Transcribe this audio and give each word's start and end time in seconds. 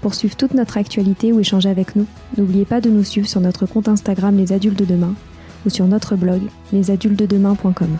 Pour 0.00 0.14
suivre 0.14 0.36
toute 0.36 0.54
notre 0.54 0.78
actualité 0.78 1.32
ou 1.32 1.40
échanger 1.40 1.68
avec 1.68 1.94
nous, 1.94 2.06
n'oubliez 2.38 2.64
pas 2.64 2.80
de 2.80 2.88
nous 2.88 3.04
suivre 3.04 3.28
sur 3.28 3.40
notre 3.40 3.66
compte 3.66 3.88
Instagram 3.88 4.36
Les 4.36 4.52
Adultes 4.52 4.78
de 4.78 4.84
Demain 4.86 5.14
ou 5.66 5.70
sur 5.70 5.86
notre 5.86 6.16
blog 6.16 6.40
lesadultesdedemain.com. 6.72 7.98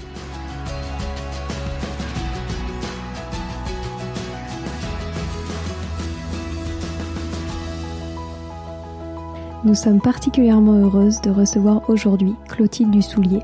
Nous 9.63 9.75
sommes 9.75 10.01
particulièrement 10.01 10.73
heureuses 10.73 11.21
de 11.21 11.31
recevoir 11.31 11.83
aujourd'hui 11.91 12.35
Clotilde 12.49 12.91
Dussoulier, 12.91 13.41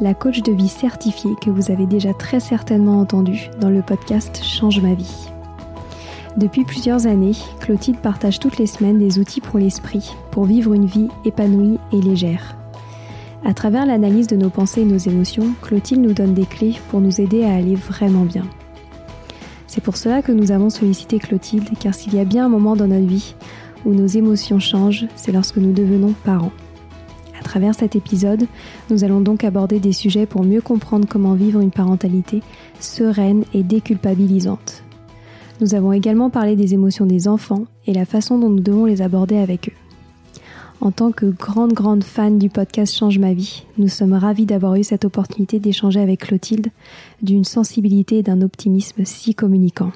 la 0.00 0.14
coach 0.14 0.40
de 0.40 0.52
vie 0.52 0.68
certifiée 0.68 1.34
que 1.42 1.50
vous 1.50 1.70
avez 1.70 1.84
déjà 1.84 2.14
très 2.14 2.40
certainement 2.40 3.00
entendue 3.00 3.50
dans 3.60 3.68
le 3.68 3.82
podcast 3.82 4.42
Change 4.42 4.80
ma 4.80 4.94
vie. 4.94 5.31
Depuis 6.36 6.64
plusieurs 6.64 7.06
années, 7.06 7.36
Clotilde 7.60 7.98
partage 7.98 8.38
toutes 8.38 8.58
les 8.58 8.66
semaines 8.66 8.98
des 8.98 9.18
outils 9.18 9.42
pour 9.42 9.58
l'esprit, 9.58 10.14
pour 10.30 10.44
vivre 10.44 10.72
une 10.72 10.86
vie 10.86 11.08
épanouie 11.26 11.78
et 11.92 12.00
légère. 12.00 12.56
À 13.44 13.52
travers 13.52 13.84
l'analyse 13.84 14.28
de 14.28 14.36
nos 14.36 14.48
pensées 14.48 14.80
et 14.80 14.86
nos 14.86 14.96
émotions, 14.96 15.48
Clotilde 15.60 16.00
nous 16.00 16.14
donne 16.14 16.32
des 16.32 16.46
clés 16.46 16.76
pour 16.88 17.00
nous 17.00 17.20
aider 17.20 17.44
à 17.44 17.54
aller 17.54 17.74
vraiment 17.74 18.24
bien. 18.24 18.46
C'est 19.66 19.82
pour 19.82 19.96
cela 19.96 20.22
que 20.22 20.32
nous 20.32 20.52
avons 20.52 20.70
sollicité 20.70 21.18
Clotilde, 21.18 21.68
car 21.78 21.94
s'il 21.94 22.14
y 22.14 22.20
a 22.20 22.24
bien 22.24 22.46
un 22.46 22.50
moment 22.50 22.76
dans 22.76 22.86
notre 22.88 23.06
vie 23.06 23.34
où 23.84 23.92
nos 23.92 24.06
émotions 24.06 24.58
changent, 24.58 25.06
c'est 25.16 25.32
lorsque 25.32 25.56
nous 25.56 25.72
devenons 25.72 26.14
parents. 26.24 26.52
À 27.38 27.42
travers 27.42 27.74
cet 27.74 27.96
épisode, 27.96 28.46
nous 28.88 29.04
allons 29.04 29.20
donc 29.20 29.44
aborder 29.44 29.80
des 29.80 29.92
sujets 29.92 30.26
pour 30.26 30.44
mieux 30.44 30.60
comprendre 30.62 31.06
comment 31.08 31.34
vivre 31.34 31.60
une 31.60 31.72
parentalité 31.72 32.42
sereine 32.80 33.44
et 33.52 33.62
déculpabilisante. 33.62 34.84
Nous 35.62 35.76
avons 35.76 35.92
également 35.92 36.28
parlé 36.28 36.56
des 36.56 36.74
émotions 36.74 37.06
des 37.06 37.28
enfants 37.28 37.66
et 37.86 37.94
la 37.94 38.04
façon 38.04 38.36
dont 38.36 38.48
nous 38.48 38.58
devons 38.58 38.84
les 38.84 39.00
aborder 39.00 39.36
avec 39.36 39.68
eux. 39.68 40.42
En 40.80 40.90
tant 40.90 41.12
que 41.12 41.26
grande 41.26 41.72
grande 41.72 42.02
fan 42.02 42.36
du 42.36 42.50
podcast 42.50 42.92
Change 42.92 43.20
ma 43.20 43.32
vie, 43.32 43.62
nous 43.78 43.86
sommes 43.86 44.14
ravis 44.14 44.44
d'avoir 44.44 44.74
eu 44.74 44.82
cette 44.82 45.04
opportunité 45.04 45.60
d'échanger 45.60 46.00
avec 46.00 46.22
Clotilde 46.22 46.70
d'une 47.22 47.44
sensibilité 47.44 48.18
et 48.18 48.22
d'un 48.24 48.42
optimisme 48.42 49.04
si 49.04 49.36
communicants. 49.36 49.92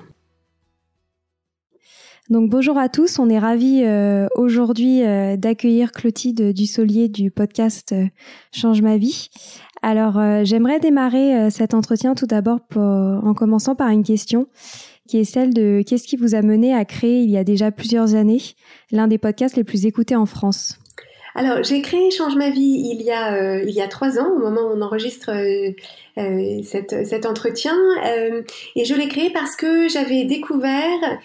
Donc 2.30 2.48
bonjour 2.48 2.78
à 2.78 2.88
tous, 2.88 3.18
on 3.18 3.28
est 3.28 3.38
ravis 3.38 3.82
euh, 3.84 4.28
aujourd'hui 4.36 5.04
euh, 5.04 5.36
d'accueillir 5.36 5.90
Clotilde 5.90 6.52
Dussolier 6.52 7.08
du 7.08 7.32
podcast 7.32 7.92
euh, 7.92 8.06
Change 8.52 8.82
ma 8.82 8.98
vie. 8.98 9.30
Alors 9.82 10.18
j'aimerais 10.44 10.80
démarrer 10.80 11.48
cet 11.50 11.74
entretien 11.74 12.14
tout 12.16 12.26
d'abord 12.26 12.58
en 12.74 13.34
commençant 13.34 13.76
par 13.76 13.90
une 13.90 14.02
question 14.02 14.48
qui 15.06 15.18
est 15.18 15.24
celle 15.24 15.54
de 15.54 15.82
qu'est-ce 15.86 16.06
qui 16.06 16.16
vous 16.16 16.34
a 16.34 16.42
mené 16.42 16.74
à 16.74 16.84
créer 16.84 17.20
il 17.20 17.30
y 17.30 17.38
a 17.38 17.44
déjà 17.44 17.70
plusieurs 17.70 18.14
années 18.14 18.42
l'un 18.90 19.08
des 19.08 19.18
podcasts 19.18 19.56
les 19.56 19.64
plus 19.64 19.86
écoutés 19.86 20.16
en 20.16 20.26
France? 20.26 20.78
Alors, 21.38 21.62
j'ai 21.62 21.82
créé 21.82 22.10
Change 22.10 22.34
ma 22.34 22.48
vie 22.48 22.94
il 22.94 23.02
y 23.02 23.10
a 23.10 23.34
euh, 23.34 23.62
il 23.66 23.74
y 23.74 23.82
a 23.82 23.88
trois 23.88 24.18
ans, 24.18 24.30
au 24.34 24.38
moment 24.38 24.62
où 24.62 24.74
on 24.74 24.80
enregistre 24.80 25.30
euh, 25.32 25.70
euh 26.16 26.62
cette, 26.62 27.06
cet 27.06 27.26
entretien, 27.26 27.76
et 28.74 28.84
je 28.86 28.94
l'ai 28.94 29.06
créé 29.08 29.28
parce 29.30 29.54
que 29.54 29.86
j'avais 29.86 30.24
découvert 30.24 31.18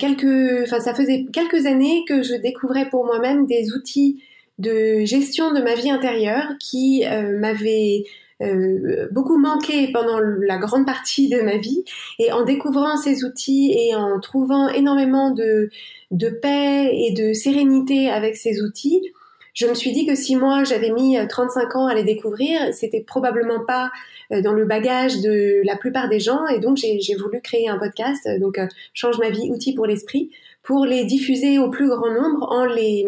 quelques, 0.00 0.64
enfin 0.64 0.80
ça 0.80 0.94
faisait 0.94 1.26
quelques 1.32 1.66
années 1.66 2.02
que 2.08 2.24
je 2.24 2.34
découvrais 2.34 2.88
pour 2.88 3.06
moi-même 3.06 3.46
des 3.46 3.72
outils 3.72 4.20
de 4.58 5.04
gestion 5.04 5.52
de 5.52 5.62
ma 5.62 5.76
vie 5.76 5.90
intérieure 5.90 6.54
qui 6.58 7.04
m'avaient 7.38 8.04
euh, 8.42 9.08
beaucoup 9.12 9.38
manqué 9.38 9.90
pendant 9.92 10.18
la 10.18 10.58
grande 10.58 10.86
partie 10.86 11.28
de 11.28 11.40
ma 11.40 11.56
vie. 11.56 11.84
Et 12.18 12.32
en 12.32 12.44
découvrant 12.44 12.96
ces 12.96 13.24
outils 13.24 13.72
et 13.76 13.94
en 13.94 14.20
trouvant 14.20 14.68
énormément 14.68 15.30
de, 15.30 15.70
de 16.10 16.28
paix 16.28 16.90
et 16.92 17.12
de 17.12 17.32
sérénité 17.32 18.10
avec 18.10 18.36
ces 18.36 18.60
outils, 18.62 19.12
je 19.54 19.66
me 19.66 19.74
suis 19.74 19.92
dit 19.92 20.06
que 20.06 20.14
si 20.14 20.34
moi 20.34 20.64
j'avais 20.64 20.90
mis 20.90 21.16
35 21.28 21.76
ans 21.76 21.86
à 21.86 21.94
les 21.94 22.04
découvrir, 22.04 22.72
c'était 22.72 23.02
probablement 23.02 23.64
pas 23.66 23.90
euh, 24.32 24.40
dans 24.40 24.52
le 24.52 24.64
bagage 24.64 25.20
de 25.20 25.60
la 25.64 25.76
plupart 25.76 26.08
des 26.08 26.20
gens 26.20 26.46
et 26.46 26.58
donc 26.58 26.78
j'ai 26.78 27.14
voulu 27.16 27.40
créer 27.42 27.68
un 27.68 27.78
podcast, 27.78 28.28
donc 28.40 28.58
euh, 28.58 28.66
Change 28.94 29.18
ma 29.18 29.28
vie, 29.28 29.50
outils 29.50 29.74
pour 29.74 29.86
l'esprit, 29.86 30.30
pour 30.62 30.86
les 30.86 31.04
diffuser 31.04 31.58
au 31.58 31.70
plus 31.70 31.88
grand 31.88 32.10
nombre 32.10 32.46
en 32.50 32.64
les, 32.64 33.04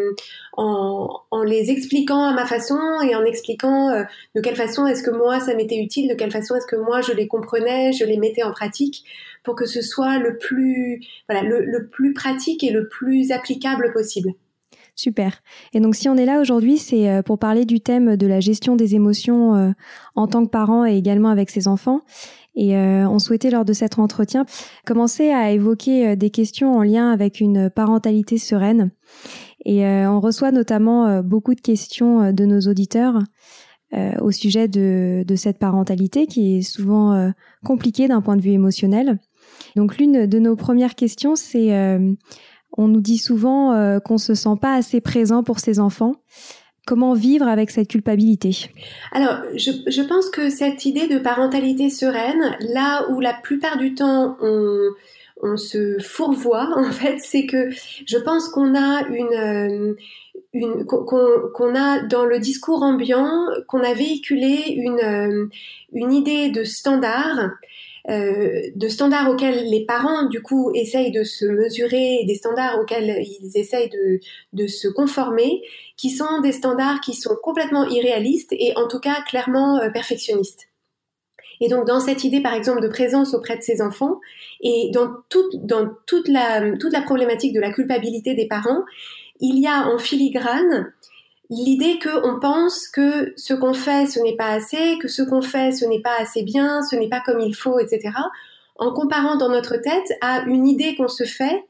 en, 0.56 1.42
les 1.44 1.70
expliquant 1.70 2.24
à 2.24 2.32
ma 2.32 2.46
façon 2.46 2.78
et 3.06 3.14
en 3.14 3.24
expliquant 3.24 3.90
euh, 3.90 4.02
de 4.34 4.40
quelle 4.40 4.56
façon 4.56 4.86
est-ce 4.86 5.02
que 5.02 5.10
moi 5.10 5.40
ça 5.40 5.54
m'était 5.54 5.78
utile, 5.78 6.08
de 6.08 6.14
quelle 6.14 6.32
façon 6.32 6.56
est-ce 6.56 6.66
que 6.66 6.76
moi 6.76 7.00
je 7.00 7.12
les 7.12 7.28
comprenais, 7.28 7.92
je 7.92 8.04
les 8.04 8.16
mettais 8.16 8.42
en 8.42 8.50
pratique 8.50 9.04
pour 9.42 9.54
que 9.54 9.66
ce 9.66 9.82
soit 9.82 10.18
le 10.18 10.38
plus, 10.38 11.00
voilà, 11.28 11.46
le 11.46 11.88
plus 11.88 12.12
pratique 12.12 12.64
et 12.64 12.70
le 12.70 12.88
plus 12.88 13.30
applicable 13.30 13.92
possible. 13.92 14.32
Super. 14.96 15.42
Et 15.72 15.80
donc 15.80 15.96
si 15.96 16.08
on 16.08 16.16
est 16.16 16.24
là 16.24 16.40
aujourd'hui, 16.40 16.78
c'est 16.78 17.10
euh, 17.10 17.22
pour 17.22 17.38
parler 17.38 17.64
du 17.64 17.80
thème 17.80 18.16
de 18.16 18.26
la 18.28 18.38
gestion 18.38 18.76
des 18.76 18.94
émotions 18.94 19.56
euh, 19.56 19.72
en 20.14 20.28
tant 20.28 20.44
que 20.44 20.50
parent 20.50 20.86
et 20.86 20.96
également 20.96 21.30
avec 21.30 21.50
ses 21.50 21.66
enfants. 21.66 22.02
Et 22.54 22.76
euh, 22.76 23.08
on 23.08 23.18
souhaitait 23.18 23.50
lors 23.50 23.64
de 23.64 23.72
cet 23.72 23.98
entretien 23.98 24.46
commencer 24.86 25.30
à 25.30 25.50
évoquer 25.50 26.14
des 26.14 26.30
questions 26.30 26.74
en 26.74 26.84
lien 26.84 27.10
avec 27.10 27.40
une 27.40 27.70
parentalité 27.70 28.38
sereine. 28.38 28.92
Et 29.64 29.84
on 29.84 30.20
reçoit 30.20 30.52
notamment 30.52 31.22
beaucoup 31.22 31.54
de 31.54 31.60
questions 31.60 32.32
de 32.32 32.44
nos 32.44 32.60
auditeurs 32.60 33.18
au 34.20 34.30
sujet 34.30 34.68
de, 34.68 35.24
de, 35.26 35.36
cette 35.36 35.58
parentalité 35.58 36.26
qui 36.26 36.58
est 36.58 36.62
souvent 36.62 37.32
compliquée 37.64 38.06
d'un 38.06 38.20
point 38.20 38.36
de 38.36 38.42
vue 38.42 38.50
émotionnel. 38.50 39.18
Donc 39.74 39.96
l'une 39.96 40.26
de 40.26 40.38
nos 40.38 40.54
premières 40.54 40.94
questions, 40.94 41.34
c'est 41.34 41.70
on 42.76 42.88
nous 42.88 43.00
dit 43.00 43.18
souvent 43.18 44.00
qu'on 44.00 44.18
se 44.18 44.34
sent 44.34 44.56
pas 44.60 44.74
assez 44.74 45.00
présent 45.00 45.42
pour 45.42 45.60
ses 45.60 45.80
enfants. 45.80 46.16
Comment 46.86 47.14
vivre 47.14 47.48
avec 47.48 47.70
cette 47.70 47.88
culpabilité? 47.88 48.70
Alors, 49.12 49.38
je, 49.54 50.02
pense 50.06 50.28
que 50.28 50.50
cette 50.50 50.84
idée 50.84 51.08
de 51.08 51.18
parentalité 51.18 51.88
sereine, 51.88 52.56
là 52.60 53.08
où 53.10 53.20
la 53.20 53.32
plupart 53.32 53.78
du 53.78 53.94
temps 53.94 54.36
on, 54.40 55.56
se 55.56 55.98
fourvoie, 55.98 56.68
en 56.76 56.90
fait, 56.90 57.16
c'est 57.20 57.46
que 57.46 57.70
je 57.70 58.18
pense 58.18 58.50
qu'on 58.50 58.74
a 58.74 59.06
une, 59.08 59.96
euh, 60.54 60.84
qu'on 60.84 61.74
a 61.74 62.00
dans 62.00 62.26
le 62.26 62.38
discours 62.38 62.82
ambiant, 62.82 63.30
qu'on 63.66 63.82
a 63.82 63.94
véhiculé 63.94 64.74
une, 64.76 65.00
euh, 65.00 65.46
une 65.94 66.12
idée 66.12 66.50
de 66.50 66.64
standard 66.64 67.38
euh, 67.38 67.48
de 68.06 68.88
standards 68.88 69.30
auxquels 69.30 69.64
les 69.70 69.86
parents 69.86 70.26
du 70.28 70.42
coup 70.42 70.70
essayent 70.74 71.10
de 71.10 71.24
se 71.24 71.46
mesurer, 71.46 72.24
des 72.26 72.34
standards 72.34 72.78
auxquels 72.78 73.22
ils 73.22 73.56
essayent 73.56 73.88
de, 73.88 74.20
de 74.52 74.66
se 74.66 74.88
conformer, 74.88 75.62
qui 75.96 76.10
sont 76.10 76.40
des 76.42 76.52
standards 76.52 77.00
qui 77.00 77.14
sont 77.14 77.36
complètement 77.42 77.86
irréalistes 77.88 78.52
et 78.52 78.76
en 78.76 78.88
tout 78.88 79.00
cas 79.00 79.22
clairement 79.26 79.78
euh, 79.78 79.90
perfectionnistes. 79.90 80.68
Et 81.60 81.68
donc 81.68 81.86
dans 81.86 82.00
cette 82.00 82.24
idée 82.24 82.42
par 82.42 82.52
exemple 82.52 82.82
de 82.82 82.88
présence 82.88 83.32
auprès 83.32 83.56
de 83.56 83.62
ses 83.62 83.80
enfants 83.80 84.20
et 84.60 84.90
dans 84.92 85.10
dans 85.54 85.88
toute, 86.06 86.28
la, 86.28 86.76
toute 86.76 86.92
la 86.92 87.02
problématique 87.02 87.54
de 87.54 87.60
la 87.60 87.72
culpabilité 87.72 88.34
des 88.34 88.48
parents, 88.48 88.82
il 89.40 89.58
y 89.60 89.66
a 89.66 89.88
en 89.88 89.98
filigrane 89.98 90.92
l'idée 91.50 91.98
qu'on 91.98 92.40
pense 92.40 92.88
que 92.88 93.32
ce 93.36 93.54
qu'on 93.54 93.74
fait, 93.74 94.06
ce 94.06 94.20
n'est 94.20 94.36
pas 94.36 94.48
assez, 94.48 94.98
que 95.00 95.08
ce 95.08 95.22
qu'on 95.22 95.42
fait, 95.42 95.72
ce 95.72 95.84
n'est 95.84 96.00
pas 96.00 96.16
assez 96.18 96.42
bien, 96.42 96.82
ce 96.82 96.96
n'est 96.96 97.08
pas 97.08 97.20
comme 97.20 97.40
il 97.40 97.54
faut, 97.54 97.78
etc., 97.78 98.10
en 98.76 98.92
comparant 98.92 99.36
dans 99.36 99.48
notre 99.48 99.76
tête 99.76 100.12
à 100.20 100.42
une 100.42 100.66
idée 100.66 100.96
qu'on 100.96 101.08
se 101.08 101.24
fait, 101.24 101.64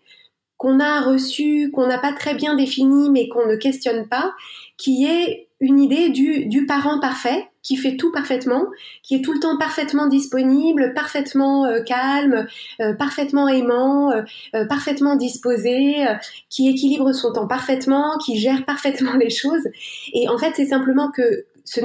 qu'on 0.57 0.81
a 0.81 1.03
reçue, 1.03 1.71
qu'on 1.71 1.87
n'a 1.87 1.99
pas 1.99 2.13
très 2.13 2.35
bien 2.35 2.55
définie, 2.55 3.11
mais 3.11 3.29
qu'on 3.29 3.47
ne 3.47 3.57
questionne 3.57 4.09
pas, 4.09 4.33
qui 4.79 5.05
est 5.05 5.49
une 5.61 5.81
idée 5.81 6.09
du, 6.09 6.47
du 6.47 6.67
parent 6.67 7.01
parfait, 7.01 7.49
qui 7.65 7.77
fait 7.77 7.97
tout 7.97 8.13
parfaitement, 8.13 8.67
qui 9.03 9.17
est 9.17 9.23
tout 9.23 9.33
le 9.33 9.41
temps 9.41 9.59
parfaitement 9.59 10.07
disponible, 10.07 10.93
parfaitement 10.95 11.65
euh, 11.65 11.81
calme, 11.81 12.47
euh, 12.81 12.93
parfaitement 12.93 13.49
aimant, 13.49 14.13
euh, 14.13 14.67
parfaitement 14.67 15.17
disposé, 15.17 16.05
qui 16.51 16.69
équilibre 16.69 17.13
son 17.13 17.33
temps 17.33 17.49
parfaitement, 17.49 18.19
qui 18.19 18.39
gère 18.39 18.65
parfaitement 18.67 19.15
les 19.15 19.31
choses. 19.31 19.67
Et 20.13 20.29
en 20.29 20.39
fait, 20.39 20.53
c'est 20.55 20.67
simplement 20.67 21.11
que 21.11 21.47
ce, 21.65 21.81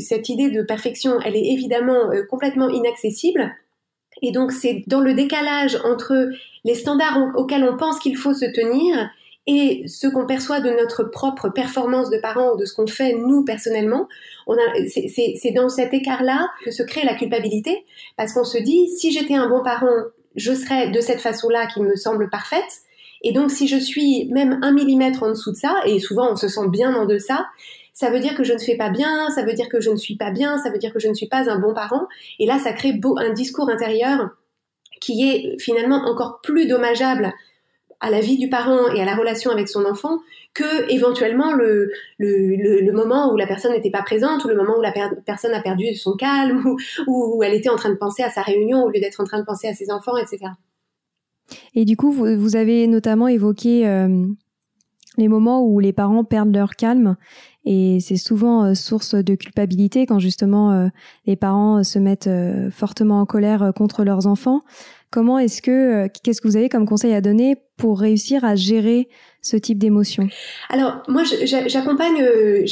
cette 0.00 0.30
idée 0.30 0.50
de 0.50 0.62
perfection, 0.62 1.20
elle 1.20 1.36
est 1.36 1.52
évidemment 1.52 2.10
complètement 2.30 2.70
inaccessible. 2.70 3.54
Et 4.22 4.32
donc, 4.32 4.50
c'est 4.50 4.82
dans 4.86 5.00
le 5.00 5.12
décalage 5.12 5.78
entre 5.84 6.30
les 6.64 6.74
standards 6.74 7.34
auxquels 7.36 7.64
on 7.64 7.76
pense 7.76 7.98
qu'il 7.98 8.16
faut 8.16 8.34
se 8.34 8.46
tenir 8.46 9.10
et 9.48 9.88
ce 9.88 10.06
qu'on 10.06 10.26
perçoit 10.26 10.60
de 10.60 10.68
notre 10.68 11.04
propre 11.04 11.48
performance 11.48 12.10
de 12.10 12.18
parent 12.18 12.52
ou 12.52 12.56
de 12.58 12.66
ce 12.66 12.74
qu'on 12.74 12.86
fait 12.86 13.14
nous 13.14 13.44
personnellement, 13.44 14.06
c'est 14.86 15.52
dans 15.52 15.70
cet 15.70 15.94
écart-là 15.94 16.50
que 16.62 16.70
se 16.70 16.82
crée 16.82 17.02
la 17.02 17.14
culpabilité, 17.14 17.86
parce 18.18 18.34
qu'on 18.34 18.44
se 18.44 18.58
dit 18.58 18.88
si 18.88 19.10
j'étais 19.10 19.34
un 19.34 19.48
bon 19.48 19.62
parent, 19.64 20.04
je 20.36 20.52
serais 20.52 20.90
de 20.90 21.00
cette 21.00 21.22
façon-là 21.22 21.66
qui 21.66 21.80
me 21.80 21.96
semble 21.96 22.28
parfaite, 22.28 22.82
et 23.22 23.32
donc 23.32 23.50
si 23.50 23.66
je 23.66 23.78
suis 23.78 24.28
même 24.30 24.60
un 24.62 24.70
millimètre 24.70 25.22
en 25.22 25.30
dessous 25.30 25.52
de 25.52 25.56
ça, 25.56 25.80
et 25.86 25.98
souvent 25.98 26.30
on 26.30 26.36
se 26.36 26.48
sent 26.48 26.68
bien 26.68 26.94
en 26.94 27.06
deçà, 27.06 27.46
ça 27.94 28.10
veut 28.10 28.20
dire 28.20 28.34
que 28.36 28.44
je 28.44 28.52
ne 28.52 28.58
fais 28.58 28.76
pas 28.76 28.90
bien, 28.90 29.30
ça 29.30 29.44
veut 29.44 29.54
dire 29.54 29.70
que 29.70 29.80
je 29.80 29.88
ne 29.88 29.96
suis 29.96 30.16
pas 30.16 30.30
bien, 30.30 30.58
ça 30.58 30.70
veut 30.70 30.78
dire 30.78 30.92
que 30.92 31.00
je 31.00 31.08
ne 31.08 31.14
suis 31.14 31.26
pas 31.26 31.50
un 31.50 31.58
bon 31.58 31.72
parent, 31.72 32.06
et 32.38 32.44
là 32.44 32.58
ça 32.58 32.74
crée 32.74 32.92
un 33.16 33.32
discours 33.32 33.70
intérieur 33.70 34.28
qui 35.00 35.26
est 35.26 35.58
finalement 35.58 36.04
encore 36.06 36.40
plus 36.42 36.66
dommageable 36.66 37.32
à 38.00 38.10
la 38.10 38.20
vie 38.20 38.38
du 38.38 38.48
parent 38.48 38.92
et 38.94 39.00
à 39.00 39.04
la 39.04 39.16
relation 39.16 39.50
avec 39.50 39.68
son 39.68 39.84
enfant 39.84 40.20
que 40.54 40.90
éventuellement 40.90 41.52
le, 41.52 41.90
le, 42.18 42.80
le, 42.80 42.92
moment 42.92 43.32
où 43.32 43.36
la 43.36 43.46
personne 43.46 43.72
n'était 43.72 43.90
pas 43.90 44.02
présente 44.02 44.44
ou 44.44 44.48
le 44.48 44.56
moment 44.56 44.78
où 44.78 44.82
la 44.82 44.92
personne 45.26 45.52
a 45.52 45.60
perdu 45.60 45.94
son 45.94 46.14
calme 46.14 46.64
ou, 46.64 46.76
où 47.06 47.42
elle 47.42 47.54
était 47.54 47.68
en 47.68 47.76
train 47.76 47.90
de 47.90 47.96
penser 47.96 48.22
à 48.22 48.30
sa 48.30 48.42
réunion 48.42 48.84
au 48.84 48.88
lieu 48.88 49.00
d'être 49.00 49.20
en 49.20 49.24
train 49.24 49.38
de 49.38 49.44
penser 49.44 49.68
à 49.68 49.74
ses 49.74 49.90
enfants, 49.90 50.16
etc. 50.16 50.52
Et 51.74 51.84
du 51.84 51.96
coup, 51.96 52.12
vous, 52.12 52.56
avez 52.56 52.86
notamment 52.86 53.28
évoqué 53.28 53.86
euh, 53.86 54.26
les 55.16 55.28
moments 55.28 55.64
où 55.64 55.80
les 55.80 55.92
parents 55.92 56.24
perdent 56.24 56.54
leur 56.54 56.76
calme 56.76 57.16
et 57.64 57.98
c'est 58.00 58.16
souvent 58.16 58.64
euh, 58.64 58.74
source 58.74 59.14
de 59.14 59.34
culpabilité 59.34 60.06
quand 60.06 60.18
justement 60.18 60.72
euh, 60.72 60.88
les 61.26 61.36
parents 61.36 61.82
se 61.84 61.98
mettent 61.98 62.30
fortement 62.70 63.20
en 63.20 63.26
colère 63.26 63.72
contre 63.74 64.04
leurs 64.04 64.26
enfants. 64.26 64.60
Comment 65.10 65.38
est-ce 65.38 65.62
que, 65.62 65.70
euh, 65.70 66.08
qu'est-ce 66.22 66.42
que 66.42 66.48
vous 66.48 66.56
avez 66.56 66.68
comme 66.68 66.86
conseil 66.86 67.14
à 67.14 67.22
donner 67.22 67.56
pour 67.78 67.98
réussir 67.98 68.44
à 68.44 68.56
gérer 68.56 69.08
ce 69.40 69.56
type 69.56 69.78
d'émotion? 69.78 70.28
Alors 70.68 71.02
moi, 71.08 71.22
j'accompagne, 71.44 72.22
euh, 72.22 72.64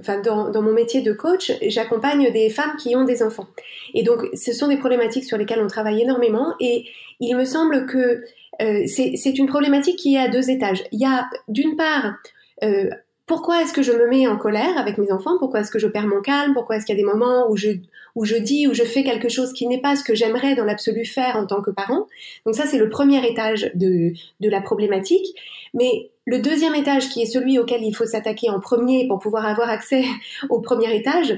enfin, 0.00 0.20
dans, 0.20 0.62
mon 0.62 0.72
métier 0.72 1.02
de 1.02 1.12
coach, 1.12 1.52
j'accompagne 1.68 2.32
des 2.32 2.50
femmes 2.50 2.72
qui 2.78 2.96
ont 2.96 3.04
des 3.04 3.22
enfants. 3.22 3.46
Et 3.94 4.02
donc, 4.02 4.26
ce 4.34 4.52
sont 4.52 4.66
des 4.66 4.76
problématiques 4.76 5.24
sur 5.24 5.38
lesquelles 5.38 5.62
on 5.62 5.68
travaille 5.68 6.02
énormément. 6.02 6.54
Et 6.58 6.86
il 7.20 7.36
me 7.36 7.44
semble 7.44 7.86
que 7.86 8.24
euh, 8.60 8.82
c'est 8.86 9.38
une 9.38 9.46
problématique 9.46 9.96
qui 9.96 10.16
est 10.16 10.18
à 10.18 10.28
deux 10.28 10.50
étages. 10.50 10.82
Il 10.90 11.00
y 11.00 11.06
a 11.06 11.28
d'une 11.46 11.76
part 11.76 12.14
pourquoi 13.26 13.62
est-ce 13.62 13.72
que 13.72 13.82
je 13.82 13.92
me 13.92 14.08
mets 14.08 14.26
en 14.26 14.36
colère 14.36 14.76
avec 14.76 14.98
mes 14.98 15.12
enfants? 15.12 15.38
Pourquoi 15.38 15.60
est-ce 15.60 15.70
que 15.70 15.78
je 15.78 15.86
perds 15.86 16.08
mon 16.08 16.20
calme? 16.20 16.54
Pourquoi 16.54 16.76
est-ce 16.76 16.86
qu'il 16.86 16.96
y 16.96 17.00
a 17.00 17.02
des 17.02 17.08
moments 17.08 17.48
où 17.48 17.56
je, 17.56 17.70
où 18.16 18.24
je 18.24 18.36
dis, 18.36 18.66
où 18.66 18.74
je 18.74 18.82
fais 18.82 19.04
quelque 19.04 19.28
chose 19.28 19.52
qui 19.52 19.66
n'est 19.66 19.80
pas 19.80 19.94
ce 19.94 20.02
que 20.02 20.14
j'aimerais 20.14 20.54
dans 20.56 20.64
l'absolu 20.64 21.04
faire 21.04 21.36
en 21.36 21.46
tant 21.46 21.62
que 21.62 21.70
parent? 21.70 22.06
Donc 22.44 22.56
ça, 22.56 22.66
c'est 22.66 22.78
le 22.78 22.88
premier 22.88 23.24
étage 23.26 23.70
de, 23.74 24.12
de 24.40 24.50
la 24.50 24.60
problématique. 24.60 25.26
Mais 25.72 26.10
le 26.26 26.40
deuxième 26.40 26.74
étage, 26.74 27.08
qui 27.10 27.22
est 27.22 27.26
celui 27.26 27.58
auquel 27.58 27.82
il 27.84 27.94
faut 27.94 28.06
s'attaquer 28.06 28.50
en 28.50 28.58
premier 28.58 29.06
pour 29.06 29.20
pouvoir 29.20 29.46
avoir 29.46 29.70
accès 29.70 30.04
au 30.50 30.60
premier 30.60 30.94
étage, 30.94 31.36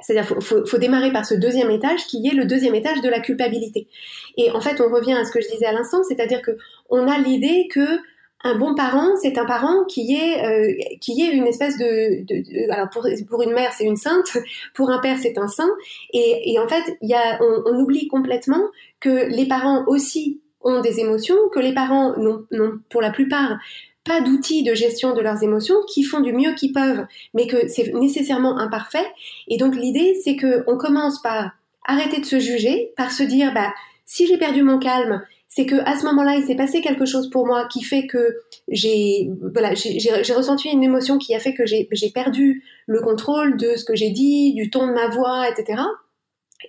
c'est-à-dire 0.00 0.28
faut, 0.28 0.40
faut, 0.42 0.66
faut, 0.66 0.78
démarrer 0.78 1.10
par 1.10 1.24
ce 1.24 1.34
deuxième 1.34 1.70
étage 1.70 2.04
qui 2.06 2.26
est 2.26 2.34
le 2.34 2.44
deuxième 2.44 2.74
étage 2.74 3.00
de 3.00 3.08
la 3.08 3.20
culpabilité. 3.20 3.88
Et 4.36 4.50
en 4.50 4.60
fait, 4.60 4.80
on 4.82 4.92
revient 4.92 5.14
à 5.14 5.24
ce 5.24 5.32
que 5.32 5.40
je 5.40 5.48
disais 5.48 5.66
à 5.66 5.72
l'instant, 5.72 6.02
c'est-à-dire 6.02 6.42
que 6.42 6.58
on 6.90 7.08
a 7.08 7.18
l'idée 7.18 7.68
que 7.70 7.98
un 8.44 8.56
bon 8.56 8.74
parent, 8.74 9.16
c'est 9.20 9.38
un 9.38 9.46
parent 9.46 9.84
qui 9.86 10.14
est 10.14 10.44
euh, 10.44 10.72
qui 11.00 11.22
est 11.22 11.32
une 11.32 11.46
espèce 11.46 11.78
de, 11.78 12.70
alors 12.70 12.90
pour, 12.90 13.06
pour 13.28 13.42
une 13.42 13.52
mère 13.52 13.72
c'est 13.72 13.84
une 13.84 13.96
sainte, 13.96 14.36
pour 14.74 14.90
un 14.90 14.98
père 14.98 15.16
c'est 15.18 15.38
un 15.38 15.48
saint, 15.48 15.70
et, 16.12 16.52
et 16.52 16.58
en 16.58 16.68
fait 16.68 16.98
il 17.00 17.08
y 17.08 17.14
a 17.14 17.38
on, 17.42 17.62
on, 17.66 17.80
oublie 17.80 18.06
complètement 18.06 18.62
que 19.00 19.26
les 19.34 19.46
parents 19.46 19.84
aussi 19.86 20.40
ont 20.60 20.80
des 20.80 21.00
émotions, 21.00 21.36
que 21.52 21.60
les 21.60 21.72
parents 21.72 22.14
n'ont 22.18 22.44
pour 22.90 23.00
la 23.00 23.10
plupart 23.10 23.56
pas 24.04 24.20
d'outils 24.20 24.62
de 24.62 24.74
gestion 24.74 25.14
de 25.14 25.22
leurs 25.22 25.42
émotions, 25.42 25.76
qui 25.88 26.02
font 26.02 26.20
du 26.20 26.34
mieux 26.34 26.52
qu'ils 26.52 26.74
peuvent, 26.74 27.06
mais 27.32 27.46
que 27.46 27.68
c'est 27.68 27.94
nécessairement 27.94 28.58
imparfait. 28.58 29.06
Et 29.48 29.56
donc 29.56 29.74
l'idée 29.74 30.20
c'est 30.22 30.36
que 30.36 30.64
on 30.66 30.76
commence 30.76 31.22
par 31.22 31.52
arrêter 31.86 32.20
de 32.20 32.26
se 32.26 32.38
juger, 32.38 32.92
par 32.98 33.10
se 33.10 33.22
dire 33.22 33.54
bah 33.54 33.72
si 34.04 34.26
j'ai 34.26 34.36
perdu 34.36 34.62
mon 34.62 34.78
calme, 34.78 35.22
c'est 35.54 35.66
que 35.66 35.76
à 35.88 35.96
ce 35.96 36.04
moment-là, 36.06 36.34
il 36.34 36.44
s'est 36.44 36.56
passé 36.56 36.80
quelque 36.80 37.06
chose 37.06 37.30
pour 37.30 37.46
moi 37.46 37.68
qui 37.68 37.82
fait 37.82 38.08
que 38.08 38.38
j'ai 38.66 39.30
voilà, 39.52 39.72
j'ai 39.74 40.34
ressenti 40.34 40.68
une 40.68 40.82
émotion 40.82 41.16
qui 41.16 41.32
a 41.32 41.38
fait 41.38 41.54
que 41.54 41.64
j'ai 41.64 42.10
perdu 42.12 42.64
le 42.86 43.00
contrôle 43.00 43.56
de 43.56 43.76
ce 43.76 43.84
que 43.84 43.94
j'ai 43.94 44.10
dit, 44.10 44.52
du 44.54 44.68
ton 44.68 44.88
de 44.88 44.92
ma 44.92 45.06
voix, 45.06 45.48
etc. 45.48 45.80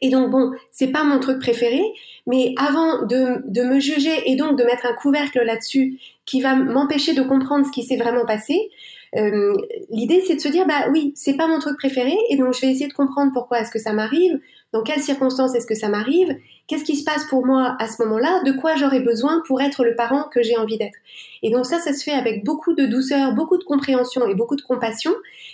Et 0.02 0.10
donc 0.12 0.30
bon, 0.30 0.52
c'est 0.72 0.92
pas 0.92 1.04
mon 1.04 1.20
truc 1.20 1.40
préféré, 1.40 1.82
mais 2.28 2.54
avant 2.58 3.02
de, 3.08 3.64
me 3.64 3.80
juger 3.80 4.30
et 4.30 4.36
donc 4.36 4.56
de 4.56 4.64
mettre 4.64 4.86
un 4.86 4.94
couvercle 4.94 5.44
là-dessus 5.44 6.00
qui 6.26 6.42
va 6.42 6.54
m'empêcher 6.54 7.16
de 7.16 7.24
comprendre 7.24 7.66
ce 7.66 7.72
qui 7.72 7.82
s'est 7.82 7.98
vraiment 7.98 8.26
passé, 8.26 8.70
euh, 9.16 9.56
l'idée 9.90 10.22
c'est 10.28 10.36
de 10.36 10.42
se 10.42 10.50
dire 10.50 10.68
bah 10.68 10.90
oui, 10.92 11.12
c'est 11.16 11.38
pas 11.38 11.48
mon 11.48 11.58
truc 11.58 11.78
préféré 11.78 12.16
et 12.30 12.38
donc 12.38 12.54
je 12.54 12.62
vais 12.62 12.68
essayer 12.68 12.88
de 12.88 12.94
comprendre 12.94 13.32
pourquoi 13.34 13.62
est-ce 13.62 13.72
que 13.72 13.80
ça 13.80 13.94
m'arrive, 13.94 14.40
dans 14.76 14.84
quelles 14.84 15.02
circonstances 15.02 15.56
est-ce 15.56 15.68
que 15.68 15.74
ça 15.74 15.88
m'arrive, 15.88 16.36
qu'est-ce 16.68 16.84
qui 16.84 16.98
se 16.98 17.06
passe 17.06 17.24
pour 17.30 17.46
moi 17.46 17.78
à 17.80 17.88
ce 17.88 18.04
moment-là, 18.04 18.44
de 18.44 18.52
quoi 18.52 18.76
j'aurais 18.76 19.00
besoin 19.00 19.42
pour 19.48 19.62
être 19.62 19.86
le 19.86 19.96
parent 19.96 20.26
que 20.30 20.44
j'ai 20.44 20.58
envie 20.58 20.78
d'être? 20.78 20.98
Et 21.44 21.50
donc 21.50 21.66
ça, 21.66 21.80
ça 21.80 21.94
se 21.94 22.04
fait 22.04 22.12
avec 22.12 22.44
beaucoup 22.44 22.74
de 22.74 22.86
douceur, 22.86 23.32
beaucoup 23.32 23.58
de 23.58 23.64
compréhension 23.64 24.28
et 24.28 24.36
beaucoup 24.36 24.58
de 24.58 24.62
compassion, 24.62 25.14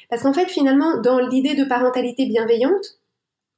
parce 0.09 0.23
qu'en 0.23 0.33
fait 0.33 0.47
finalement, 0.47 0.99
dans 1.01 1.19
l'idée 1.19 1.53
de 1.53 1.63
parentalité 1.63 2.25
bienveillante, 2.25 2.97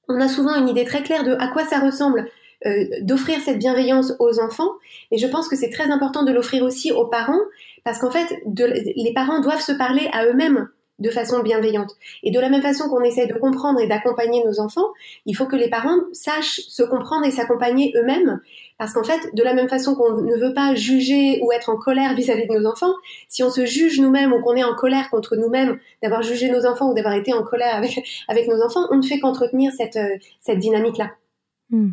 on 0.09 0.19
a 0.19 0.27
souvent 0.27 0.53
une 0.55 0.67
idée 0.67 0.83
très 0.83 1.01
claire 1.01 1.23
de 1.23 1.31
à 1.39 1.47
quoi 1.47 1.63
ça 1.63 1.79
ressemble 1.79 2.27
euh, 2.65 2.83
d'offrir 2.99 3.39
cette 3.39 3.59
bienveillance 3.59 4.11
aux 4.19 4.41
enfants, 4.41 4.71
mais 5.13 5.17
je 5.17 5.27
pense 5.27 5.47
que 5.47 5.55
c'est 5.55 5.69
très 5.69 5.89
important 5.89 6.23
de 6.23 6.33
l'offrir 6.33 6.63
aussi 6.63 6.91
aux 6.91 7.05
parents, 7.05 7.39
parce 7.85 7.99
qu'en 7.99 8.11
fait, 8.11 8.27
les 8.45 9.13
parents 9.15 9.39
doivent 9.39 9.61
se 9.61 9.71
parler 9.71 10.09
à 10.11 10.25
eux-mêmes 10.25 10.67
de 10.99 11.09
façon 11.09 11.41
bienveillante. 11.41 11.91
Et 12.21 12.31
de 12.31 12.39
la 12.39 12.49
même 12.49 12.61
façon 12.61 12.87
qu'on 12.87 13.01
essaie 13.01 13.27
de 13.27 13.33
comprendre 13.33 13.79
et 13.79 13.87
d'accompagner 13.87 14.43
nos 14.45 14.59
enfants, 14.59 14.87
il 15.25 15.35
faut 15.35 15.45
que 15.45 15.55
les 15.55 15.69
parents 15.69 15.99
sachent 16.11 16.61
se 16.67 16.83
comprendre 16.83 17.25
et 17.25 17.31
s'accompagner 17.31 17.93
eux-mêmes. 17.95 18.39
Parce 18.77 18.93
qu'en 18.93 19.03
fait, 19.03 19.33
de 19.33 19.43
la 19.43 19.53
même 19.53 19.69
façon 19.69 19.95
qu'on 19.95 20.21
ne 20.21 20.35
veut 20.35 20.53
pas 20.53 20.75
juger 20.75 21.39
ou 21.41 21.51
être 21.51 21.69
en 21.69 21.77
colère 21.77 22.15
vis-à-vis 22.15 22.47
de 22.47 22.53
nos 22.53 22.69
enfants, 22.69 22.93
si 23.27 23.43
on 23.43 23.49
se 23.49 23.65
juge 23.65 23.99
nous-mêmes 23.99 24.33
ou 24.33 24.41
qu'on 24.41 24.55
est 24.55 24.63
en 24.63 24.75
colère 24.75 25.09
contre 25.09 25.35
nous-mêmes 25.35 25.79
d'avoir 26.01 26.21
jugé 26.21 26.49
nos 26.49 26.65
enfants 26.65 26.91
ou 26.91 26.93
d'avoir 26.93 27.13
été 27.13 27.33
en 27.33 27.43
colère 27.43 27.75
avec, 27.75 28.47
nos 28.47 28.63
enfants, 28.63 28.87
on 28.91 28.97
ne 28.97 29.03
fait 29.03 29.19
qu'entretenir 29.19 29.71
cette, 29.75 29.95
euh, 29.95 30.17
cette 30.39 30.59
dynamique-là. 30.59 31.11
Hmm. 31.69 31.91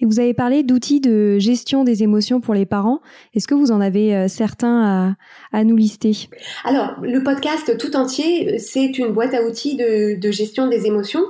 Et 0.00 0.06
vous 0.06 0.20
avez 0.20 0.34
parlé 0.34 0.62
d'outils 0.62 1.00
de 1.00 1.38
gestion 1.38 1.84
des 1.84 2.02
émotions 2.02 2.40
pour 2.40 2.54
les 2.54 2.66
parents. 2.66 3.00
Est-ce 3.34 3.46
que 3.46 3.54
vous 3.54 3.70
en 3.70 3.80
avez 3.80 4.14
euh, 4.14 4.28
certains 4.28 5.16
à, 5.52 5.64
nous 5.64 5.76
lister? 5.76 6.28
Alors, 6.64 6.96
le 7.02 7.22
podcast 7.22 7.76
tout 7.78 7.96
entier, 7.96 8.58
c'est 8.58 8.98
une 8.98 9.12
boîte 9.12 9.34
à 9.34 9.42
outils 9.42 9.76
de, 9.76 10.30
gestion 10.30 10.68
des 10.68 10.86
émotions. 10.86 11.24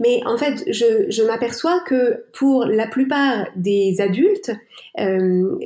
Mais 0.00 0.20
en 0.26 0.36
fait, 0.36 0.64
je, 0.68 1.26
m'aperçois 1.26 1.80
que 1.80 2.24
pour 2.32 2.64
la 2.66 2.86
plupart 2.86 3.46
des 3.56 4.00
adultes, 4.00 4.52
euh, 5.00 5.56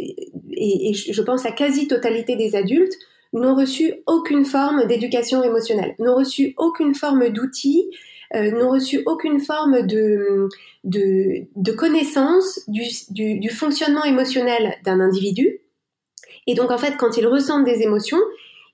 et, 0.52 0.90
et, 0.90 0.94
je 0.94 1.22
pense 1.22 1.44
la 1.44 1.52
quasi-totalité 1.52 2.36
des 2.36 2.54
adultes, 2.54 2.94
n'ont 3.32 3.54
reçu 3.54 3.94
aucune 4.06 4.44
forme 4.44 4.86
d'éducation 4.86 5.42
émotionnelle, 5.42 5.94
n'ont 5.98 6.16
reçu 6.16 6.54
aucune 6.58 6.94
forme 6.94 7.28
d'outils 7.30 7.90
euh, 8.34 8.50
n'ont 8.52 8.70
reçu 8.70 9.02
aucune 9.06 9.40
forme 9.40 9.86
de, 9.86 10.48
de, 10.84 11.72
connaissance 11.72 12.60
du, 12.68 12.82
du, 13.10 13.38
du 13.38 13.48
fonctionnement 13.50 14.04
émotionnel 14.04 14.76
d'un 14.84 15.00
individu. 15.00 15.60
Et 16.46 16.54
donc 16.54 16.70
en 16.70 16.78
fait, 16.78 16.96
quand 16.96 17.16
ils 17.16 17.26
ressentent 17.26 17.64
des 17.64 17.82
émotions, 17.82 18.20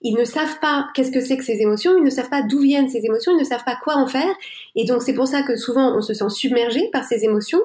ils 0.02 0.14
ne 0.14 0.24
savent 0.24 0.58
pas 0.60 0.88
qu'est-ce 0.94 1.10
que 1.10 1.20
c'est 1.20 1.36
que 1.36 1.44
ces 1.44 1.60
émotions, 1.60 1.96
ils 1.96 2.04
ne 2.04 2.10
savent 2.10 2.28
pas 2.28 2.42
d'où 2.42 2.60
viennent 2.60 2.88
ces 2.88 3.04
émotions, 3.04 3.32
ils 3.32 3.40
ne 3.40 3.44
savent 3.44 3.64
pas 3.64 3.76
quoi 3.82 3.96
en 3.96 4.06
faire. 4.06 4.34
Et 4.74 4.84
donc 4.84 5.02
c'est 5.02 5.14
pour 5.14 5.26
ça 5.26 5.42
que 5.42 5.56
souvent 5.56 5.96
on 5.96 6.02
se 6.02 6.14
sent 6.14 6.28
submergé 6.30 6.88
par 6.92 7.04
ces 7.04 7.24
émotions. 7.24 7.60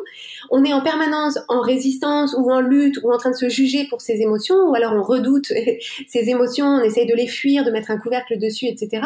On 0.49 0.63
est 0.63 0.73
en 0.73 0.81
permanence 0.81 1.37
en 1.49 1.61
résistance 1.61 2.35
ou 2.37 2.51
en 2.51 2.61
lutte 2.61 2.99
ou 3.03 3.11
en 3.11 3.17
train 3.17 3.31
de 3.31 3.35
se 3.35 3.49
juger 3.49 3.85
pour 3.89 4.01
ces 4.01 4.21
émotions, 4.21 4.55
ou 4.69 4.75
alors 4.75 4.93
on 4.93 5.03
redoute 5.03 5.51
ces 6.07 6.29
émotions, 6.29 6.67
on 6.67 6.83
essaye 6.83 7.05
de 7.05 7.15
les 7.15 7.27
fuir, 7.27 7.65
de 7.65 7.71
mettre 7.71 7.91
un 7.91 7.97
couvercle 7.97 8.37
dessus, 8.37 8.67
etc. 8.67 9.03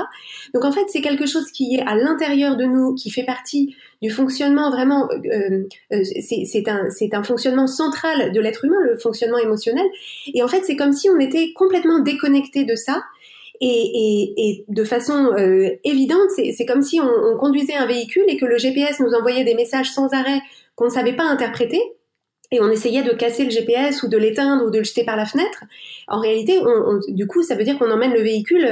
Donc 0.54 0.64
en 0.66 0.72
fait 0.72 0.86
c'est 0.88 1.02
quelque 1.02 1.26
chose 1.26 1.52
qui 1.52 1.76
est 1.76 1.82
à 1.82 1.96
l'intérieur 1.96 2.56
de 2.56 2.66
nous, 2.66 2.94
qui 2.94 3.10
fait 3.10 3.26
partie 3.26 3.76
du 4.02 4.10
fonctionnement 4.10 4.70
vraiment, 4.72 5.10
euh, 5.12 5.64
euh, 5.94 6.04
c'est 6.04 7.14
un, 7.14 7.24
fonctionnement 7.24 7.68
central 7.68 8.32
de 8.32 8.40
l'être 8.40 8.66
humain, 8.66 8.80
le 8.84 8.98
fonctionnement 8.98 9.38
émotionnel. 9.38 9.86
Et 10.34 10.44
en 10.44 10.48
fait 10.48 10.64
c'est 10.64 10.76
comme 10.76 10.94
si 10.94 11.10
on 11.10 11.20
était 11.20 11.54
complètement 11.54 12.00
déconnecté 12.00 12.66
de 12.66 12.76
ça 12.76 13.04
et, 13.62 14.66
de 14.68 14.84
façon 14.84 15.32
euh, 15.38 15.70
évidente, 15.84 16.30
c'est 16.30 16.66
comme 16.66 16.82
si 16.82 17.00
on, 17.00 17.38
conduisait 17.38 17.76
un 17.76 17.86
véhicule 17.86 18.26
et 18.28 18.38
que 18.38 18.46
le 18.46 18.58
GPS 18.58 19.00
nous 19.00 19.14
envoyait 19.14 19.46
des 19.46 19.56
messages 19.56 19.92
sans 19.92 20.14
arrêt 20.14 20.42
qu'on 20.76 20.86
ne 20.86 20.90
savait 20.90 21.16
pas 21.16 21.24
interpréter. 21.24 21.82
Et 22.52 22.62
on 22.62 22.70
essayait 22.70 23.02
de 23.02 23.12
casser 23.12 23.44
le 23.44 23.50
GPS 23.50 24.04
ou 24.04 24.08
de 24.08 24.18
l'éteindre 24.18 24.66
ou 24.66 24.70
de 24.70 24.78
le 24.78 24.84
jeter 24.84 25.04
par 25.04 25.16
la 25.16 25.26
fenêtre. 25.26 25.64
En 26.08 26.20
réalité, 26.20 26.60
du 27.08 27.26
coup, 27.26 27.42
ça 27.42 27.56
veut 27.56 27.64
dire 27.64 27.80
qu'on 27.80 27.90
emmène 27.90 28.14
le 28.14 28.22
véhicule 28.22 28.64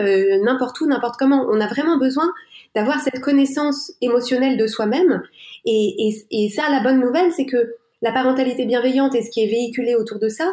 n'importe 0.43 0.79
où, 0.81 0.85
n'importe 0.85 1.15
comment. 1.17 1.47
On 1.49 1.59
a 1.59 1.67
vraiment 1.67 1.97
besoin 1.97 2.31
d'avoir 2.75 2.99
cette 3.01 3.19
connaissance 3.19 3.91
émotionnelle 4.01 4.57
de 4.57 4.67
soi-même. 4.67 5.21
Et, 5.65 6.15
et 6.31 6.49
ça, 6.49 6.63
la 6.69 6.81
bonne 6.81 6.99
nouvelle, 6.99 7.31
c'est 7.31 7.45
que 7.45 7.75
la 8.01 8.11
parentalité 8.11 8.65
bienveillante 8.65 9.15
et 9.15 9.23
ce 9.23 9.29
qui 9.29 9.43
est 9.43 9.47
véhiculé 9.47 9.95
autour 9.95 10.19
de 10.19 10.29
ça, 10.29 10.51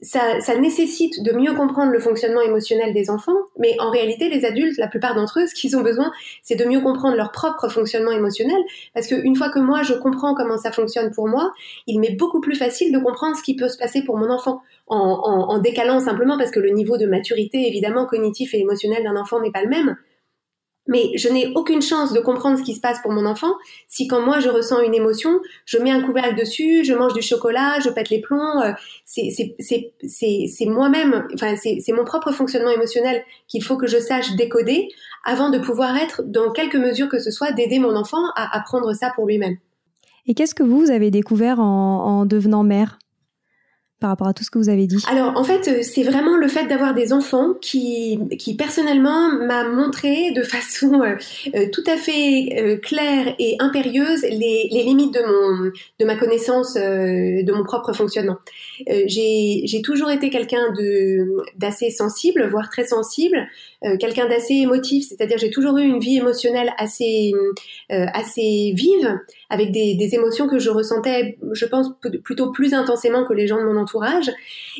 ça, 0.00 0.40
ça, 0.40 0.56
nécessite 0.56 1.22
de 1.22 1.32
mieux 1.32 1.54
comprendre 1.54 1.92
le 1.92 2.00
fonctionnement 2.00 2.40
émotionnel 2.40 2.94
des 2.94 3.10
enfants, 3.10 3.36
mais 3.58 3.76
en 3.78 3.90
réalité, 3.90 4.28
les 4.28 4.44
adultes, 4.44 4.78
la 4.78 4.88
plupart 4.88 5.14
d'entre 5.14 5.40
eux, 5.40 5.46
ce 5.46 5.54
qu'ils 5.54 5.76
ont 5.76 5.82
besoin, 5.82 6.10
c'est 6.42 6.56
de 6.56 6.64
mieux 6.64 6.80
comprendre 6.80 7.16
leur 7.16 7.30
propre 7.30 7.68
fonctionnement 7.68 8.10
émotionnel, 8.10 8.58
parce 8.94 9.06
qu'une 9.06 9.36
fois 9.36 9.50
que 9.50 9.58
moi, 9.58 9.82
je 9.82 9.92
comprends 9.94 10.34
comment 10.34 10.56
ça 10.56 10.72
fonctionne 10.72 11.10
pour 11.12 11.28
moi, 11.28 11.52
il 11.86 12.00
m'est 12.00 12.16
beaucoup 12.16 12.40
plus 12.40 12.56
facile 12.56 12.92
de 12.92 12.98
comprendre 12.98 13.36
ce 13.36 13.42
qui 13.42 13.54
peut 13.54 13.68
se 13.68 13.78
passer 13.78 14.02
pour 14.02 14.16
mon 14.16 14.30
enfant, 14.30 14.62
en, 14.86 14.96
en, 14.96 15.54
en 15.54 15.58
décalant 15.58 16.00
simplement 16.00 16.36
parce 16.36 16.50
que 16.50 16.60
le 16.60 16.70
niveau 16.70 16.96
de 16.96 17.06
maturité, 17.06 17.68
évidemment, 17.68 18.06
cognitif 18.06 18.54
et 18.54 18.60
émotionnel 18.60 19.04
d'un 19.04 19.16
enfant 19.16 19.40
n'est 19.40 19.52
pas 19.52 19.62
le 19.62 19.68
même. 19.68 19.96
Mais 20.88 21.16
je 21.16 21.28
n'ai 21.28 21.52
aucune 21.54 21.80
chance 21.80 22.12
de 22.12 22.18
comprendre 22.18 22.58
ce 22.58 22.64
qui 22.64 22.74
se 22.74 22.80
passe 22.80 23.00
pour 23.02 23.12
mon 23.12 23.24
enfant 23.24 23.52
si 23.86 24.08
quand 24.08 24.20
moi 24.20 24.40
je 24.40 24.48
ressens 24.48 24.80
une 24.80 24.94
émotion, 24.94 25.40
je 25.64 25.78
mets 25.78 25.92
un 25.92 26.02
couvercle 26.02 26.34
dessus, 26.34 26.84
je 26.84 26.92
mange 26.92 27.14
du 27.14 27.22
chocolat, 27.22 27.78
je 27.84 27.88
pète 27.88 28.10
les 28.10 28.20
plombs. 28.20 28.60
Euh, 28.60 28.72
c'est 29.04 30.66
moi-même, 30.66 31.28
enfin 31.34 31.54
c'est 31.56 31.92
mon 31.92 32.04
propre 32.04 32.32
fonctionnement 32.32 32.70
émotionnel 32.70 33.22
qu'il 33.46 33.62
faut 33.62 33.76
que 33.76 33.86
je 33.86 33.98
sache 33.98 34.34
décoder 34.34 34.88
avant 35.24 35.50
de 35.50 35.58
pouvoir 35.58 35.96
être, 35.96 36.22
dans 36.24 36.50
quelque 36.50 36.78
mesure 36.78 37.08
que 37.08 37.20
ce 37.20 37.30
soit, 37.30 37.52
d'aider 37.52 37.78
mon 37.78 37.94
enfant 37.94 38.30
à 38.34 38.56
apprendre 38.56 38.92
ça 38.92 39.12
pour 39.14 39.26
lui-même. 39.26 39.56
Et 40.26 40.34
qu'est-ce 40.34 40.54
que 40.54 40.62
vous 40.62 40.90
avez 40.90 41.10
découvert 41.10 41.60
en, 41.60 42.20
en 42.20 42.26
devenant 42.26 42.64
mère? 42.64 42.98
Par 44.02 44.10
rapport 44.10 44.26
à 44.26 44.34
tout 44.34 44.42
ce 44.42 44.50
que 44.50 44.58
vous 44.58 44.68
avez 44.68 44.88
dit? 44.88 45.02
Alors 45.08 45.38
en 45.38 45.44
fait, 45.44 45.68
euh, 45.68 45.82
c'est 45.82 46.02
vraiment 46.02 46.36
le 46.36 46.48
fait 46.48 46.66
d'avoir 46.66 46.92
des 46.92 47.12
enfants 47.12 47.54
qui, 47.60 48.18
qui 48.36 48.56
personnellement 48.56 49.30
m'a 49.46 49.62
montré 49.64 50.32
de 50.32 50.42
façon 50.54 51.02
euh, 51.02 51.14
euh, 51.54 51.68
tout 51.72 51.84
à 51.86 51.96
fait 51.96 52.80
claire 52.82 53.34
et 53.38 53.56
impérieuse 53.60 54.22
les, 54.22 54.68
les, 54.70 54.82
limites 54.82 55.14
de 55.14 55.20
mon 55.20 55.70
de 56.00 56.04
ma 56.04 56.16
connaissance 56.16 56.74
de 56.74 57.52
mon 57.52 57.62
propre 57.62 57.92
fonctionnement. 57.92 58.38
j'ai 59.06 59.82
toujours 59.84 60.10
été 60.10 60.30
quelqu'un 60.30 60.72
d'assez 61.56 61.90
sensible, 61.90 62.48
voire 62.48 62.68
très 62.68 62.84
sensible, 62.84 63.46
quelqu'un 63.98 64.28
d'assez 64.28 64.54
émotif, 64.54 65.06
c'est-à-dire 65.08 65.38
j'ai 65.38 65.50
toujours 65.50 65.78
eu 65.78 65.82
une 65.82 65.98
vie 65.98 66.16
émotionnelle 66.18 66.72
assez 66.78 67.32
assez 67.90 68.72
vive 68.74 69.18
avec 69.52 69.70
des, 69.70 70.14
émotions 70.14 70.48
que 70.48 70.58
je 70.58 70.70
ressentais, 70.70 71.36
je 71.52 71.66
pense, 71.66 71.90
plutôt 72.24 72.52
plus 72.52 72.72
intensément 72.72 73.24
que 73.24 73.34
les 73.34 73.46
gens 73.46 73.58
de 73.58 73.64
mon 73.64 73.78
entourage. 73.78 74.30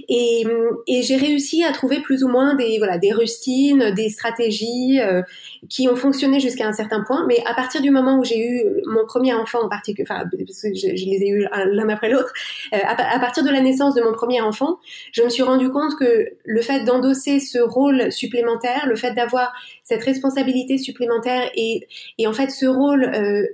Et, 0.09 0.47
j'ai 0.88 1.16
réussi 1.16 1.62
à 1.62 1.73
trouver 1.73 2.00
plus 2.00 2.25
ou 2.25 2.28
moins 2.28 2.54
des, 2.54 2.78
voilà, 2.78 2.97
des 2.97 3.12
rustines, 3.12 3.92
des 3.94 4.09
stratégies 4.09 4.99
euh, 5.00 5.21
qui 5.68 5.88
ont 5.88 5.97
fonctionné 5.97 6.40
jusqu'à 6.40 6.66
un 6.66 6.73
certain 6.73 7.02
point. 7.02 7.26
Mais 7.26 7.42
à 7.44 7.54
partir 7.54 7.82
du 7.82 7.90
moment 7.90 8.18
où 8.18 8.25
j'ai 8.25 8.38
eu 8.38 8.64
mon 8.87 9.04
premier 9.04 9.35
enfant 9.35 9.61
en 9.62 9.68
particulier, 9.68 10.06
enfin, 10.09 10.25
que 10.25 10.38
je, 10.38 10.87
les 10.87 11.23
ai 11.23 11.28
eu 11.28 11.47
l'un 11.73 11.88
après 11.90 12.09
l'autre, 12.09 12.32
euh, 12.73 12.78
à, 12.82 13.14
à, 13.14 13.18
partir 13.18 13.44
de 13.44 13.50
la 13.50 13.61
naissance 13.61 13.94
de 13.94 14.00
mon 14.00 14.12
premier 14.12 14.40
enfant, 14.40 14.78
je 15.12 15.23
me 15.23 15.28
suis 15.28 15.42
rendu 15.42 15.71
compte 15.71 15.97
que 15.99 16.28
le 16.44 16.61
fait 16.62 16.85
d'endosser 16.85 17.40
ce 17.40 17.59
rôle 17.59 18.11
supplémentaire, 18.11 18.87
le 18.92 18.96
fait 18.96 19.12
d'avoir 19.12 19.52
cette 19.82 20.02
responsabilité 20.04 20.78
supplémentaire 20.78 21.50
et, 21.54 21.87
et 22.18 22.26
en 22.26 22.32
fait 22.32 22.50
ce 22.50 22.66
rôle 22.66 23.11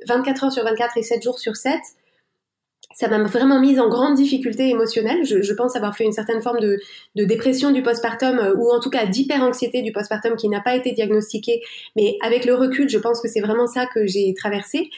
24 0.07 0.43
euh, 0.43 0.47
heures 0.47 0.53
sur 0.53 0.65
24 0.65 0.97
et 0.97 1.03
7 1.03 1.23
jours 1.23 1.39
sur 1.39 1.57
7, 1.57 1.79
ça 2.95 3.09
m'a 3.09 3.23
vraiment 3.23 3.61
mise 3.61 3.79
en 3.79 3.89
grande 3.89 4.17
difficulté 4.17 4.69
émotionnelle. 4.71 5.25
Je, 5.25 5.53
pense 5.53 5.77
avoir 5.77 5.97
fait 5.97 6.05
une 6.05 6.13
certaine 6.13 6.43
forme 6.43 6.59
de, 6.59 6.81
dépression 7.15 7.71
du 7.71 7.83
postpartum 7.83 8.39
euh, 8.39 8.55
ou 8.57 8.71
en 8.71 8.81
tout 8.81 8.91
cas 8.91 9.07
d'hyper-anxiété 9.07 9.83
du 9.83 9.93
postpartum 9.93 10.35
qui 10.37 10.49
n'a 10.49 10.61
pas 10.61 10.75
été 10.75 10.93
diagnostiquée. 10.93 11.63
Mais 11.95 12.17
avec 12.25 12.45
le 12.45 12.55
recul, 12.55 12.89
je 12.89 12.99
pense 12.99 13.21
que 13.21 13.29
c'est 13.29 13.41
vraiment 13.41 13.69
ça 13.69 13.87
que 13.87 14.07
j'ai 14.07 14.35
traversé 14.35 14.91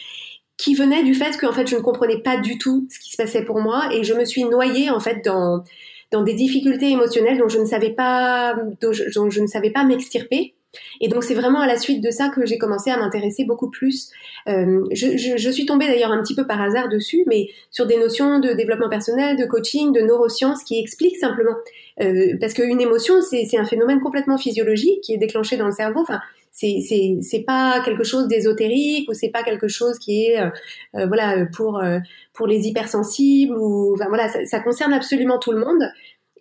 qui 0.57 0.75
venait 0.75 1.03
du 1.03 1.15
fait 1.15 1.39
que 1.39 1.47
en 1.47 1.53
fait 1.53 1.67
je 1.67 1.77
ne 1.77 1.81
comprenais 1.81 2.19
pas 2.19 2.37
du 2.37 2.59
tout 2.59 2.87
ce 2.91 2.99
qui 2.99 3.11
se 3.11 3.17
passait 3.17 3.45
pour 3.45 3.61
moi 3.61 3.89
et 3.93 4.05
je 4.05 4.13
me 4.13 4.27
suis 4.27 4.45
noyée 4.45 4.91
en 4.91 5.01
fait 5.01 5.25
dans 5.25 5.65
dans 6.11 6.23
des 6.23 6.35
difficultés 6.35 6.91
émotionnelles 6.91 7.39
dont 7.39 7.49
je 7.49 7.59
ne 7.59 7.65
savais 7.65 7.91
pas 7.91 8.55
dont 8.81 8.93
je 8.93 9.41
ne 9.41 9.47
savais 9.47 9.71
pas 9.71 9.85
m'extirper 9.85 10.55
et 11.01 11.09
donc 11.09 11.25
c'est 11.25 11.35
vraiment 11.35 11.61
à 11.61 11.67
la 11.67 11.77
suite 11.77 12.03
de 12.03 12.11
ça 12.11 12.29
que 12.29 12.47
j'ai 12.47 12.59
commencé 12.59 12.91
à 12.91 12.97
m'intéresser 12.97 13.45
beaucoup 13.45 13.71
plus. 13.71 14.11
Euh, 14.49 14.85
je, 14.93 15.51
suis 15.51 15.67
tombée 15.67 15.87
d'ailleurs 15.87 16.13
un 16.13 16.23
petit 16.23 16.35
peu 16.35 16.47
par 16.47 16.61
hasard 16.61 16.89
dessus, 16.89 17.25
mais 17.27 17.49
sur 17.71 17.87
des 17.87 17.97
notions 17.97 18.39
de 18.39 18.53
développement 18.53 18.89
personnel, 18.89 19.37
de 19.37 19.45
coaching, 19.47 19.93
de 19.93 20.01
neurosciences 20.01 20.63
qui 20.63 20.79
expliquent 20.79 21.17
simplement. 21.17 21.55
Euh, 22.01 22.37
parce 22.41 22.55
qu'une 22.55 22.81
émotion, 22.81 23.21
c'est 23.21 23.59
un 23.59 23.65
phénomène 23.65 24.01
complètement 24.01 24.39
physiologique 24.39 25.01
qui 25.03 25.15
est 25.15 25.19
déclenché 25.19 25.57
dans 25.57 25.67
le 25.67 25.73
cerveau. 25.73 26.05
C'est 26.53 27.45
pas 27.47 27.81
quelque 27.85 28.05
chose 28.05 28.29
d'ésotérique 28.29 29.09
ou 29.09 29.15
c'est 29.15 29.31
pas 29.31 29.43
quelque 29.43 29.69
chose 29.69 29.99
qui 29.99 30.25
est 30.27 30.41
euh, 30.41 30.51
euh 30.97 31.07
voilà 31.07 31.47
pour 31.47 31.79
euh, 31.79 31.99
pour 32.33 32.47
les 32.47 32.67
hypersensibles 32.67 33.57
ou 33.57 33.95
enfin 33.95 34.09
voilà 34.09 34.29
ça, 34.29 34.45
ça, 34.45 34.61
concerne 34.61 34.93
absolument 34.93 35.39
tout 35.39 35.53
le 35.53 35.61
monde. 35.61 35.91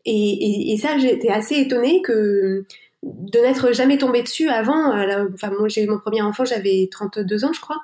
Et, 0.06 0.12
et, 0.12 0.74
et 0.74 0.78
ça, 0.78 0.98
j'étais 0.98 1.30
assez 1.30 1.56
étonnée 1.56 2.02
que 2.02 2.66
de 3.04 3.40
n'être 3.40 3.74
jamais 3.74 3.98
tombé 3.98 4.24
dessus 4.24 4.50
avant. 4.50 4.96
Euh, 4.96 5.28
enfin, 5.34 5.52
moi, 5.58 5.68
j'ai 5.68 5.84
eu 5.84 5.88
mon 5.88 6.00
premier 6.00 6.22
enfant, 6.22 6.46
j'avais 6.46 6.88
32 6.92 7.46
ans, 7.46 7.54
je 7.54 7.62
crois. 7.62 7.82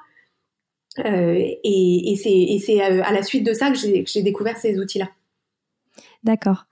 Euh, 1.00 1.36
et, 1.63 2.15
c'est 2.17 2.82
euh, 2.82 3.01
à 3.03 3.12
la 3.12 3.24
suite 3.24 3.46
de 3.46 3.53
ça 3.53 3.72
que 3.72 3.77
j'ai 3.77 4.22
découvert 4.22 4.58
ces 4.58 4.79
outils-là. 4.79 5.10
D'accord. 6.25 6.65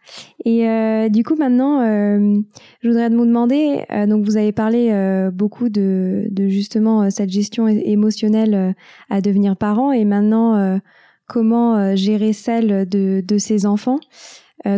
Et 0.45 0.65
du 1.09 1.23
coup, 1.23 1.35
maintenant, 1.35 1.85
je 1.85 2.87
voudrais 2.87 3.09
vous 3.09 3.25
demander, 3.25 3.85
donc 4.07 4.25
vous 4.25 4.35
avez 4.35 4.51
parlé 4.51 4.91
beaucoup 5.31 5.69
de, 5.69 6.27
justement 6.47 7.09
cette 7.11 7.29
gestion 7.29 7.67
émotionnelle 7.67 8.75
à 9.11 9.21
devenir 9.21 9.55
parent 9.55 9.91
et 9.91 10.05
maintenant 10.05 10.79
comment 11.27 11.95
gérer 11.95 12.33
celle 12.33 12.89
de, 12.89 13.23
de 13.25 13.37
ses 13.37 13.65
enfants? 13.67 13.99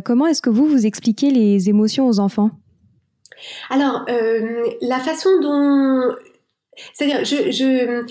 comment 0.03 0.27
est-ce 0.27 0.41
que 0.41 0.49
vous, 0.49 0.65
vous 0.65 0.85
expliquez 0.85 1.31
les 1.31 1.69
émotions 1.69 2.07
aux 2.07 2.19
enfants? 2.19 2.51
Alors, 3.69 4.05
euh, 4.09 4.63
la 4.81 4.99
façon 4.99 5.29
dont 5.41 6.15
C'est-à-dire, 6.93 7.23
je, 7.25 8.05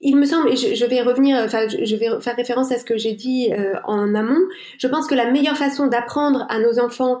il 0.00 0.16
me 0.16 0.24
semble, 0.24 0.48
et 0.50 0.56
je, 0.56 0.84
vais 0.86 1.02
revenir, 1.02 1.36
enfin, 1.44 1.66
je, 1.68 1.96
vais 1.96 2.08
faire 2.20 2.36
référence 2.36 2.72
à 2.72 2.78
ce 2.78 2.84
que 2.84 2.96
j'ai 2.96 3.12
dit 3.12 3.52
euh, 3.52 3.74
en 3.84 4.14
amont. 4.14 4.40
Je 4.78 4.86
pense 4.86 5.06
que 5.06 5.14
la 5.14 5.30
meilleure 5.30 5.58
façon 5.58 5.88
d'apprendre 5.88 6.46
à 6.48 6.58
nos 6.58 6.78
enfants 6.78 7.20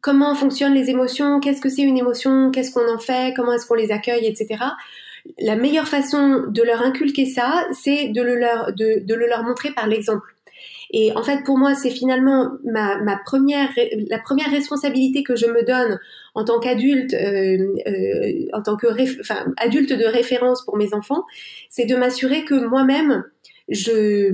comment 0.00 0.34
fonctionnent 0.34 0.74
les 0.74 0.88
émotions, 0.88 1.40
qu'est-ce 1.40 1.60
que 1.60 1.68
c'est 1.68 1.82
une 1.82 1.98
émotion, 1.98 2.50
qu'est-ce 2.50 2.72
qu'on 2.72 2.90
en 2.90 2.98
fait, 2.98 3.34
comment 3.36 3.52
est-ce 3.52 3.66
qu'on 3.66 3.74
les 3.74 3.92
accueille, 3.92 4.26
etc. 4.26 4.64
La 5.38 5.56
meilleure 5.56 5.88
façon 5.88 6.44
de 6.48 6.62
leur 6.62 6.80
inculquer 6.80 7.26
ça, 7.26 7.66
c'est 7.72 8.08
de 8.08 8.22
le 8.22 8.36
leur, 8.36 8.72
de, 8.72 9.04
de 9.04 9.14
le 9.14 9.26
leur 9.26 9.42
montrer 9.42 9.72
par 9.72 9.86
l'exemple. 9.86 10.36
Et 10.92 11.12
en 11.16 11.22
fait, 11.22 11.42
pour 11.44 11.58
moi, 11.58 11.74
c'est 11.74 11.90
finalement 11.90 12.52
ma, 12.64 12.98
ma, 12.98 13.16
première, 13.16 13.68
la 14.08 14.18
première 14.18 14.50
responsabilité 14.50 15.22
que 15.22 15.36
je 15.36 15.46
me 15.46 15.64
donne 15.64 15.98
en 16.36 16.44
tant 16.44 16.60
qu'adulte, 16.60 17.14
euh, 17.14 17.74
euh, 17.88 18.46
en 18.52 18.62
tant 18.62 18.76
que 18.76 18.86
adulte 19.56 19.92
de 19.92 20.04
référence 20.04 20.64
pour 20.64 20.76
mes 20.76 20.92
enfants, 20.92 21.24
c'est 21.70 21.86
de 21.86 21.96
m'assurer 21.96 22.44
que 22.44 22.54
moi-même, 22.54 23.24
je, 23.70 24.30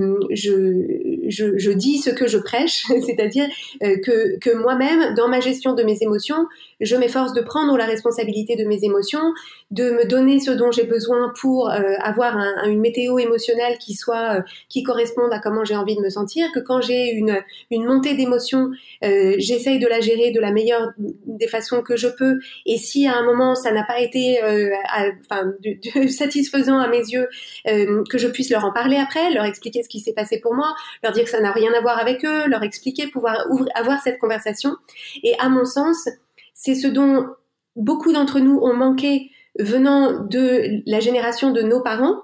je, 1.27 1.71
dis 1.71 1.97
ce 1.97 2.09
que 2.09 2.27
je 2.27 2.37
prêche, 2.37 2.83
c'est-à-dire 3.05 3.47
euh, 3.83 3.97
que, 4.03 4.37
que 4.39 4.53
moi-même, 4.55 5.13
dans 5.15 5.27
ma 5.27 5.39
gestion 5.39 5.73
de 5.73 5.83
mes 5.83 5.97
émotions, 6.01 6.47
je 6.83 6.95
m'efforce 6.95 7.33
de 7.33 7.41
prendre 7.41 7.77
la 7.77 7.85
responsabilité 7.85 8.55
de 8.55 8.65
mes 8.65 8.83
émotions, 8.83 9.33
de 9.71 9.91
me 9.91 10.05
donner 10.05 10.39
ce 10.39 10.51
dont 10.51 10.71
j'ai 10.71 10.83
besoin 10.83 11.33
pour 11.39 11.69
euh, 11.69 11.95
avoir 11.99 12.37
un, 12.37 12.65
une 12.65 12.79
météo 12.79 13.17
émotionnelle 13.17 13.77
qui 13.79 13.95
soit 13.95 14.37
euh, 14.37 14.41
qui 14.69 14.83
corresponde 14.83 15.31
à 15.33 15.39
comment 15.39 15.63
j'ai 15.63 15.75
envie 15.75 15.95
de 15.95 16.01
me 16.01 16.09
sentir, 16.09 16.47
que 16.53 16.59
quand 16.59 16.81
j'ai 16.81 17.11
une, 17.11 17.39
une 17.71 17.85
montée 17.85 18.13
d'émotions, 18.15 18.69
euh, 19.03 19.35
j'essaye 19.37 19.79
de 19.79 19.87
la 19.87 20.01
gérer 20.01 20.31
de 20.31 20.39
la 20.39 20.51
meilleure 20.51 20.91
des 20.97 21.47
façons 21.47 21.81
que 21.81 21.95
je 21.95 22.07
peux. 22.07 22.39
Et 22.65 22.77
si 22.77 23.07
à 23.07 23.15
un 23.15 23.23
moment 23.23 23.55
ça 23.55 23.71
n'a 23.71 23.83
pas 23.83 23.99
été 23.99 24.39
satisfaisant 26.09 26.77
à 26.77 26.87
mes 26.87 26.99
yeux, 26.99 27.27
que 27.65 28.17
je 28.17 28.27
puisse 28.27 28.49
leur 28.49 28.65
en 28.65 28.71
parler 28.71 28.97
après, 28.97 29.31
leur 29.31 29.45
expliquer 29.45 29.83
ce 29.83 29.89
qui 29.89 29.99
s'est 29.99 30.13
passé 30.13 30.39
pour 30.39 30.53
moi, 30.53 30.75
leur 31.01 31.12
dire 31.13 31.23
que 31.23 31.29
ça 31.29 31.39
n'a 31.39 31.51
rien 31.51 31.71
à 31.73 31.81
voir 31.81 31.99
avec 31.99 32.25
eux, 32.25 32.47
leur 32.47 32.63
expliquer, 32.63 33.07
pouvoir 33.07 33.37
avoir 33.75 34.01
cette 34.01 34.19
conversation. 34.19 34.75
Et 35.23 35.33
à 35.39 35.49
mon 35.49 35.65
sens, 35.65 36.09
c'est 36.53 36.75
ce 36.75 36.87
dont 36.87 37.27
beaucoup 37.75 38.11
d'entre 38.13 38.39
nous 38.39 38.59
ont 38.59 38.73
manqué 38.73 39.31
venant 39.59 40.19
de 40.19 40.81
la 40.85 40.99
génération 40.99 41.51
de 41.51 41.61
nos 41.61 41.81
parents, 41.81 42.23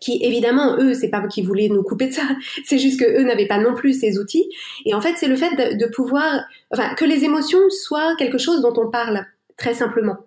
qui 0.00 0.18
évidemment 0.22 0.76
eux 0.78 0.94
c'est 0.94 1.08
pas 1.08 1.26
qu'ils 1.26 1.46
voulaient 1.46 1.68
nous 1.68 1.82
couper 1.82 2.08
de 2.08 2.12
ça 2.12 2.28
c'est 2.64 2.78
juste 2.78 3.00
que 3.00 3.18
eux 3.18 3.24
n'avaient 3.24 3.46
pas 3.46 3.58
non 3.58 3.74
plus 3.74 3.98
ces 3.98 4.18
outils 4.18 4.48
et 4.84 4.94
en 4.94 5.00
fait 5.00 5.14
c'est 5.16 5.28
le 5.28 5.36
fait 5.36 5.76
de, 5.76 5.86
pouvoir 5.86 6.44
enfin 6.70 6.94
que 6.94 7.04
les 7.04 7.24
émotions 7.24 7.70
soient 7.70 8.14
quelque 8.16 8.38
chose 8.38 8.60
dont 8.60 8.74
on 8.76 8.90
parle 8.90 9.24
très 9.56 9.74
simplement 9.74 10.18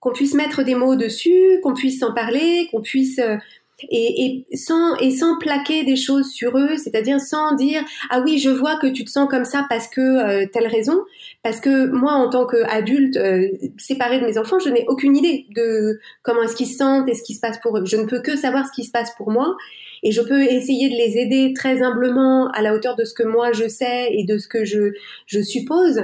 qu'on 0.00 0.12
puisse 0.12 0.34
mettre 0.34 0.62
des 0.62 0.74
mots 0.74 0.96
dessus 0.96 1.60
qu'on 1.62 1.74
puisse 1.74 2.02
en 2.02 2.14
parler 2.14 2.68
qu'on 2.70 2.80
puisse 2.80 3.18
euh, 3.18 3.36
et, 3.82 4.46
et, 4.50 4.56
sans 4.56 4.96
et 4.96 5.10
sans 5.10 5.38
plaquer 5.38 5.84
des 5.84 5.96
choses 5.96 6.30
sur 6.30 6.56
eux, 6.56 6.76
c'est-à-dire 6.76 7.20
sans 7.20 7.54
dire 7.54 7.82
ah 8.10 8.22
oui 8.24 8.38
je 8.38 8.48
vois 8.48 8.76
que 8.76 8.86
tu 8.86 9.04
te 9.04 9.10
sens 9.10 9.28
comme 9.28 9.44
ça 9.44 9.66
parce 9.68 9.86
que 9.88 10.00
euh, 10.00 10.46
telle 10.50 10.66
raison, 10.66 11.04
parce 11.42 11.60
que 11.60 11.86
moi 11.86 12.12
en 12.12 12.30
tant 12.30 12.46
qu'adulte 12.46 13.16
euh, 13.16 13.48
séparé 13.76 14.18
de 14.18 14.24
mes 14.24 14.38
enfants, 14.38 14.58
je 14.58 14.70
n'ai 14.70 14.86
aucune 14.88 15.14
idée 15.16 15.46
de 15.54 16.00
comment 16.22 16.42
est-ce 16.42 16.56
qu'ils 16.56 16.68
se 16.68 16.78
sentent 16.78 17.08
et 17.08 17.14
ce 17.14 17.22
qui 17.22 17.34
se 17.34 17.40
passe 17.40 17.58
pour 17.60 17.76
eux. 17.76 17.84
Je 17.84 17.96
ne 17.96 18.04
peux 18.04 18.20
que 18.20 18.36
savoir 18.36 18.66
ce 18.66 18.72
qui 18.72 18.84
se 18.84 18.90
passe 18.90 19.10
pour 19.16 19.30
moi 19.30 19.56
et 20.02 20.10
je 20.10 20.22
peux 20.22 20.42
essayer 20.42 20.88
de 20.88 20.94
les 20.94 21.18
aider 21.18 21.52
très 21.54 21.82
humblement 21.82 22.48
à 22.52 22.62
la 22.62 22.74
hauteur 22.74 22.96
de 22.96 23.04
ce 23.04 23.12
que 23.12 23.24
moi 23.24 23.52
je 23.52 23.68
sais 23.68 24.08
et 24.10 24.24
de 24.24 24.38
ce 24.38 24.48
que 24.48 24.64
je 24.64 24.92
je 25.26 25.42
suppose, 25.42 26.00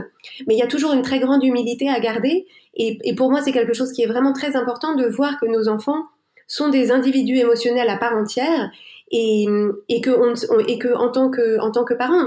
mais 0.46 0.54
il 0.54 0.58
y 0.58 0.62
a 0.62 0.66
toujours 0.66 0.92
une 0.92 1.02
très 1.02 1.20
grande 1.20 1.42
humilité 1.42 1.88
à 1.88 1.98
garder 2.00 2.46
et, 2.74 2.98
et 3.04 3.14
pour 3.14 3.30
moi 3.30 3.40
c'est 3.42 3.52
quelque 3.52 3.72
chose 3.72 3.92
qui 3.92 4.02
est 4.02 4.06
vraiment 4.06 4.34
très 4.34 4.56
important 4.56 4.94
de 4.94 5.06
voir 5.06 5.40
que 5.40 5.46
nos 5.46 5.68
enfants 5.68 6.04
sont 6.46 6.68
des 6.68 6.90
individus 6.90 7.36
émotionnels 7.36 7.88
à 7.88 7.96
part 7.96 8.16
entière 8.16 8.70
et, 9.12 9.46
et 9.90 10.00
que, 10.00 10.94
en 10.96 11.10
tant 11.10 11.30
que 11.30 11.60
en 11.60 11.70
tant 11.70 11.84
que 11.84 11.92
parent, 11.92 12.24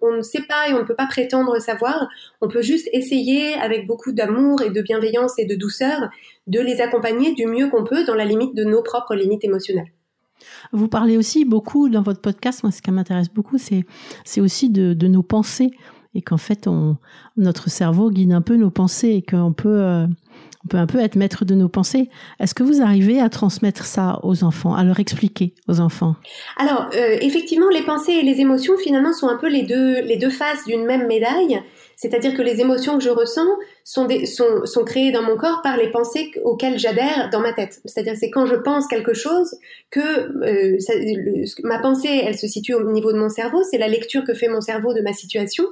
on, 0.00 0.16
ne 0.16 0.22
sait 0.22 0.42
pas 0.48 0.68
et 0.68 0.72
on 0.72 0.78
ne 0.78 0.84
peut 0.84 0.94
pas 0.94 1.08
prétendre 1.08 1.58
savoir. 1.58 2.08
On 2.40 2.48
peut 2.48 2.62
juste 2.62 2.88
essayer 2.92 3.54
avec 3.54 3.86
beaucoup 3.86 4.12
d'amour 4.12 4.62
et 4.62 4.70
de 4.70 4.80
bienveillance 4.80 5.38
et 5.38 5.44
de 5.44 5.56
douceur 5.56 6.08
de 6.46 6.60
les 6.60 6.80
accompagner 6.80 7.34
du 7.34 7.46
mieux 7.46 7.68
qu'on 7.68 7.84
peut 7.84 8.04
dans 8.04 8.14
la 8.14 8.24
limite 8.24 8.54
de 8.54 8.64
nos 8.64 8.82
propres 8.82 9.16
limites 9.16 9.44
émotionnelles. 9.44 9.92
Vous 10.72 10.88
parlez 10.88 11.16
aussi 11.16 11.44
beaucoup 11.44 11.88
dans 11.88 12.02
votre 12.02 12.20
podcast, 12.20 12.62
moi 12.62 12.70
ce 12.70 12.80
qui 12.80 12.90
m'intéresse 12.90 13.30
beaucoup, 13.32 13.58
c'est 13.58 14.40
aussi 14.40 14.70
de, 14.70 14.92
de, 14.92 15.08
nos 15.08 15.22
pensées 15.22 15.70
et 16.14 16.22
qu'en 16.22 16.36
fait 16.36 16.66
on, 16.66 16.96
notre 17.36 17.70
cerveau 17.70 18.10
guide 18.10 18.32
un 18.32 18.42
peu 18.42 18.56
nos 18.56 18.70
pensées 18.70 19.10
et 19.10 19.22
qu'on 19.22 19.52
peut 19.52 19.80
euh, 19.80 20.06
on 20.64 20.68
peut 20.68 20.76
un 20.78 20.86
peu 20.86 21.00
être 21.00 21.16
maître 21.16 21.44
de 21.44 21.54
nos 21.54 21.68
pensées. 21.68 22.08
Est-ce 22.40 22.54
que 22.54 22.62
vous 22.62 22.80
arrivez 22.80 23.20
à 23.20 23.28
transmettre 23.28 23.84
ça 23.84 24.18
aux 24.22 24.44
enfants, 24.44 24.74
à 24.74 24.82
leur 24.84 24.98
expliquer 24.98 25.54
aux 25.68 25.80
enfants? 25.80 26.16
Alors, 26.56 26.88
euh, 26.94 27.18
effectivement, 27.20 27.68
les 27.68 27.82
pensées 27.82 28.12
et 28.12 28.22
les 28.22 28.40
émotions, 28.40 28.76
finalement, 28.78 29.12
sont 29.12 29.28
un 29.28 29.36
peu 29.36 29.48
les 29.48 29.62
deux, 29.62 30.00
les 30.00 30.16
deux 30.16 30.30
faces 30.30 30.64
d'une 30.66 30.84
même 30.84 31.06
médaille. 31.06 31.60
C'est-à-dire 31.96 32.34
que 32.34 32.42
les 32.42 32.60
émotions 32.60 32.98
que 32.98 33.04
je 33.04 33.10
ressens 33.10 33.46
sont, 33.84 34.06
des, 34.06 34.26
sont, 34.26 34.64
sont 34.64 34.84
créées 34.84 35.12
dans 35.12 35.22
mon 35.22 35.36
corps 35.36 35.60
par 35.62 35.76
les 35.76 35.90
pensées 35.90 36.30
auxquelles 36.42 36.78
j'adhère 36.78 37.28
dans 37.30 37.40
ma 37.40 37.52
tête. 37.52 37.80
C'est-à-dire 37.84 38.14
c'est 38.18 38.30
quand 38.30 38.46
je 38.46 38.56
pense 38.56 38.88
quelque 38.88 39.14
chose 39.14 39.54
que 39.90 40.00
euh, 40.00 40.78
ça, 40.80 40.94
ma 41.62 41.78
pensée, 41.78 42.22
elle 42.24 42.36
se 42.36 42.48
situe 42.48 42.74
au 42.74 42.90
niveau 42.90 43.12
de 43.12 43.18
mon 43.18 43.28
cerveau. 43.28 43.62
C'est 43.70 43.78
la 43.78 43.88
lecture 43.88 44.24
que 44.24 44.34
fait 44.34 44.48
mon 44.48 44.60
cerveau 44.60 44.92
de 44.92 45.02
ma 45.02 45.12
situation 45.12 45.64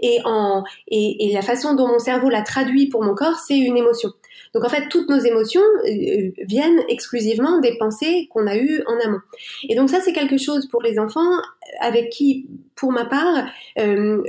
et, 0.00 0.18
en, 0.24 0.62
et 0.88 1.32
la 1.32 1.42
façon 1.42 1.74
dont 1.74 1.88
mon 1.88 1.98
cerveau 1.98 2.28
la 2.28 2.42
traduit 2.42 2.88
pour 2.88 3.02
mon 3.02 3.14
corps, 3.14 3.38
c'est 3.38 3.58
une 3.58 3.76
émotion. 3.76 4.10
Donc 4.54 4.64
en 4.64 4.68
fait, 4.68 4.88
toutes 4.88 5.08
nos 5.08 5.18
émotions 5.18 5.62
euh, 5.86 6.30
viennent 6.46 6.80
exclusivement 6.88 7.58
des 7.58 7.76
pensées 7.76 8.28
qu'on 8.30 8.46
a 8.46 8.56
eues 8.56 8.82
en 8.86 8.98
amont. 9.04 9.20
Et 9.68 9.74
donc 9.74 9.90
ça, 9.90 10.00
c'est 10.00 10.12
quelque 10.12 10.38
chose 10.38 10.68
pour 10.68 10.82
les 10.82 10.98
enfants 10.98 11.40
avec 11.80 12.10
qui, 12.10 12.46
pour 12.76 12.92
ma 12.92 13.04
part, 13.04 13.46
euh, 13.78 14.22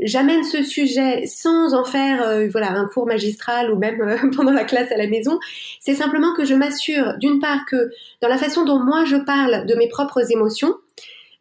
j'amène 0.00 0.44
ce 0.44 0.62
sujet 0.62 1.26
sans 1.26 1.74
en 1.74 1.84
faire 1.84 2.22
euh, 2.22 2.48
voilà 2.50 2.72
un 2.72 2.86
cours 2.86 3.06
magistral 3.06 3.70
ou 3.70 3.78
même 3.78 4.00
euh, 4.00 4.16
pendant 4.36 4.52
la 4.52 4.64
classe 4.64 4.90
à 4.92 4.96
la 4.96 5.06
maison. 5.06 5.38
C'est 5.80 5.94
simplement 5.94 6.34
que 6.34 6.44
je 6.44 6.54
m'assure 6.54 7.14
d'une 7.18 7.40
part 7.40 7.64
que 7.66 7.90
dans 8.20 8.28
la 8.28 8.38
façon 8.38 8.64
dont 8.64 8.78
moi 8.78 9.04
je 9.04 9.16
parle 9.16 9.66
de 9.66 9.74
mes 9.74 9.88
propres 9.88 10.30
émotions, 10.32 10.74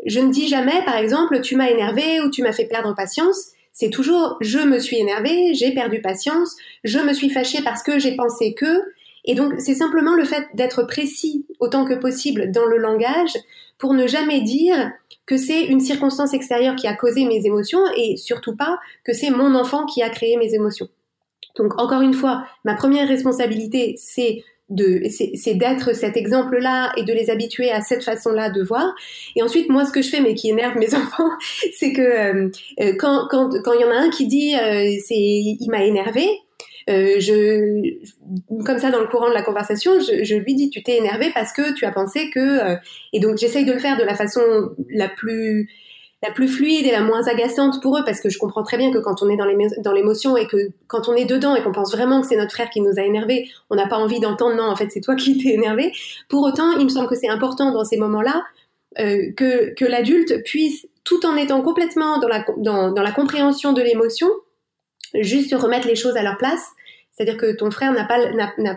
je 0.05 0.19
ne 0.19 0.31
dis 0.31 0.47
jamais, 0.47 0.83
par 0.85 0.95
exemple, 0.95 1.41
tu 1.41 1.57
m'as 1.57 1.69
énervé 1.69 2.21
ou 2.21 2.29
tu 2.29 2.41
m'as 2.41 2.53
fait 2.53 2.65
perdre 2.65 2.95
patience. 2.95 3.51
C'est 3.71 3.89
toujours 3.89 4.37
je 4.41 4.59
me 4.59 4.79
suis 4.79 4.97
énervé, 4.97 5.53
j'ai 5.53 5.73
perdu 5.73 6.01
patience, 6.01 6.55
je 6.83 6.99
me 6.99 7.13
suis 7.13 7.29
fâché 7.29 7.61
parce 7.63 7.83
que 7.83 7.99
j'ai 7.99 8.15
pensé 8.15 8.53
que. 8.53 8.83
Et 9.25 9.35
donc 9.35 9.53
c'est 9.59 9.75
simplement 9.75 10.15
le 10.15 10.23
fait 10.23 10.47
d'être 10.53 10.83
précis 10.83 11.45
autant 11.59 11.85
que 11.85 11.93
possible 11.93 12.51
dans 12.51 12.65
le 12.65 12.77
langage 12.77 13.33
pour 13.77 13.93
ne 13.93 14.07
jamais 14.07 14.41
dire 14.41 14.91
que 15.25 15.37
c'est 15.37 15.65
une 15.65 15.79
circonstance 15.79 16.33
extérieure 16.33 16.75
qui 16.75 16.87
a 16.87 16.95
causé 16.95 17.25
mes 17.25 17.45
émotions 17.45 17.81
et 17.95 18.17
surtout 18.17 18.55
pas 18.55 18.79
que 19.03 19.13
c'est 19.13 19.29
mon 19.29 19.55
enfant 19.55 19.85
qui 19.85 20.01
a 20.01 20.09
créé 20.09 20.37
mes 20.37 20.53
émotions. 20.53 20.89
Donc 21.55 21.79
encore 21.79 22.01
une 22.01 22.13
fois, 22.13 22.45
ma 22.63 22.75
première 22.75 23.07
responsabilité, 23.07 23.95
c'est 23.97 24.43
de 24.69 25.01
c'est 25.09 25.55
d'être 25.55 25.95
cet 25.95 26.15
exemple-là 26.17 26.91
et 26.97 27.03
de 27.03 27.13
les 27.13 27.29
habituer 27.29 27.71
à 27.71 27.81
cette 27.81 28.03
façon-là 28.03 28.49
de 28.49 28.61
voir. 28.61 28.93
Et 29.35 29.43
ensuite, 29.43 29.69
moi, 29.69 29.85
ce 29.85 29.91
que 29.91 30.01
je 30.01 30.09
fais, 30.09 30.21
mais 30.21 30.35
qui 30.35 30.49
énerve 30.49 30.77
mes 30.77 30.93
enfants, 30.95 31.29
c'est 31.73 31.93
que 31.93 32.01
euh, 32.01 32.49
euh, 32.79 32.93
quand 32.97 33.27
quand 33.29 33.49
quand 33.63 33.73
il 33.73 33.81
y 33.81 33.85
en 33.85 33.91
a 33.91 33.97
un 33.97 34.09
qui 34.09 34.27
dit 34.27 34.55
euh, 34.55 34.91
c'est 35.05 35.15
il 35.15 35.67
m'a 35.69 35.83
énervé, 35.83 36.27
euh, 36.89 37.19
je, 37.19 37.95
comme 38.65 38.79
ça 38.79 38.89
dans 38.89 38.99
le 38.99 39.07
courant 39.07 39.29
de 39.29 39.33
la 39.33 39.43
conversation, 39.43 39.99
je, 39.99 40.35
lui 40.35 40.55
dis 40.55 40.69
tu 40.69 40.81
t'es 40.81 40.97
énervé 40.97 41.29
parce 41.33 41.53
que 41.53 41.73
tu 41.75 41.85
as 41.85 41.91
pensé 41.91 42.31
que, 42.31 42.39
euh, 42.39 42.75
et 43.13 43.19
donc 43.19 43.37
j'essaye 43.37 43.65
de 43.65 43.73
le 43.73 43.79
faire 43.79 43.97
de 43.97 44.03
la 44.03 44.15
façon 44.15 44.41
la 44.89 45.07
plus 45.07 45.69
la 46.21 46.31
plus 46.31 46.47
fluide 46.47 46.85
et 46.85 46.91
la 46.91 47.01
moins 47.01 47.27
agaçante 47.27 47.81
pour 47.81 47.97
eux 47.97 48.03
parce 48.05 48.19
que 48.19 48.29
je 48.29 48.37
comprends 48.37 48.63
très 48.63 48.77
bien 48.77 48.91
que 48.91 48.97
quand 48.97 49.23
on 49.23 49.29
est 49.29 49.37
dans 49.37 49.93
l'émotion 49.93 50.35
et 50.35 50.47
que 50.47 50.57
quand 50.87 51.07
on 51.07 51.15
est 51.15 51.25
dedans 51.25 51.55
et 51.55 51.63
qu'on 51.63 51.71
pense 51.71 51.93
vraiment 51.93 52.21
que 52.21 52.27
c'est 52.27 52.35
notre 52.35 52.51
frère 52.51 52.69
qui 52.69 52.81
nous 52.81 52.99
a 52.99 53.03
énervé, 53.03 53.49
on 53.69 53.75
n'a 53.75 53.87
pas 53.87 53.97
envie 53.97 54.19
d'entendre 54.19 54.55
non 54.55 54.65
en 54.65 54.75
fait 54.75 54.89
c'est 54.89 55.01
toi 55.01 55.15
qui 55.15 55.37
t'es 55.37 55.53
énervé. 55.53 55.93
Pour 56.27 56.43
autant, 56.43 56.73
il 56.77 56.83
me 56.83 56.89
semble 56.89 57.07
que 57.07 57.15
c'est 57.15 57.29
important 57.29 57.71
dans 57.71 57.85
ces 57.85 57.97
moments-là 57.97 58.43
euh, 58.99 59.31
que, 59.37 59.73
que 59.75 59.85
l'adulte 59.85 60.43
puisse, 60.43 60.87
tout 61.03 61.25
en 61.25 61.37
étant 61.37 61.61
complètement 61.61 62.19
dans 62.19 62.27
la, 62.27 62.45
dans, 62.57 62.91
dans 62.91 63.03
la 63.03 63.11
compréhension 63.11 63.71
de 63.71 63.81
l'émotion, 63.81 64.27
juste 65.13 65.53
remettre 65.53 65.87
les 65.87 65.95
choses 65.95 66.17
à 66.17 66.23
leur 66.23 66.37
place 66.37 66.71
c'est-à-dire 67.19 67.37
que 67.37 67.51
ton 67.51 67.69
frère 67.69 67.91
n'a 67.91 68.05
pas, 68.05 68.17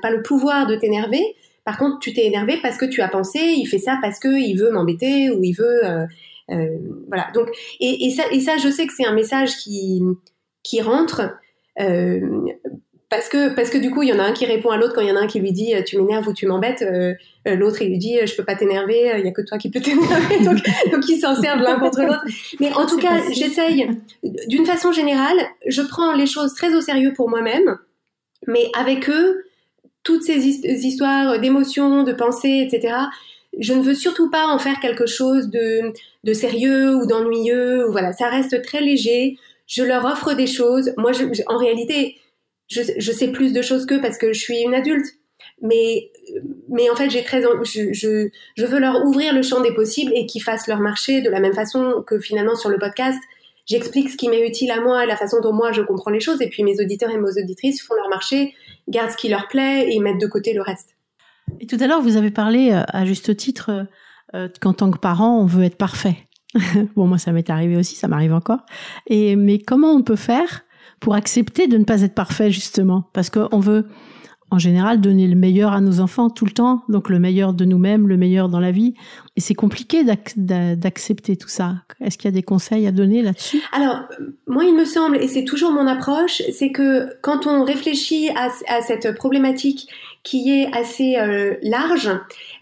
pas 0.03 0.11
le 0.11 0.21
pouvoir 0.21 0.67
de 0.67 0.75
t'énerver. 0.75 1.23
Par 1.65 1.79
contre, 1.79 2.01
tu 2.01 2.13
t'es 2.13 2.27
énervé 2.27 2.59
parce 2.61 2.77
que 2.77 2.85
tu 2.85 3.01
as 3.01 3.07
pensé, 3.07 3.39
il 3.39 3.67
fait 3.67 3.79
ça 3.79 3.99
parce 4.03 4.19
qu'il 4.19 4.59
veut 4.59 4.71
m'embêter 4.71 5.31
ou 5.31 5.45
il 5.45 5.53
veut, 5.53 5.87
euh, 5.87 6.07
voilà. 6.49 7.31
Donc, 7.35 7.49
et, 7.81 8.11
ça, 8.11 8.25
et 8.31 8.41
ça, 8.41 8.57
je 8.57 8.69
sais 8.69 8.87
que 8.87 8.93
c'est 8.95 9.07
un 9.07 9.15
message 9.15 9.57
qui 9.57 10.03
qui 10.63 10.81
rentre 10.81 11.23
euh, 11.81 12.21
parce 13.09 13.29
que 13.29 13.55
parce 13.55 13.71
que 13.71 13.79
du 13.79 13.91
coup, 13.91 14.03
il 14.03 14.09
y 14.09 14.13
en 14.13 14.19
a 14.19 14.25
un 14.25 14.33
qui 14.33 14.47
répond 14.47 14.71
à 14.71 14.77
l'autre 14.77 14.95
quand 14.95 15.01
il 15.01 15.09
y 15.09 15.13
en 15.13 15.17
a 15.17 15.21
un 15.21 15.27
qui 15.27 15.41
lui 15.41 15.53
dit 15.53 15.75
tu 15.85 15.99
m'énerves 15.99 16.29
ou 16.29 16.33
tu 16.33 16.47
m'embêtes. 16.47 16.85
l'autre 17.45 17.83
il 17.83 17.89
lui 17.89 17.99
dit 17.99 18.19
je 18.25 18.35
peux 18.37 18.45
pas 18.45 18.55
t'énerver, 18.55 19.13
il 19.19 19.25
y 19.25 19.29
a 19.29 19.33
que 19.33 19.43
toi 19.43 19.59
qui 19.59 19.71
peux 19.71 19.81
t'énerver. 19.83 20.45
donc, 20.45 20.59
donc 20.93 21.09
ils 21.09 21.21
s'en 21.21 21.35
servent 21.35 21.63
l'un 21.63 21.79
contre 21.79 22.03
l'autre. 22.03 22.25
Mais 22.61 22.73
en 22.73 22.87
tout 22.87 22.99
cas, 22.99 23.21
j'essaye 23.33 23.89
d'une 24.23 24.67
façon 24.67 24.93
générale, 24.93 25.39
je 25.67 25.83
prends 25.83 26.13
les 26.13 26.27
choses 26.27 26.55
très 26.55 26.75
au 26.75 26.81
sérieux 26.81 27.13
pour 27.15 27.29
moi-même 27.29 27.79
mais 28.47 28.71
avec 28.75 29.09
eux, 29.09 29.45
toutes 30.03 30.23
ces 30.23 30.47
histoires 30.47 31.39
d'émotions, 31.39 32.03
de 32.03 32.13
pensées, 32.13 32.67
etc. 32.67 32.95
Je 33.59 33.75
ne 33.75 33.83
veux 33.83 33.95
surtout 33.95 34.31
pas 34.31 34.47
en 34.47 34.59
faire 34.59 34.81
quelque 34.81 35.07
chose 35.07 35.49
de, 35.49 35.93
de 36.25 36.33
sérieux 36.33 36.95
ou 36.97 37.07
d'ennuyeux. 37.07 37.87
Voilà, 37.91 38.13
ça 38.13 38.29
reste 38.29 38.63
très 38.63 38.81
léger. 38.81 39.37
Je 39.67 39.83
leur 39.83 40.05
offre 40.05 40.35
des 40.35 40.47
choses. 40.47 40.93
Moi, 40.97 41.13
en 41.47 41.59
réalité, 41.59 42.17
je, 42.69 43.13
sais 43.13 43.29
plus 43.29 43.53
de 43.53 43.63
choses 43.63 43.87
qu'eux 43.87 44.01
parce 44.01 44.19
que 44.19 44.33
je 44.33 44.41
suis 44.41 44.59
une 44.61 44.75
adulte. 44.75 45.07
Mais, 45.61 46.11
mais 46.69 46.89
en 46.91 46.97
fait, 46.97 47.11
j'ai 47.11 47.23
très, 47.23 47.43
je, 47.43 47.93
je, 47.93 48.29
je 48.57 48.67
veux 48.67 48.79
leur 48.79 49.05
ouvrir 49.05 49.35
le 49.35 49.43
champ 49.43 49.61
des 49.61 49.75
possibles 49.75 50.13
et 50.15 50.27
qu'ils 50.27 50.43
fassent 50.43 50.67
leur 50.67 50.81
marché 50.81 51.21
de 51.21 51.31
la 51.31 51.41
même 51.41 51.55
façon 51.55 52.03
que 52.07 52.19
finalement 52.19 52.57
sur 52.57 52.71
le 52.71 52.79
podcast 52.79 53.19
j'explique 53.67 54.11
ce 54.11 54.17
qui 54.17 54.29
m'est 54.29 54.47
utile 54.47 54.71
à 54.71 54.81
moi, 54.81 55.07
la 55.07 55.17
façon 55.17 55.41
dont 55.41 55.53
moi 55.53 55.73
je 55.73 55.83
comprends 55.83 56.11
les 56.11 56.21
choses, 56.21 56.41
et 56.43 56.49
puis 56.49 56.63
mes 56.63 56.81
auditeurs 56.81 57.11
et 57.11 57.17
mes 57.17 57.43
auditrices 57.43 57.83
font 57.83 57.95
leur 57.95 58.09
marché, 58.09 58.55
gardent 58.89 59.11
ce 59.11 59.17
qui 59.17 59.29
leur 59.29 59.49
plaît 59.49 59.87
et 59.93 59.99
mettent 60.01 60.21
de 60.21 60.27
côté 60.27 60.53
le 60.53 60.63
reste. 60.63 60.97
Et 61.61 61.67
tout 61.67 61.77
à 61.81 61.87
l'heure, 61.87 62.03
vous 62.03 62.17
avez 62.17 62.31
parlé 62.31 62.71
euh, 62.73 62.83
à 62.89 63.05
juste 63.05 63.37
titre 63.37 63.71
euh, 63.71 63.85
euh, 64.35 64.49
qu'en 64.61 64.73
tant 64.73 64.91
que 64.91 64.99
parent, 64.99 65.39
on 65.39 65.47
veut 65.47 65.65
être 65.65 65.77
parfait. 65.77 66.29
bon, 66.97 67.07
moi, 67.07 67.19
ça 67.19 67.33
m'est 67.33 67.51
arrivé 67.51 67.77
aussi, 67.77 67.95
ça 67.97 68.09
m'arrive 68.09 68.35
encore. 68.35 68.61
Et 69.07 69.37
mais 69.37 69.59
comment 69.59 69.93
on 69.93 70.03
peut 70.03 70.17
faire 70.17 70.63
pour 71.01 71.15
accepter 71.15 71.67
de 71.67 71.79
ne 71.79 71.85
pas 71.85 72.03
être 72.03 72.15
parfait 72.15 72.51
justement? 72.51 73.05
Parce 73.13 73.31
qu'on 73.31 73.59
veut, 73.59 73.87
en 74.51 74.59
général, 74.59 75.01
donner 75.01 75.29
le 75.29 75.35
meilleur 75.35 75.73
à 75.73 75.81
nos 75.81 76.01
enfants 76.01 76.29
tout 76.29 76.45
le 76.45 76.51
temps, 76.51 76.83
donc 76.89 77.09
le 77.09 77.19
meilleur 77.19 77.55
de 77.55 77.65
nous-mêmes, 77.65 78.07
le 78.07 78.19
meilleur 78.19 78.49
dans 78.51 78.61
la 78.61 78.71
vie. 78.71 78.95
Et 79.37 79.41
c'est 79.41 79.55
compliqué 79.55 80.05
d'accepter 80.05 81.37
tout 81.37 81.49
ça. 81.49 81.77
Est-ce 82.01 82.19
qu'il 82.19 82.27
y 82.27 82.33
a 82.33 82.35
des 82.35 82.43
conseils 82.43 82.87
à 82.87 82.93
donner 82.93 83.23
là-dessus? 83.23 83.63
Alors, 83.73 84.01
moi, 84.47 84.65
il 84.65 84.75
me 84.75 84.85
semble, 84.85 85.17
et 85.17 85.29
c'est 85.29 85.45
toujours 85.45 85.73
mon 85.73 85.87
approche, 85.87 86.43
c'est 86.53 86.71
que 86.71 87.09
quand 87.23 87.47
on 87.47 87.65
réfléchit 87.65 88.29
à, 88.31 88.51
à 88.69 88.83
cette 88.83 89.15
problématique 89.15 89.89
qui 90.23 90.51
est 90.51 90.69
assez 90.73 91.17
euh, 91.17 91.57
large, 91.63 92.09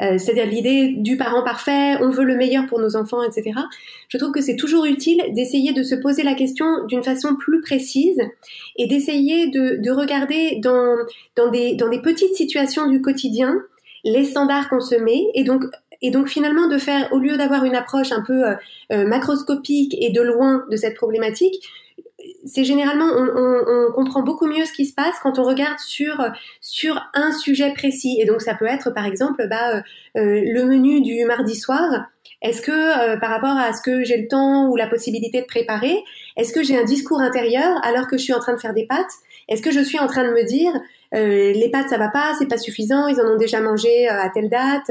euh, 0.01 0.17
c'est-à-dire 0.17 0.47
l'idée 0.47 0.95
du 0.97 1.19
parent 1.19 1.45
parfait, 1.45 1.97
on 2.01 2.09
veut 2.09 2.25
le 2.25 2.37
meilleur 2.37 2.67
pour 2.67 2.81
nos 2.81 2.97
enfants, 2.97 3.23
etc. 3.23 3.53
Je 4.09 4.17
trouve 4.17 4.33
que 4.33 4.41
c'est 4.41 4.57
toujours 4.57 4.87
utile 4.87 5.23
d'essayer 5.35 5.73
de 5.73 5.83
se 5.83 5.95
poser 5.95 6.23
la 6.23 6.35
question 6.35 6.87
d'une 6.87 7.03
façon 7.03 7.37
plus 7.37 7.61
précise 7.61 8.19
et 8.77 8.87
d'essayer 8.87 9.49
de, 9.49 9.77
de, 9.77 9.91
regarder 9.91 10.59
dans, 10.63 10.97
dans, 11.37 11.51
des, 11.51 11.75
dans 11.75 11.89
des 11.89 12.01
petites 12.01 12.35
situations 12.35 12.87
du 12.87 13.03
quotidien 13.03 13.57
les 14.05 14.25
standards 14.25 14.71
qu'on 14.71 14.81
se 14.81 14.95
met 14.95 15.27
et 15.35 15.45
donc 15.45 15.65
et 16.03 16.11
donc 16.11 16.29
finalement 16.29 16.67
de 16.67 16.79
faire 16.79 17.13
au 17.13 17.19
lieu 17.19 17.37
d'avoir 17.37 17.65
une 17.65 17.75
approche 17.75 18.11
un 18.11 18.23
peu 18.23 18.45
euh, 18.47 19.07
macroscopique 19.07 19.95
et 20.01 20.11
de 20.11 20.23
loin 20.23 20.65
de 20.71 20.77
cette 20.77 20.97
problématique 20.97 21.63
c'est 22.45 22.65
généralement 22.65 23.07
on, 23.07 23.29
on, 23.37 23.89
on, 23.89 23.93
comprend 23.93 24.23
beaucoup 24.23 24.47
mieux 24.47 24.65
ce 24.65 24.73
qui 24.73 24.87
se 24.87 24.95
passe 24.95 25.15
quand 25.23 25.39
on 25.39 25.43
regarde 25.43 25.79
sur 25.79 26.17
sur 26.61 27.01
un 27.15 27.33
sujet 27.33 27.73
précis. 27.75 28.19
Et 28.21 28.27
donc 28.27 28.41
ça 28.43 28.55
peut 28.55 28.67
être 28.67 28.91
par 28.91 29.07
exemple 29.07 29.47
bah, 29.49 29.77
euh, 29.77 29.81
euh 30.17 30.43
le 30.45 30.65
menu 30.65 31.01
du 31.03 31.25
mardi 31.25 31.55
soir. 31.55 32.07
Est-ce 32.43 32.63
que 32.63 32.71
euh, 32.71 33.19
par 33.19 33.31
rapport 33.31 33.57
à 33.57 33.73
ce 33.75 33.83
que 33.83 34.03
j'ai 34.03 34.17
le 34.17 34.29
temps 34.29 34.69
ou 34.69 34.77
la 34.77 34.87
possibilité 34.87 35.43
de 35.43 35.47
préparer 35.47 36.03
est-ce 36.37 36.53
que 36.53 36.63
j'ai 36.63 36.79
un 36.79 36.85
discours 36.85 37.21
intérieur 37.21 37.79
alors 37.85 38.07
que 38.07 38.17
je 38.17 38.23
suis 38.23 38.33
en 38.33 38.39
train 38.39 38.55
de 38.55 38.61
faire 38.61 38.73
des 38.73 38.87
pâtes? 38.87 39.13
Est-ce 39.49 39.63
que 39.63 39.71
je 39.71 39.81
suis 39.81 39.99
en 39.99 40.07
train 40.07 40.25
de 40.25 40.33
me 40.33 40.45
dire 40.45 40.73
euh, 41.13 41.53
les 41.53 41.69
pâtes 41.71 41.89
ça 41.89 41.99
va 41.99 42.09
pas, 42.09 42.33
c'est 42.39 42.47
pas 42.47 42.57
suffisant, 42.57 43.09
ils 43.09 43.21
en 43.21 43.35
ont 43.35 43.37
déjà 43.37 43.61
mangé 43.61 44.09
euh, 44.09 44.23
à 44.23 44.31
telle 44.31 44.49
date, 44.49 44.91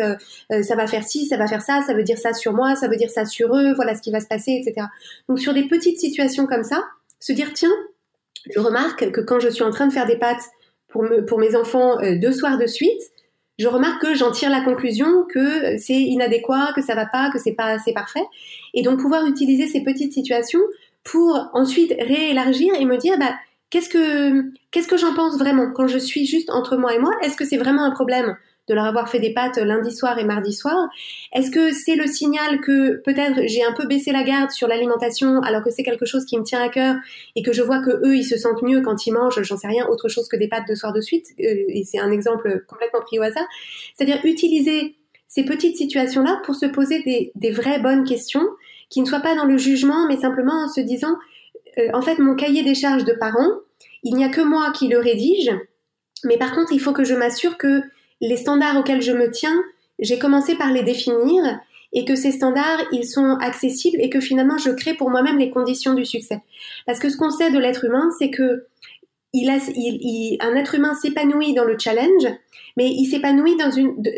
ça 0.64 0.76
va 0.76 0.86
faire 0.86 1.04
ci, 1.04 1.26
ça 1.26 1.38
va 1.38 1.48
faire 1.48 1.62
ça, 1.62 1.82
ça 1.88 1.94
veut 1.94 2.04
dire 2.04 2.18
ça 2.18 2.34
sur 2.34 2.54
moi, 2.54 2.76
ça 2.76 2.88
veut 2.88 2.98
dire 2.98 3.10
ça 3.10 3.26
sur 3.26 3.56
eux, 3.56 3.74
voilà 3.74 3.96
ce 3.96 4.02
qui 4.02 4.12
va 4.12 4.20
se 4.20 4.28
passer, 4.28 4.62
etc. 4.62 4.86
Donc 5.30 5.40
sur 5.40 5.54
des 5.54 5.68
petites 5.68 5.98
situations 5.98 6.46
comme 6.46 6.64
ça, 6.64 6.84
se 7.20 7.34
dire 7.34 7.54
tiens, 7.54 7.74
je 8.54 8.60
remarque 8.60 9.12
que 9.12 9.22
quand 9.22 9.40
je 9.40 9.50
suis 9.50 9.64
en 9.64 9.72
train 9.72 9.88
de 9.88 9.94
faire 9.94 10.06
des 10.06 10.18
pâtes 10.18 10.44
pour, 10.88 11.04
me, 11.04 11.26
pour 11.26 11.40
mes 11.40 11.56
enfants 11.56 12.00
euh, 12.02 12.18
deux 12.18 12.32
soirs 12.32 12.58
de 12.58 12.66
suite, 12.66 13.02
je 13.58 13.68
remarque 13.68 14.02
que 14.02 14.16
j'en 14.16 14.32
tire 14.32 14.50
la 14.50 14.62
conclusion 14.62 15.26
que 15.26 15.78
c'est 15.78 16.00
inadéquat, 16.00 16.72
que 16.74 16.82
ça 16.82 16.96
va 16.96 17.06
pas, 17.06 17.30
que 17.30 17.40
c'est 17.40 17.56
pas 17.56 17.66
assez 17.66 17.94
parfait, 17.94 18.24
et 18.74 18.82
donc 18.84 19.02
pouvoir 19.02 19.26
utiliser 19.26 19.68
ces 19.68 19.84
petites 19.84 20.14
situations 20.14 20.62
pour 21.04 21.50
ensuite 21.54 21.94
réélargir 22.00 22.74
et 22.76 22.86
me 22.86 22.98
dire 22.98 23.18
bah 23.20 23.34
qu'est-ce 23.70 23.90
que 23.90 24.52
qu'est-ce 24.72 24.88
que 24.88 24.98
j'en 24.98 25.14
pense 25.14 25.38
vraiment? 25.38 25.72
Quand 25.72 25.88
je 25.88 25.98
suis 25.98 26.26
juste 26.26 26.50
entre 26.50 26.78
moi 26.78 26.94
et 26.94 27.00
moi 27.00 27.12
Est-ce 27.22 27.36
que 27.36 27.46
c'est 27.46 27.58
vraiment 27.58 27.84
un 27.84 27.92
problème? 27.92 28.38
De 28.70 28.76
leur 28.76 28.86
avoir 28.86 29.10
fait 29.10 29.20
des 29.20 29.34
pâtes 29.34 29.58
lundi 29.58 29.92
soir 29.92 30.18
et 30.20 30.24
mardi 30.24 30.54
soir 30.54 30.88
Est-ce 31.34 31.50
que 31.50 31.74
c'est 31.74 31.96
le 31.96 32.06
signal 32.06 32.62
que 32.62 33.02
peut-être 33.02 33.42
j'ai 33.48 33.64
un 33.64 33.74
peu 33.74 33.88
baissé 33.88 34.12
la 34.12 34.24
garde 34.24 34.52
sur 34.52 34.68
l'alimentation 34.68 35.42
alors 35.42 35.64
que 35.64 35.72
c'est 35.72 35.84
quelque 35.84 36.06
chose 36.06 36.24
qui 36.26 36.38
me 36.38 36.44
tient 36.44 36.62
à 36.62 36.70
cœur 36.70 36.96
et 37.36 37.42
que 37.42 37.52
je 37.52 37.64
vois 37.64 37.82
que 37.82 37.90
eux 38.06 38.16
ils 38.16 38.24
se 38.24 38.38
sentent 38.38 38.62
mieux 38.62 38.82
quand 38.82 39.08
ils 39.08 39.12
mangent, 39.12 39.42
j'en 39.42 39.58
sais 39.58 39.68
rien, 39.68 39.88
autre 39.88 40.08
chose 40.08 40.28
que 40.30 40.38
des 40.38 40.48
pâtes 40.48 40.68
de 40.70 40.76
soir 40.76 40.94
de 40.94 41.02
suite 41.02 41.26
euh, 41.40 41.44
et 41.68 41.84
c'est 41.84 42.00
un 42.00 42.12
exemple 42.12 42.64
complètement 42.68 43.02
pris 43.02 43.20
au 43.20 43.24
hasard. 43.24 43.48
C'est-à-dire 43.96 44.20
utiliser 44.24 44.96
ces 45.28 45.44
petites 45.44 45.76
situations-là 45.76 46.42
pour 46.46 46.56
se 46.56 46.68
poser 46.68 47.32
des, 47.36 47.52
vraies 47.52 47.80
bonnes 47.80 48.04
questions 48.04 48.48
qui 48.90 49.02
ne 49.02 49.06
soient 49.06 49.20
pas 49.20 49.36
dans 49.36 49.46
le 49.46 49.58
jugement 49.58 50.08
mais 50.08 50.18
simplement 50.18 50.64
en 50.64 50.70
se 50.70 50.82
disant 50.82 51.16
euh, 51.80 51.90
en 51.94 52.02
fait 52.02 52.20
mon 52.20 52.36
cahier 52.36 52.64
des 52.64 52.76
charges 52.76 53.04
de 53.04 53.14
parents, 53.14 53.50
il 54.04 54.14
n'y 54.16 54.24
a 54.24 54.30
que 54.30 54.42
moi 54.42 54.72
qui 54.74 54.88
le 54.88 55.00
rédige 55.00 55.52
mais 56.24 56.38
par 56.38 56.54
contre, 56.54 56.72
il 56.74 56.80
faut 56.80 56.94
que 56.94 57.04
je 57.04 57.16
m'assure 57.16 57.58
que 57.58 57.82
les 58.22 58.38
standards 58.38 58.78
auxquels 58.78 59.02
je 59.02 59.12
me 59.12 59.30
tiens, 59.32 59.62
j'ai 60.00 60.20
commencé 60.20 60.56
par 60.56 60.72
les 60.72 60.84
définir 60.84 61.60
et 61.92 62.06
que 62.06 62.16
ces 62.16 62.32
standards, 62.32 62.84
ils 62.92 63.06
sont 63.06 63.38
accessibles 63.42 63.98
et 64.00 64.10
que 64.10 64.20
finalement, 64.20 64.58
je 64.58 64.70
crée 64.70 64.94
pour 64.94 65.10
moi-même 65.10 65.38
les 65.38 65.50
conditions 65.50 65.94
du 65.94 66.06
succès. 66.06 66.42
Parce 66.86 67.00
que 67.00 67.10
ce 67.10 67.18
qu'on 67.18 67.32
sait 67.32 67.52
de 67.52 67.58
l'être 67.58 67.86
humain, 67.86 68.10
c'est 68.18 68.30
que 68.30 68.68
un 69.34 70.56
être 70.56 70.76
humain 70.76 70.96
s'épanouit 70.96 71.54
dans 71.54 71.64
le 71.64 71.78
challenge, 71.78 72.26
mais 72.78 72.90
il 72.90 73.06
s'épanouit 73.08 73.58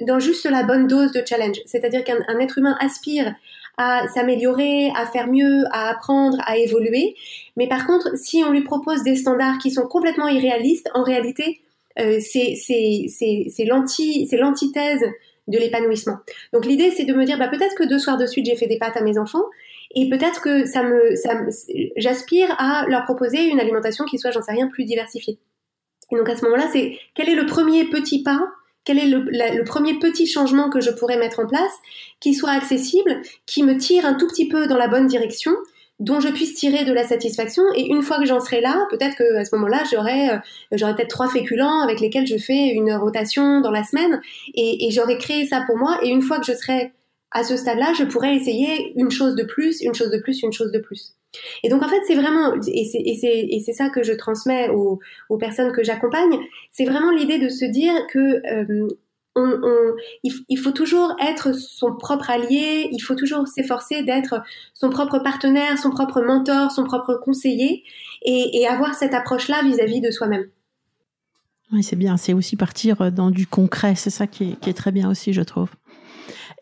dans 0.08 0.20
juste 0.20 0.46
la 0.46 0.64
bonne 0.64 0.88
dose 0.88 1.12
de 1.12 1.22
challenge. 1.26 1.58
C'est-à-dire 1.66 2.04
qu'un 2.04 2.40
être 2.40 2.58
humain 2.58 2.78
aspire 2.80 3.34
à 3.78 4.08
s'améliorer, 4.10 4.92
à 4.96 5.06
faire 5.06 5.28
mieux, 5.28 5.64
à 5.72 5.90
apprendre, 5.90 6.38
à 6.46 6.58
évoluer. 6.58 7.16
Mais 7.58 7.68
par 7.68 7.88
contre, 7.88 8.18
si 8.18 8.44
on 8.44 8.52
lui 8.52 8.64
propose 8.64 9.04
des 9.04 9.16
standards 9.16 9.58
qui 9.58 9.72
sont 9.72 9.88
complètement 9.88 10.28
irréalistes, 10.28 10.90
en 10.94 11.04
réalité, 11.04 11.62
euh, 12.00 12.20
c'est 12.20 13.66
l'antithèse 13.66 15.02
de 15.48 15.58
l'épanouissement. 15.58 16.18
Donc 16.54 16.66
l'idée, 16.66 16.92
c'est 16.92 17.06
de 17.06 17.14
me 17.14 17.26
dire, 17.26 17.38
bah, 17.38 17.48
peut-être 17.48 17.76
que 17.76 17.88
deux 17.88 18.00
soirs 18.00 18.18
de 18.18 18.26
suite, 18.26 18.46
j'ai 18.46 18.56
fait 18.56 18.68
des 18.68 18.78
pâtes 18.78 18.98
à 18.98 19.02
mes 19.02 19.18
enfants, 19.18 19.44
et 19.94 20.10
peut-être 20.10 20.42
que 20.42 20.66
ça 20.66 20.84
me, 20.84 21.16
ça 21.16 21.34
j'aspire 21.98 22.56
à 22.58 22.86
leur 22.88 23.04
proposer 23.04 23.46
une 23.46 23.60
alimentation 23.60 24.06
qui 24.06 24.18
soit, 24.18 24.32
j'en 24.32 24.42
sais 24.42 24.54
rien, 24.54 24.68
plus 24.68 24.86
diversifiée. 24.86 25.40
Et 26.12 26.18
donc 26.18 26.30
à 26.30 26.36
ce 26.36 26.44
moment-là, 26.46 26.68
c'est 26.72 26.98
quel 27.16 27.30
est 27.30 27.36
le 27.36 27.46
premier 27.46 27.86
petit 27.86 28.24
pas, 28.24 28.50
quel 28.84 28.98
est 28.98 29.08
le, 29.08 29.20
le, 29.20 29.64
premier 29.64 30.00
petit 30.00 30.28
changement 30.28 30.70
que 30.70 30.82
je 30.82 30.92
pourrais 30.92 31.18
mettre 31.18 31.40
en 31.40 31.48
place, 31.48 31.72
qui 32.20 32.34
soit 32.34 32.52
accessible, 32.52 33.22
qui 33.46 33.64
me 33.64 33.78
tire 33.78 34.06
un 34.06 34.14
tout 34.14 34.28
petit 34.28 34.48
peu 34.48 34.68
dans 34.68 34.78
la 34.78 34.88
bonne 34.88 35.08
direction, 35.08 35.52
dont 36.02 36.20
je 36.20 36.30
puisse 36.30 36.56
tirer 36.56 36.84
de 36.84 36.92
la 36.92 37.08
satisfaction. 37.08 37.64
Et 37.76 37.86
une 37.86 38.02
fois 38.02 38.18
que 38.18 38.26
j'en 38.26 38.40
serai 38.40 38.60
là, 38.60 38.88
peut-être 38.90 39.16
que 39.16 39.36
à 39.38 39.46
ce 39.46 39.56
moment-là, 39.56 39.84
j'aurai, 39.92 40.32
euh, 40.32 40.38
j'aurai 40.72 40.96
peut-être 40.96 41.10
trois 41.10 41.30
féculents 41.30 41.82
avec 41.82 42.00
lesquels 42.00 42.26
je 42.26 42.38
fais 42.38 42.70
une 42.70 42.92
rotation 42.94 43.62
dans 43.62 43.72
la 43.72 43.84
semaine, 43.84 44.20
et, 44.56 44.88
et 44.88 44.92
j'aurai 44.92 45.18
créé 45.18 45.46
ça 45.46 45.64
pour 45.68 45.78
moi. 45.78 46.00
Et 46.04 46.10
une 46.10 46.24
fois 46.24 46.40
que 46.40 46.46
je 46.46 46.54
serai 46.54 46.92
à 47.30 47.44
ce 47.44 47.56
stade-là, 47.56 47.94
je 47.98 48.04
pourrais 48.04 48.36
essayer 48.36 48.94
une 49.00 49.12
chose 49.12 49.36
de 49.36 49.44
plus, 49.44 49.82
une 49.82 49.94
chose 49.94 50.10
de 50.10 50.18
plus, 50.18 50.42
une 50.42 50.52
chose 50.52 50.72
de 50.72 50.80
plus. 50.80 51.16
Et 51.64 51.70
donc 51.70 51.84
en 51.84 51.88
fait, 51.88 52.02
c'est 52.08 52.16
vraiment, 52.16 52.56
et 52.68 53.62
c'est, 53.64 53.74
ça 53.74 53.90
que 53.90 54.04
je 54.04 54.12
transmets 54.12 54.70
aux, 54.70 55.00
aux 55.30 55.38
personnes 55.38 55.72
que 55.72 55.84
j'accompagne, 55.84 56.40
c'est 56.72 56.84
vraiment 56.84 57.12
l'idée 57.12 57.38
de 57.38 57.48
se 57.48 57.64
dire 57.64 57.94
que 58.12 58.42
euh, 58.48 58.88
il, 59.36 60.58
faut 60.58 60.72
toujours 60.72 61.16
être 61.22 61.54
son 61.56 61.96
propre 61.96 62.30
allié, 62.30 62.90
il 62.92 63.00
faut 63.00 63.16
toujours 63.16 63.48
s'efforcer 63.48 64.04
d'être 64.04 64.42
son 64.74 64.90
propre 64.90 65.20
partenaire, 65.20 65.78
son 65.78 65.90
propre 65.90 66.22
mentor, 66.22 66.72
son 66.72 66.84
propre 66.84 67.16
conseiller, 67.16 67.84
et, 68.24 68.68
avoir 68.68 68.96
cette 68.96 69.14
approche-là 69.14 69.64
vis-à-vis 69.64 70.02
de 70.02 70.12
soi-même. 70.12 70.46
Oui, 71.72 71.84
c'est 71.84 71.96
bien, 71.96 72.18
c'est 72.18 72.34
aussi 72.34 72.58
partir 72.58 73.12
dans 73.12 73.32
du 73.32 73.48
concret, 73.48 73.96
c'est 73.96 74.10
ça 74.10 74.28
qui 74.28 74.58
est, 74.66 74.74
très 74.74 74.92
bien 74.92 75.10
aussi, 75.10 75.32
je 75.32 75.42
trouve. 75.42 75.70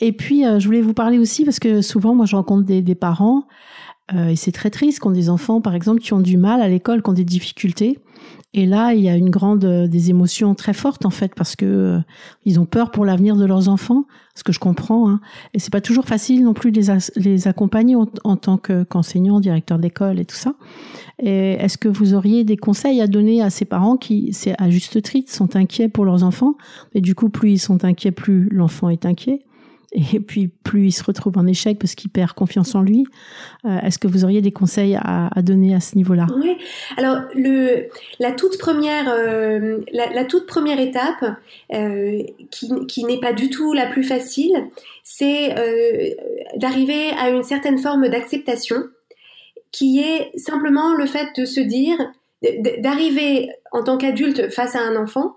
Et 0.02 0.14
puis, 0.14 0.46
euh, 0.46 0.60
je 0.60 0.66
voulais 0.66 0.82
vous 0.82 0.94
parler 0.94 1.18
aussi, 1.18 1.44
parce 1.44 1.60
que 1.60 1.82
souvent, 1.82 2.14
moi, 2.14 2.26
je 2.26 2.36
rencontre 2.36 2.64
des, 2.66 2.96
parents, 2.96 3.48
euh, 4.14 4.30
et 4.30 4.36
c'est 4.36 4.52
très 4.52 4.70
triste, 4.70 5.00
qui 5.02 5.10
des 5.10 5.30
enfants, 5.30 5.62
par 5.62 5.74
exemple, 5.74 6.02
qui 6.02 6.14
ont 6.14 6.22
du 6.22 6.38
mal 6.38 6.62
à 6.62 6.68
l'école, 6.68 7.02
qui 7.02 7.10
ont 7.10 7.14
des 7.14 7.26
difficultés. 7.26 8.00
Et 8.56 8.66
là, 8.66 8.94
il 8.96 9.02
y 9.02 9.10
a 9.10 9.16
une 9.16 9.30
grande 9.30 9.64
euh, 9.64 9.88
des 9.88 10.10
émotions 10.10 10.56
très 10.56 10.74
fortes 10.74 11.06
en 11.06 11.12
fait 11.12 11.36
parce 11.36 11.56
que 11.56 11.66
euh, 11.66 12.00
ils 12.46 12.60
ont 12.60 12.66
peur 12.66 12.90
pour 12.90 13.06
l'avenir 13.06 13.36
de 13.36 13.46
leurs 13.46 13.70
enfants, 13.70 14.06
ce 14.34 14.44
que 14.44 14.52
je 14.52 14.60
comprends. 14.60 15.08
Hein. 15.08 15.22
Et 15.54 15.60
c'est 15.60 15.72
pas 15.72 15.82
toujours 15.82 16.06
facile 16.06 16.44
non 16.44 16.56
plus 16.56 16.72
de 16.72 16.82
les, 16.82 16.98
les 17.16 17.48
accompagner 17.48 17.96
en, 17.96 18.08
tant 18.08 18.58
qu'enseignant, 18.58 19.40
directeur 19.40 19.78
d'école 19.78 20.20
et 20.20 20.26
tout 20.26 20.36
ça. 20.36 20.56
Est-ce 21.20 21.78
que 21.78 21.90
vous 21.90 22.14
auriez 22.14 22.44
des 22.44 22.58
conseils 22.58 23.02
à 23.02 23.08
donner 23.08 23.42
à 23.44 23.50
ces 23.50 23.66
parents 23.66 23.98
qui, 23.98 24.34
c'est 24.34 24.56
à 24.60 24.70
juste 24.70 25.02
titre, 25.02 25.32
sont 25.32 25.56
inquiets 25.56 25.90
pour 25.90 26.06
leurs 26.06 26.24
enfants, 26.24 26.56
et 26.96 27.02
du 27.02 27.14
coup 27.14 27.30
plus 27.30 27.52
ils 27.52 27.60
sont 27.60 27.84
inquiets, 27.84 28.12
plus 28.12 28.48
l'enfant 28.50 28.90
est 28.90 29.06
inquiet? 29.06 29.42
Et 29.91 30.19
puis 30.19 30.47
plus 30.47 30.88
il 30.88 30.91
se 30.91 31.04
retrouve 31.04 31.38
en 31.38 31.47
échec 31.47 31.80
parce 31.80 31.95
qu'il 31.95 32.10
perd 32.10 32.34
confiance 32.34 32.75
en 32.75 32.82
lui. 32.82 33.06
Est-ce 33.65 33.97
que 33.97 34.08
vous 34.08 34.23
auriez 34.23 34.41
des 34.41 34.52
conseils 34.52 34.95
à, 34.95 35.30
donner 35.41 35.73
à 35.73 35.80
ce 35.80 35.95
niveau-là? 35.95 36.28
Oui. 36.38 36.58
Alors 36.97 37.17
la 38.19 38.32
toute 38.32 38.58
première, 38.58 39.06
la, 39.91 40.25
toute 40.25 40.45
première 40.45 40.80
étape, 40.80 41.25
qui, 42.52 42.69
qui 42.88 43.04
n'est 43.04 43.19
pas 43.19 43.34
du 43.34 43.49
tout 43.49 43.73
la 43.73 43.88
plus 43.88 44.04
facile, 44.04 44.54
c'est 45.04 45.56
d'arriver 46.58 47.10
à 47.19 47.30
une 47.30 47.43
certaine 47.43 47.80
forme 47.80 48.08
d'acceptation, 48.10 48.84
qui 49.71 49.99
est 49.99 50.38
simplement 50.38 50.93
le 50.95 51.06
fait 51.06 51.28
de 51.38 51.45
se 51.45 51.60
dire 51.60 51.97
d'arriver 52.80 53.49
en 53.71 53.84
tant 53.84 53.97
qu'adulte 53.97 54.49
face 54.49 54.75
à 54.75 54.80
un 54.80 54.95
enfant 54.95 55.36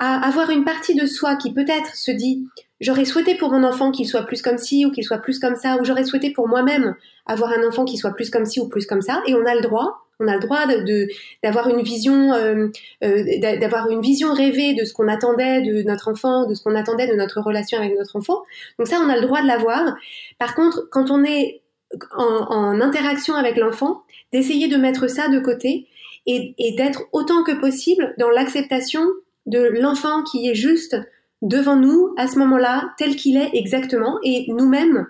à 0.00 0.26
avoir 0.26 0.50
une 0.50 0.64
partie 0.64 0.94
de 0.94 1.06
soi 1.06 1.36
qui 1.36 1.52
peut-être 1.52 1.94
se 1.94 2.10
dit 2.10 2.48
j'aurais 2.80 3.04
souhaité 3.04 3.36
pour 3.36 3.52
mon 3.52 3.62
enfant 3.62 3.92
qu'il 3.92 4.08
soit 4.08 4.22
plus 4.22 4.42
comme 4.42 4.58
ci 4.58 4.86
ou 4.86 4.90
qu'il 4.90 5.04
soit 5.04 5.18
plus 5.18 5.38
comme 5.38 5.54
ça 5.54 5.76
ou 5.80 5.84
j'aurais 5.84 6.04
souhaité 6.04 6.32
pour 6.32 6.48
moi-même 6.48 6.96
avoir 7.26 7.52
un 7.52 7.68
enfant 7.68 7.84
qui 7.84 7.98
soit 7.98 8.12
plus 8.12 8.30
comme 8.30 8.46
ci 8.46 8.58
ou 8.58 8.68
plus 8.68 8.86
comme 8.86 9.02
ça 9.02 9.22
et 9.26 9.34
on 9.34 9.44
a 9.44 9.54
le 9.54 9.60
droit 9.60 10.06
on 10.18 10.26
a 10.26 10.34
le 10.34 10.40
droit 10.40 10.66
de 10.66 11.08
d'avoir 11.42 11.68
une 11.68 11.82
vision 11.82 12.32
euh, 12.32 12.68
euh, 13.04 13.58
d'avoir 13.60 13.90
une 13.90 14.00
vision 14.00 14.32
rêvée 14.32 14.74
de 14.74 14.84
ce 14.84 14.94
qu'on 14.94 15.08
attendait 15.08 15.60
de 15.60 15.82
notre 15.82 16.08
enfant 16.08 16.46
de 16.46 16.54
ce 16.54 16.62
qu'on 16.62 16.74
attendait 16.74 17.06
de 17.06 17.14
notre 17.14 17.40
relation 17.40 17.78
avec 17.78 17.96
notre 17.96 18.16
enfant. 18.16 18.42
Donc 18.78 18.88
ça 18.88 18.98
on 19.04 19.08
a 19.08 19.16
le 19.16 19.22
droit 19.22 19.42
de 19.42 19.46
l'avoir. 19.46 19.96
Par 20.38 20.54
contre 20.54 20.88
quand 20.90 21.10
on 21.10 21.24
est 21.24 21.60
en 22.16 22.80
interaction 22.80 23.34
avec 23.34 23.56
l'enfant 23.56 24.02
d'essayer 24.32 24.68
de 24.68 24.76
mettre 24.76 25.08
ça 25.08 25.28
de 25.28 25.40
côté 25.40 25.88
et, 26.26 26.54
d'être 26.76 27.04
autant 27.12 27.42
que 27.42 27.52
possible 27.52 28.14
dans 28.18 28.30
l'acceptation 28.30 29.02
de 29.46 29.58
l'enfant 29.80 30.22
qui 30.22 30.48
est 30.48 30.54
juste 30.54 30.96
devant 31.42 31.76
nous 31.76 32.14
à 32.18 32.26
ce 32.26 32.38
moment-là, 32.38 32.90
tel 32.98 33.16
qu'il 33.16 33.36
est 33.36 33.50
exactement, 33.54 34.18
et 34.22 34.46
nous-mêmes 34.48 35.06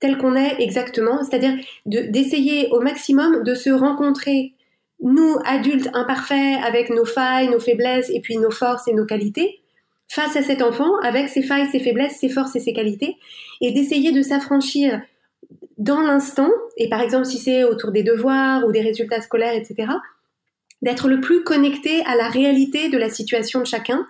tel 0.00 0.18
qu'on 0.18 0.36
est 0.36 0.60
exactement, 0.60 1.22
c'est-à-dire 1.22 1.54
d'essayer 1.86 2.68
au 2.72 2.80
maximum 2.80 3.42
de 3.42 3.54
se 3.54 3.70
rencontrer, 3.70 4.52
nous, 5.00 5.36
adultes 5.46 5.88
imparfaits, 5.94 6.62
avec 6.62 6.90
nos 6.90 7.06
failles, 7.06 7.48
nos 7.48 7.58
faiblesses, 7.58 8.10
et 8.10 8.20
puis 8.20 8.36
nos 8.36 8.50
forces 8.50 8.86
et 8.86 8.92
nos 8.92 9.06
qualités, 9.06 9.60
face 10.08 10.36
à 10.36 10.42
cet 10.42 10.60
enfant, 10.60 10.98
avec 11.02 11.28
ses 11.28 11.42
failles, 11.42 11.68
ses 11.70 11.80
faiblesses, 11.80 12.18
ses 12.18 12.28
forces 12.28 12.54
et 12.54 12.60
ses 12.60 12.74
qualités, 12.74 13.16
et 13.62 13.72
d'essayer 13.72 14.12
de 14.12 14.20
s'affranchir 14.20 15.00
dans 15.78 16.00
l'instant, 16.00 16.50
et 16.76 16.88
par 16.90 17.00
exemple 17.00 17.24
si 17.24 17.38
c'est 17.38 17.64
autour 17.64 17.90
des 17.90 18.02
devoirs 18.02 18.64
ou 18.66 18.72
des 18.72 18.82
résultats 18.82 19.22
scolaires, 19.22 19.54
etc., 19.54 19.88
d'être 20.84 21.08
le 21.08 21.20
plus 21.20 21.42
connecté 21.42 22.02
à 22.04 22.14
la 22.14 22.28
réalité 22.28 22.88
de 22.90 22.98
la 22.98 23.08
situation 23.08 23.60
de 23.60 23.66
chacun. 23.66 24.06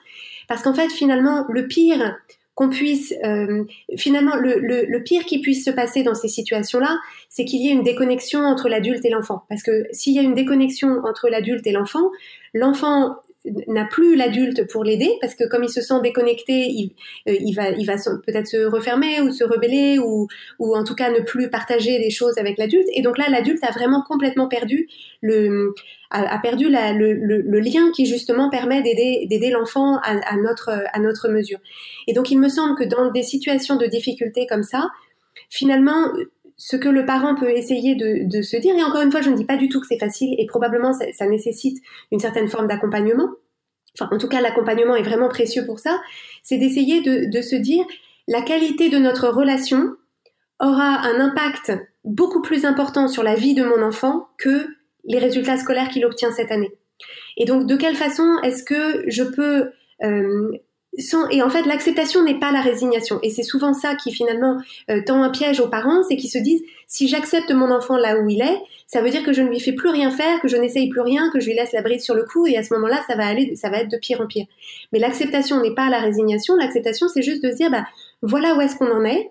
Parce 0.48 0.62
qu'en 0.62 0.74
fait, 0.74 0.90
finalement, 0.90 1.46
le 1.48 1.66
pire 1.66 2.16
qu'on 2.54 2.68
puisse, 2.68 3.14
euh, 3.24 3.64
finalement, 3.96 4.36
le, 4.36 4.58
le, 4.60 5.02
pire 5.02 5.24
qui 5.24 5.40
puisse 5.40 5.64
se 5.64 5.70
passer 5.70 6.02
dans 6.02 6.14
ces 6.14 6.28
situations-là, 6.28 6.98
c'est 7.28 7.44
qu'il 7.44 7.60
y 7.62 7.68
ait 7.68 7.72
une 7.72 7.82
déconnexion 7.82 8.40
entre 8.40 8.68
l'adulte 8.68 9.04
et 9.04 9.10
l'enfant. 9.10 9.44
Parce 9.48 9.62
que 9.62 9.86
s'il 9.92 10.14
y 10.14 10.18
a 10.18 10.22
une 10.22 10.34
déconnexion 10.34 11.00
entre 11.04 11.28
l'adulte 11.28 11.66
et 11.66 11.72
l'enfant, 11.72 12.10
l'enfant 12.52 13.16
n'a 13.44 13.84
plus 13.84 14.16
l'adulte 14.16 14.66
pour 14.70 14.84
l'aider 14.84 15.10
parce 15.20 15.34
que 15.34 15.44
comme 15.48 15.64
il 15.64 15.68
se 15.68 15.80
sent 15.80 16.00
déconnecté, 16.02 16.66
il, 16.68 16.94
euh, 17.28 17.36
il 17.38 17.52
va, 17.54 17.70
il 17.70 17.84
va 17.86 17.94
peut-être 18.26 18.46
se 18.46 18.64
refermer 18.64 19.20
ou 19.20 19.32
se 19.32 19.44
rebeller 19.44 19.98
ou, 19.98 20.28
ou 20.58 20.76
en 20.76 20.84
tout 20.84 20.94
cas 20.94 21.10
ne 21.10 21.20
plus 21.20 21.50
partager 21.50 21.98
des 21.98 22.10
choses 22.10 22.38
avec 22.38 22.58
l'adulte. 22.58 22.88
Et 22.94 23.02
donc 23.02 23.18
là, 23.18 23.28
l'adulte 23.28 23.62
a 23.64 23.70
vraiment 23.70 24.02
complètement 24.02 24.48
perdu 24.48 24.88
le, 25.20 25.74
a, 26.10 26.38
perdu 26.38 26.68
le, 26.68 27.12
le, 27.12 27.60
lien 27.60 27.90
qui 27.94 28.06
justement 28.06 28.48
permet 28.50 28.82
d'aider, 28.82 29.26
d'aider 29.28 29.50
l'enfant 29.50 29.96
à, 29.98 30.16
à, 30.26 30.36
notre, 30.36 30.70
à 30.92 30.98
notre 31.00 31.28
mesure. 31.28 31.58
Et 32.06 32.12
donc 32.12 32.30
il 32.30 32.38
me 32.38 32.48
semble 32.48 32.76
que 32.76 32.84
dans 32.84 33.10
des 33.10 33.22
situations 33.22 33.76
de 33.76 33.86
difficulté 33.86 34.46
comme 34.46 34.62
ça, 34.62 34.88
finalement, 35.50 36.12
ce 36.56 36.76
que 36.76 36.88
le 36.88 37.04
parent 37.04 37.34
peut 37.34 37.50
essayer 37.50 37.94
de, 37.94 38.42
se 38.42 38.56
dire, 38.56 38.76
et 38.76 38.82
encore 38.82 39.02
une 39.02 39.10
fois, 39.10 39.20
je 39.20 39.30
ne 39.30 39.36
dis 39.36 39.44
pas 39.44 39.56
du 39.56 39.68
tout 39.68 39.80
que 39.80 39.86
c'est 39.86 39.98
facile, 39.98 40.34
et 40.38 40.46
probablement 40.46 40.92
ça, 40.92 41.26
nécessite 41.26 41.82
une 42.12 42.20
certaine 42.20 42.48
forme 42.48 42.68
d'accompagnement, 42.68 43.28
enfin 43.98 44.14
en 44.14 44.18
tout 44.18 44.28
cas 44.28 44.40
l'accompagnement 44.40 44.96
est 44.96 45.02
vraiment 45.02 45.28
précieux 45.28 45.64
pour 45.66 45.78
ça, 45.78 46.00
c'est 46.42 46.58
d'essayer 46.58 47.00
de, 47.00 47.40
se 47.40 47.56
dire, 47.56 47.84
la 48.28 48.42
qualité 48.42 48.88
de 48.88 48.98
notre 48.98 49.28
relation 49.28 49.94
aura 50.60 51.00
un 51.06 51.20
impact 51.20 51.72
beaucoup 52.04 52.42
plus 52.42 52.64
important 52.64 53.08
sur 53.08 53.22
la 53.22 53.34
vie 53.34 53.54
de 53.54 53.64
mon 53.64 53.82
enfant 53.82 54.28
que 54.38 54.66
les 55.04 55.18
résultats 55.18 55.56
scolaires 55.56 55.88
qu'il 55.88 56.04
obtient 56.04 56.30
cette 56.30 56.52
année. 56.52 56.72
Et 57.36 57.44
donc, 57.44 57.66
de 57.66 57.76
quelle 57.76 57.96
façon 57.96 58.38
est-ce 58.42 58.62
que 58.62 59.04
je 59.08 59.24
peux 59.24 59.72
euh, 60.02 60.52
et 61.30 61.42
en 61.42 61.50
fait, 61.50 61.66
l'acceptation 61.66 62.22
n'est 62.22 62.38
pas 62.38 62.52
la 62.52 62.60
résignation. 62.60 63.18
Et 63.22 63.30
c'est 63.30 63.42
souvent 63.42 63.74
ça 63.74 63.96
qui 63.96 64.12
finalement 64.12 64.60
euh, 64.90 65.02
tend 65.04 65.22
un 65.22 65.30
piège 65.30 65.58
aux 65.60 65.68
parents, 65.68 66.02
c'est 66.04 66.16
qu'ils 66.16 66.30
se 66.30 66.38
disent 66.38 66.62
si 66.86 67.08
j'accepte 67.08 67.50
mon 67.50 67.70
enfant 67.72 67.96
là 67.96 68.18
où 68.20 68.28
il 68.28 68.40
est, 68.40 68.60
ça 68.86 69.02
veut 69.02 69.10
dire 69.10 69.24
que 69.24 69.32
je 69.32 69.42
ne 69.42 69.48
lui 69.48 69.58
fais 69.58 69.72
plus 69.72 69.88
rien 69.88 70.10
faire, 70.10 70.40
que 70.40 70.48
je 70.48 70.56
n'essaye 70.56 70.88
plus 70.88 71.00
rien, 71.00 71.30
que 71.32 71.40
je 71.40 71.46
lui 71.46 71.54
laisse 71.54 71.72
la 71.72 71.82
bride 71.82 72.00
sur 72.00 72.14
le 72.14 72.24
cou, 72.24 72.46
et 72.46 72.56
à 72.56 72.62
ce 72.62 72.72
moment-là, 72.74 73.02
ça 73.08 73.16
va 73.16 73.26
aller, 73.26 73.56
ça 73.56 73.70
va 73.70 73.78
être 73.78 73.90
de 73.90 73.96
pire 73.96 74.20
en 74.20 74.26
pire. 74.26 74.46
Mais 74.92 75.00
l'acceptation 75.00 75.60
n'est 75.60 75.74
pas 75.74 75.90
la 75.90 75.98
résignation. 75.98 76.54
L'acceptation, 76.54 77.08
c'est 77.08 77.22
juste 77.22 77.42
de 77.42 77.50
se 77.50 77.56
dire 77.56 77.70
bah 77.70 77.84
voilà 78.22 78.54
où 78.54 78.60
est-ce 78.60 78.76
qu'on 78.76 78.90
en 78.90 79.04
est. 79.04 79.30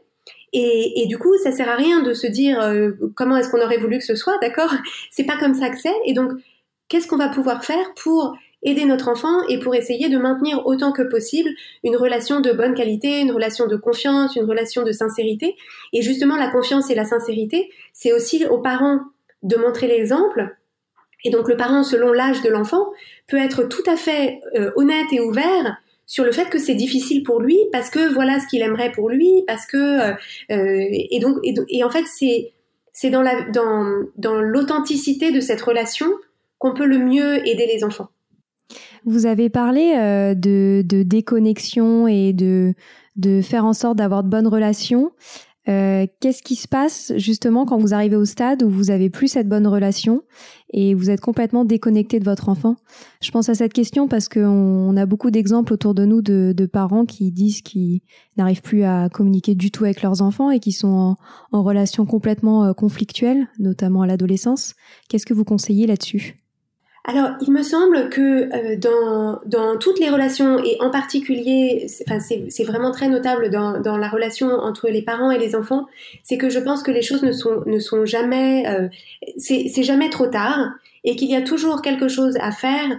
Et, 0.55 1.01
et, 1.01 1.07
du 1.07 1.17
coup, 1.17 1.35
ça 1.43 1.51
sert 1.51 1.67
à 1.67 1.75
rien 1.75 2.03
de 2.03 2.13
se 2.13 2.27
dire 2.27 2.61
euh, 2.61 2.91
comment 3.15 3.37
est-ce 3.37 3.49
qu'on 3.49 3.61
aurait 3.61 3.79
voulu 3.79 3.97
que 3.97 4.03
ce 4.03 4.15
soit, 4.15 4.37
d'accord? 4.39 4.71
C'est 5.09 5.23
pas 5.23 5.37
comme 5.37 5.55
ça 5.55 5.69
que 5.69 5.79
c'est. 5.79 5.95
Et 6.05 6.13
donc, 6.13 6.31
qu'est-ce 6.89 7.07
qu'on 7.07 7.17
va 7.17 7.29
pouvoir 7.29 7.65
faire 7.65 7.93
pour 7.95 8.37
aider 8.63 8.85
notre 8.85 9.09
enfant 9.09 9.45
et 9.49 9.59
pour 9.59 9.75
essayer 9.75 10.09
de 10.09 10.17
maintenir 10.17 10.65
autant 10.65 10.91
que 10.91 11.03
possible 11.03 11.49
une 11.83 11.95
relation 11.95 12.39
de 12.39 12.51
bonne 12.51 12.73
qualité, 12.73 13.19
une 13.19 13.31
relation 13.31 13.67
de 13.67 13.75
confiance, 13.75 14.35
une 14.35 14.45
relation 14.45 14.83
de 14.83 14.91
sincérité. 14.91 15.55
Et 15.91 16.01
justement, 16.01 16.37
la 16.37 16.49
confiance 16.49 16.89
et 16.89 16.95
la 16.95 17.05
sincérité, 17.05 17.69
c'est 17.93 18.13
aussi 18.13 18.45
aux 18.45 18.59
parents 18.59 18.99
de 19.43 19.57
montrer 19.57 19.87
l'exemple. 19.87 20.55
Et 21.23 21.29
donc 21.29 21.47
le 21.47 21.55
parent, 21.55 21.83
selon 21.83 22.11
l'âge 22.11 22.41
de 22.41 22.49
l'enfant, 22.49 22.91
peut 23.27 23.37
être 23.37 23.63
tout 23.63 23.83
à 23.87 23.95
fait 23.95 24.39
euh, 24.55 24.71
honnête 24.75 25.07
et 25.11 25.21
ouvert 25.21 25.77
sur 26.05 26.25
le 26.25 26.31
fait 26.31 26.49
que 26.49 26.59
c'est 26.59 26.75
difficile 26.75 27.23
pour 27.23 27.39
lui 27.39 27.57
parce 27.71 27.89
que 27.89 28.13
voilà 28.13 28.39
ce 28.39 28.47
qu'il 28.47 28.61
aimerait 28.61 28.91
pour 28.91 29.09
lui, 29.09 29.43
parce 29.47 29.65
que 29.65 29.77
euh, 29.77 30.13
euh 30.51 30.85
et 30.91 31.19
donc 31.19 31.37
et, 31.43 31.83
en 31.83 31.89
fait 31.89 32.03
c'est 32.05 32.51
c'est 32.91 33.09
dans 33.09 33.21
la 33.21 33.49
dans 33.49 34.03
dans 34.17 34.35
l'authenticité 34.35 35.31
de 35.31 35.39
cette 35.39 35.61
relation 35.61 36.07
qu'on 36.59 36.73
peut 36.73 36.85
le 36.85 36.97
mieux 36.97 37.47
aider 37.47 37.67
les 37.67 37.83
enfants. 37.83 38.09
Vous 39.05 39.25
avez 39.25 39.49
parlé 39.49 39.93
euh, 39.97 40.33
de, 40.33 40.83
de, 40.85 41.03
déconnexion 41.03 42.07
et 42.07 42.33
de, 42.33 42.73
de 43.15 43.41
faire 43.41 43.65
en 43.65 43.73
sorte 43.73 43.97
d'avoir 43.97 44.23
de 44.23 44.29
bonnes 44.29 44.47
relations. 44.47 45.11
Euh, 45.69 46.07
Qu'est-ce 46.19 46.43
qui 46.43 46.55
se 46.55 46.67
passe 46.67 47.13
justement 47.15 47.65
quand 47.65 47.77
vous 47.77 47.93
arrivez 47.93 48.17
au 48.17 48.25
stade 48.25 48.63
où 48.63 48.69
vous 48.69 48.91
avez 48.91 49.09
plus 49.09 49.29
cette 49.29 49.47
bonne 49.47 49.65
relation 49.65 50.21
et 50.73 50.93
vous 50.93 51.09
êtes 51.09 51.21
complètement 51.21 51.63
déconnecté 51.63 52.19
de 52.19 52.25
votre 52.25 52.49
enfant? 52.49 52.75
Je 53.21 53.31
pense 53.31 53.47
à 53.47 53.55
cette 53.55 53.71
question 53.71 54.09
parce 54.09 54.27
qu'on 54.27 54.41
on 54.41 54.97
a 54.97 55.05
beaucoup 55.05 55.31
d'exemples 55.31 55.71
autour 55.71 55.93
de 55.93 56.03
nous 56.05 56.21
de, 56.21 56.53
de 56.55 56.65
parents 56.65 57.05
qui 57.05 57.31
disent 57.31 57.61
qu'ils 57.61 58.01
n'arrivent 58.35 58.61
plus 58.61 58.83
à 58.83 59.07
communiquer 59.07 59.55
du 59.55 59.71
tout 59.71 59.85
avec 59.85 60.01
leurs 60.01 60.21
enfants 60.21 60.51
et 60.51 60.59
qui 60.59 60.73
sont 60.73 60.87
en, 60.87 61.17
en 61.53 61.63
relation 61.63 62.05
complètement 62.05 62.65
euh, 62.65 62.73
conflictuelle, 62.73 63.47
notamment 63.57 64.01
à 64.01 64.07
l'adolescence. 64.07 64.73
Qu'est-ce 65.07 65.25
que 65.25 65.33
vous 65.33 65.45
conseillez 65.45 65.87
là-dessus? 65.87 66.42
Alors, 67.05 67.31
il 67.41 67.51
me 67.51 67.63
semble 67.63 68.07
que 68.09 68.21
euh, 68.21 68.77
dans, 68.77 69.41
dans 69.45 69.77
toutes 69.77 69.99
les 69.99 70.09
relations, 70.09 70.63
et 70.63 70.77
en 70.79 70.89
particulier, 70.89 71.87
c'est 71.87 72.63
vraiment 72.63 72.91
très 72.91 73.09
notable 73.09 73.49
dans, 73.49 73.81
dans 73.81 73.97
la 73.97 74.07
relation 74.07 74.47
entre 74.47 74.87
les 74.87 75.01
parents 75.01 75.29
et 75.29 75.37
les 75.37 75.53
enfants, 75.53 75.85
c'est 76.23 76.37
que 76.37 76.49
je 76.49 76.59
pense 76.59 76.81
que 76.81 76.91
les 76.91 77.01
choses 77.01 77.21
ne 77.23 77.33
sont, 77.33 77.61
ne 77.65 77.79
sont 77.79 78.05
jamais, 78.05 78.65
euh, 78.67 78.87
c'est 79.37 79.83
jamais 79.83 80.09
trop 80.09 80.27
tard, 80.27 80.69
et 81.03 81.17
qu'il 81.17 81.29
y 81.29 81.35
a 81.35 81.41
toujours 81.41 81.81
quelque 81.81 82.07
chose 82.07 82.37
à 82.39 82.51
faire 82.51 82.97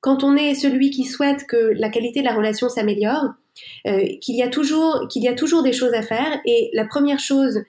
quand 0.00 0.22
on 0.22 0.36
est 0.36 0.54
celui 0.54 0.90
qui 0.90 1.04
souhaite 1.04 1.46
que 1.46 1.72
la 1.76 1.88
qualité 1.88 2.20
de 2.20 2.26
la 2.26 2.34
relation 2.34 2.68
s'améliore, 2.68 3.34
euh, 3.88 4.06
qu'il 4.20 4.36
y 4.36 4.44
a 4.44 4.48
toujours, 4.48 5.08
qu'il 5.08 5.24
y 5.24 5.28
a 5.28 5.34
toujours 5.34 5.64
des 5.64 5.72
choses 5.72 5.92
à 5.92 6.02
faire, 6.02 6.40
et 6.44 6.70
la 6.72 6.84
première 6.84 7.18
chose 7.18 7.64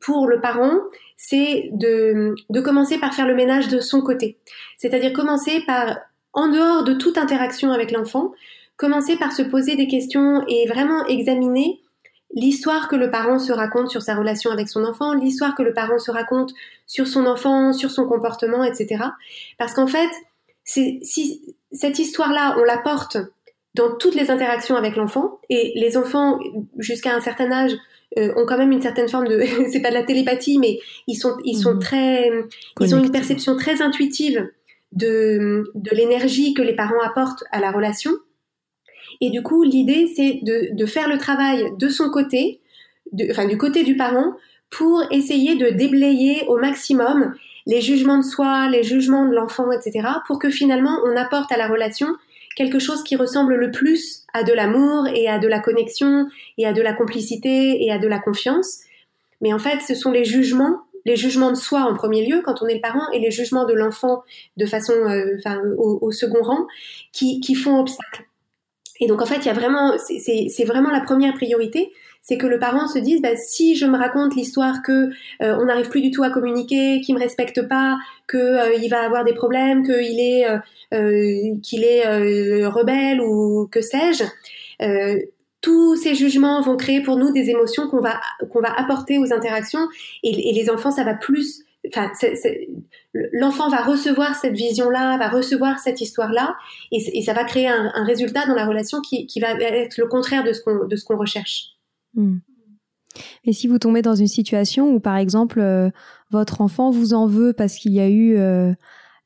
pour 0.00 0.26
le 0.26 0.40
parent, 0.40 0.80
c'est 1.16 1.70
de, 1.72 2.34
de 2.50 2.60
commencer 2.60 2.98
par 2.98 3.14
faire 3.14 3.26
le 3.26 3.34
ménage 3.34 3.68
de 3.68 3.80
son 3.80 4.00
côté. 4.02 4.38
C'est-à-dire 4.78 5.12
commencer 5.12 5.62
par, 5.66 5.96
en 6.32 6.48
dehors 6.48 6.84
de 6.84 6.94
toute 6.94 7.18
interaction 7.18 7.72
avec 7.72 7.90
l'enfant, 7.92 8.32
commencer 8.76 9.16
par 9.16 9.32
se 9.32 9.42
poser 9.42 9.76
des 9.76 9.86
questions 9.86 10.44
et 10.48 10.66
vraiment 10.66 11.06
examiner 11.06 11.80
l'histoire 12.34 12.88
que 12.88 12.96
le 12.96 13.10
parent 13.10 13.38
se 13.38 13.52
raconte 13.52 13.90
sur 13.90 14.02
sa 14.02 14.16
relation 14.16 14.50
avec 14.50 14.68
son 14.68 14.84
enfant, 14.84 15.14
l'histoire 15.14 15.54
que 15.54 15.62
le 15.62 15.72
parent 15.72 15.98
se 15.98 16.10
raconte 16.10 16.52
sur 16.86 17.06
son 17.06 17.26
enfant, 17.26 17.72
sur 17.72 17.90
son 17.90 18.06
comportement, 18.06 18.64
etc. 18.64 19.04
Parce 19.56 19.72
qu'en 19.72 19.86
fait, 19.86 20.10
si 20.64 21.56
cette 21.72 21.98
histoire-là, 21.98 22.56
on 22.58 22.64
la 22.64 22.78
porte 22.78 23.18
dans 23.74 23.96
toutes 23.96 24.14
les 24.14 24.30
interactions 24.30 24.76
avec 24.76 24.96
l'enfant, 24.96 25.38
et 25.50 25.72
les 25.76 25.96
enfants, 25.96 26.38
jusqu'à 26.78 27.14
un 27.14 27.20
certain 27.20 27.50
âge, 27.50 27.72
euh, 28.18 28.32
ont 28.36 28.46
quand 28.46 28.58
même 28.58 28.72
une 28.72 28.82
certaine 28.82 29.08
forme 29.08 29.28
de 29.28 29.40
c'est 29.72 29.80
pas 29.80 29.90
de 29.90 29.94
la 29.94 30.02
télépathie 30.02 30.58
mais 30.58 30.78
ils 31.06 31.16
sont 31.16 31.36
ils 31.44 31.56
sont 31.56 31.74
mhm. 31.74 31.80
très 31.80 32.30
ils 32.80 32.94
ont 32.94 33.02
une 33.02 33.10
perception 33.10 33.56
très 33.56 33.82
intuitive 33.82 34.48
de 34.92 35.64
de 35.74 35.90
l'énergie 35.94 36.54
que 36.54 36.62
les 36.62 36.76
parents 36.76 37.02
apportent 37.02 37.44
à 37.50 37.60
la 37.60 37.70
relation 37.70 38.12
et 39.20 39.30
du 39.30 39.42
coup 39.42 39.62
l'idée 39.62 40.08
c'est 40.14 40.40
de 40.42 40.74
de 40.74 40.86
faire 40.86 41.08
le 41.08 41.18
travail 41.18 41.72
de 41.78 41.88
son 41.88 42.10
côté 42.10 42.60
enfin 43.30 43.46
du 43.46 43.58
côté 43.58 43.84
du 43.84 43.96
parent, 43.96 44.34
pour 44.70 45.02
essayer 45.10 45.56
de 45.56 45.68
déblayer 45.70 46.44
au 46.48 46.58
maximum 46.58 47.34
les 47.66 47.80
jugements 47.80 48.18
de 48.18 48.24
soi, 48.24 48.68
les 48.68 48.82
jugements 48.82 49.26
de 49.26 49.34
l'enfant, 49.34 49.70
etc., 49.70 50.06
pour 50.26 50.38
que 50.38 50.50
finalement 50.50 50.98
on 51.06 51.16
apporte 51.16 51.50
à 51.52 51.56
la 51.56 51.68
relation 51.68 52.08
quelque 52.56 52.78
chose 52.78 53.02
qui 53.02 53.16
ressemble 53.16 53.54
le 53.54 53.70
plus 53.70 54.24
à 54.32 54.42
de 54.42 54.52
l'amour 54.52 55.06
et 55.08 55.28
à 55.28 55.38
de 55.38 55.48
la 55.48 55.60
connexion 55.60 56.28
et 56.58 56.66
à 56.66 56.72
de 56.72 56.82
la 56.82 56.92
complicité 56.92 57.84
et 57.84 57.90
à 57.90 57.98
de 57.98 58.06
la 58.06 58.18
confiance. 58.18 58.80
Mais 59.40 59.52
en 59.52 59.58
fait, 59.58 59.80
ce 59.80 59.94
sont 59.94 60.10
les 60.10 60.24
jugements, 60.24 60.80
les 61.04 61.16
jugements 61.16 61.50
de 61.50 61.56
soi 61.56 61.80
en 61.80 61.94
premier 61.94 62.26
lieu 62.26 62.42
quand 62.44 62.62
on 62.62 62.66
est 62.66 62.74
le 62.74 62.80
parent 62.80 63.10
et 63.12 63.18
les 63.18 63.30
jugements 63.30 63.66
de 63.66 63.74
l'enfant 63.74 64.22
de 64.56 64.66
façon, 64.66 64.92
euh, 64.92 65.36
enfin, 65.38 65.60
au, 65.76 66.10
second 66.12 66.42
rang, 66.42 66.66
qui, 67.12 67.40
qui 67.40 67.54
font 67.54 67.78
obstacle. 67.78 68.24
Et 69.00 69.06
donc 69.06 69.20
en 69.20 69.26
fait, 69.26 69.38
il 69.38 69.46
y 69.46 69.50
a 69.50 69.54
vraiment, 69.54 69.96
c'est 69.98 70.64
vraiment 70.64 70.90
la 70.90 71.00
première 71.00 71.34
priorité, 71.34 71.92
c'est 72.24 72.38
que 72.38 72.46
le 72.46 72.58
parent 72.58 72.88
se 72.88 72.98
dise 72.98 73.20
bah, 73.20 73.36
si 73.36 73.76
je 73.76 73.84
me 73.84 73.98
raconte 73.98 74.34
l'histoire 74.34 74.82
que 74.82 75.10
euh, 75.42 75.58
on 75.60 75.66
n'arrive 75.66 75.90
plus 75.90 76.00
du 76.00 76.10
tout 76.10 76.22
à 76.22 76.30
communiquer, 76.30 77.02
qu'il 77.02 77.14
me 77.14 77.20
respecte 77.20 77.68
pas, 77.68 77.98
que 78.26 78.38
euh, 78.38 78.74
il 78.82 78.88
va 78.88 79.04
avoir 79.04 79.24
des 79.24 79.34
problèmes, 79.34 79.84
qu'il 79.84 80.18
est 80.18 80.48
euh, 80.48 80.58
qu'il 81.62 81.84
est 81.84 82.66
rebelle 82.66 83.20
ou 83.20 83.68
que 83.70 83.82
sais-je, 83.82 84.24
tous 85.60 85.96
ces 85.96 86.14
jugements 86.14 86.60
vont 86.62 86.76
créer 86.76 87.02
pour 87.02 87.16
nous 87.16 87.30
des 87.30 87.50
émotions 87.50 87.88
qu'on 87.88 88.00
va 88.00 88.18
qu'on 88.50 88.60
va 88.60 88.72
apporter 88.72 89.18
aux 89.18 89.32
interactions 89.32 89.86
et, 90.22 90.52
les 90.52 90.70
enfants 90.70 90.90
ça 90.90 91.04
va 91.04 91.14
plus 91.14 91.64
enfin, 91.86 92.10
l'enfant 93.32 93.68
va 93.68 93.82
recevoir 93.82 94.34
cette 94.34 94.54
vision-là, 94.54 95.18
va 95.18 95.28
recevoir 95.28 95.78
cette 95.78 96.00
histoire-là, 96.00 96.56
et, 96.90 97.22
ça 97.22 97.34
va 97.34 97.44
créer 97.44 97.68
un, 97.68 98.04
résultat 98.04 98.46
dans 98.46 98.54
la 98.54 98.64
relation 98.64 99.02
qui, 99.02 99.40
va 99.40 99.50
être 99.60 99.98
le 99.98 100.06
contraire 100.06 100.44
de 100.44 100.54
ce 100.54 100.62
qu'on 100.62 100.86
de 100.86 100.96
ce 100.96 101.04
qu'on 101.04 101.18
recherche. 101.18 101.73
Hmm. 102.14 102.38
Et 103.44 103.52
si 103.52 103.68
vous 103.68 103.78
tombez 103.78 104.02
dans 104.02 104.14
une 104.14 104.26
situation 104.28 104.92
où, 104.94 105.00
par 105.00 105.16
exemple, 105.16 105.60
euh, 105.60 105.90
votre 106.30 106.60
enfant 106.60 106.90
vous 106.90 107.14
en 107.14 107.26
veut 107.26 107.52
parce 107.52 107.76
qu'il 107.76 107.92
y 107.92 108.00
a 108.00 108.08
eu 108.08 108.36
euh, 108.36 108.72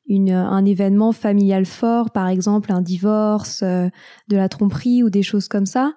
un 0.09 0.65
événement 0.65 1.11
familial 1.11 1.65
fort, 1.65 2.11
par 2.11 2.27
exemple 2.27 2.71
un 2.71 2.81
divorce, 2.81 3.61
euh, 3.63 3.87
de 4.27 4.37
la 4.37 4.49
tromperie 4.49 5.03
ou 5.03 5.09
des 5.09 5.23
choses 5.23 5.47
comme 5.47 5.65
ça, 5.65 5.93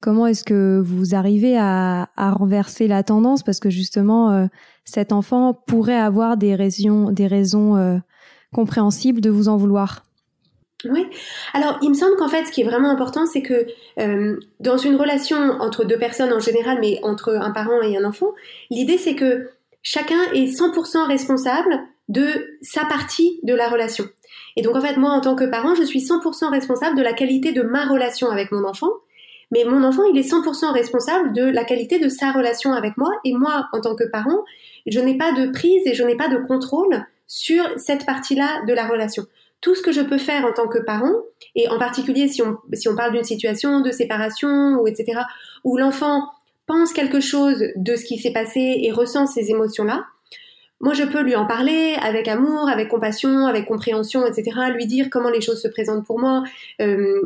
comment 0.00 0.26
est-ce 0.26 0.44
que 0.44 0.82
vous 0.84 1.14
arrivez 1.14 1.56
à, 1.58 2.10
à, 2.16 2.30
renverser 2.32 2.88
la 2.88 3.02
tendance? 3.02 3.42
Parce 3.42 3.60
que 3.60 3.70
justement, 3.70 4.48
cet 4.84 5.12
enfant 5.12 5.52
pourrait 5.52 5.98
avoir 5.98 6.38
des 6.38 6.54
raisons, 6.54 7.10
des 7.10 7.26
raisons 7.26 8.00
compréhensibles 8.50 9.20
de 9.20 9.28
vous 9.28 9.48
en 9.48 9.58
vouloir. 9.58 10.04
Oui. 10.88 11.06
Alors, 11.52 11.78
il 11.82 11.90
me 11.90 11.94
semble 11.94 12.16
qu'en 12.16 12.28
fait, 12.28 12.46
ce 12.46 12.52
qui 12.52 12.62
est 12.62 12.64
vraiment 12.64 12.90
important, 12.90 13.26
c'est 13.26 13.42
que 13.42 13.66
euh, 13.98 14.38
dans 14.60 14.78
une 14.78 14.96
relation 14.96 15.36
entre 15.36 15.84
deux 15.84 15.98
personnes 15.98 16.32
en 16.32 16.40
général, 16.40 16.78
mais 16.80 16.98
entre 17.02 17.34
un 17.34 17.50
parent 17.50 17.82
et 17.82 17.96
un 17.96 18.04
enfant, 18.04 18.32
l'idée 18.70 18.96
c'est 18.96 19.14
que 19.14 19.50
chacun 19.82 20.22
est 20.32 20.46
100% 20.46 21.06
responsable 21.06 21.80
de 22.08 22.56
sa 22.62 22.84
partie 22.86 23.40
de 23.42 23.54
la 23.54 23.68
relation. 23.68 24.06
Et 24.56 24.62
donc, 24.62 24.74
en 24.74 24.80
fait, 24.80 24.96
moi, 24.96 25.10
en 25.10 25.20
tant 25.20 25.36
que 25.36 25.44
parent, 25.44 25.74
je 25.74 25.82
suis 25.82 26.00
100% 26.00 26.50
responsable 26.50 26.96
de 26.96 27.02
la 27.02 27.12
qualité 27.12 27.52
de 27.52 27.62
ma 27.62 27.86
relation 27.86 28.30
avec 28.30 28.50
mon 28.50 28.64
enfant. 28.64 28.90
Mais 29.52 29.64
mon 29.64 29.84
enfant, 29.84 30.02
il 30.04 30.18
est 30.18 30.28
100% 30.28 30.72
responsable 30.72 31.32
de 31.32 31.42
la 31.42 31.64
qualité 31.64 31.98
de 31.98 32.08
sa 32.08 32.32
relation 32.32 32.72
avec 32.72 32.96
moi. 32.96 33.10
Et 33.24 33.34
moi, 33.34 33.68
en 33.72 33.80
tant 33.80 33.94
que 33.94 34.04
parent, 34.04 34.44
je 34.86 35.00
n'ai 35.00 35.16
pas 35.16 35.32
de 35.32 35.50
prise 35.50 35.82
et 35.86 35.94
je 35.94 36.04
n'ai 36.04 36.16
pas 36.16 36.28
de 36.28 36.38
contrôle 36.38 37.04
sur 37.26 37.64
cette 37.76 38.06
partie-là 38.06 38.62
de 38.66 38.72
la 38.72 38.86
relation 38.86 39.26
tout 39.60 39.74
ce 39.74 39.82
que 39.82 39.92
je 39.92 40.00
peux 40.00 40.18
faire 40.18 40.44
en 40.44 40.52
tant 40.52 40.68
que 40.68 40.78
parent, 40.78 41.12
et 41.54 41.68
en 41.68 41.78
particulier 41.78 42.28
si 42.28 42.42
on, 42.42 42.56
si 42.72 42.88
on 42.88 42.96
parle 42.96 43.12
d'une 43.12 43.24
situation 43.24 43.80
de 43.80 43.90
séparation 43.90 44.78
ou 44.80 44.86
etc., 44.86 45.20
où 45.64 45.76
l'enfant 45.76 46.28
pense 46.66 46.92
quelque 46.92 47.20
chose 47.20 47.64
de 47.76 47.96
ce 47.96 48.04
qui 48.04 48.18
s'est 48.18 48.32
passé 48.32 48.78
et 48.82 48.92
ressent 48.92 49.26
ces 49.26 49.50
émotions-là, 49.50 50.04
moi 50.80 50.94
je 50.94 51.02
peux 51.02 51.20
lui 51.20 51.36
en 51.36 51.46
parler 51.46 51.94
avec 52.00 52.26
amour, 52.26 52.68
avec 52.68 52.88
compassion, 52.88 53.46
avec 53.46 53.66
compréhension, 53.66 54.26
etc., 54.26 54.50
lui 54.74 54.86
dire 54.86 55.08
comment 55.10 55.28
les 55.28 55.40
choses 55.40 55.60
se 55.60 55.68
présentent 55.68 56.06
pour 56.06 56.18
moi, 56.18 56.42
euh, 56.80 57.20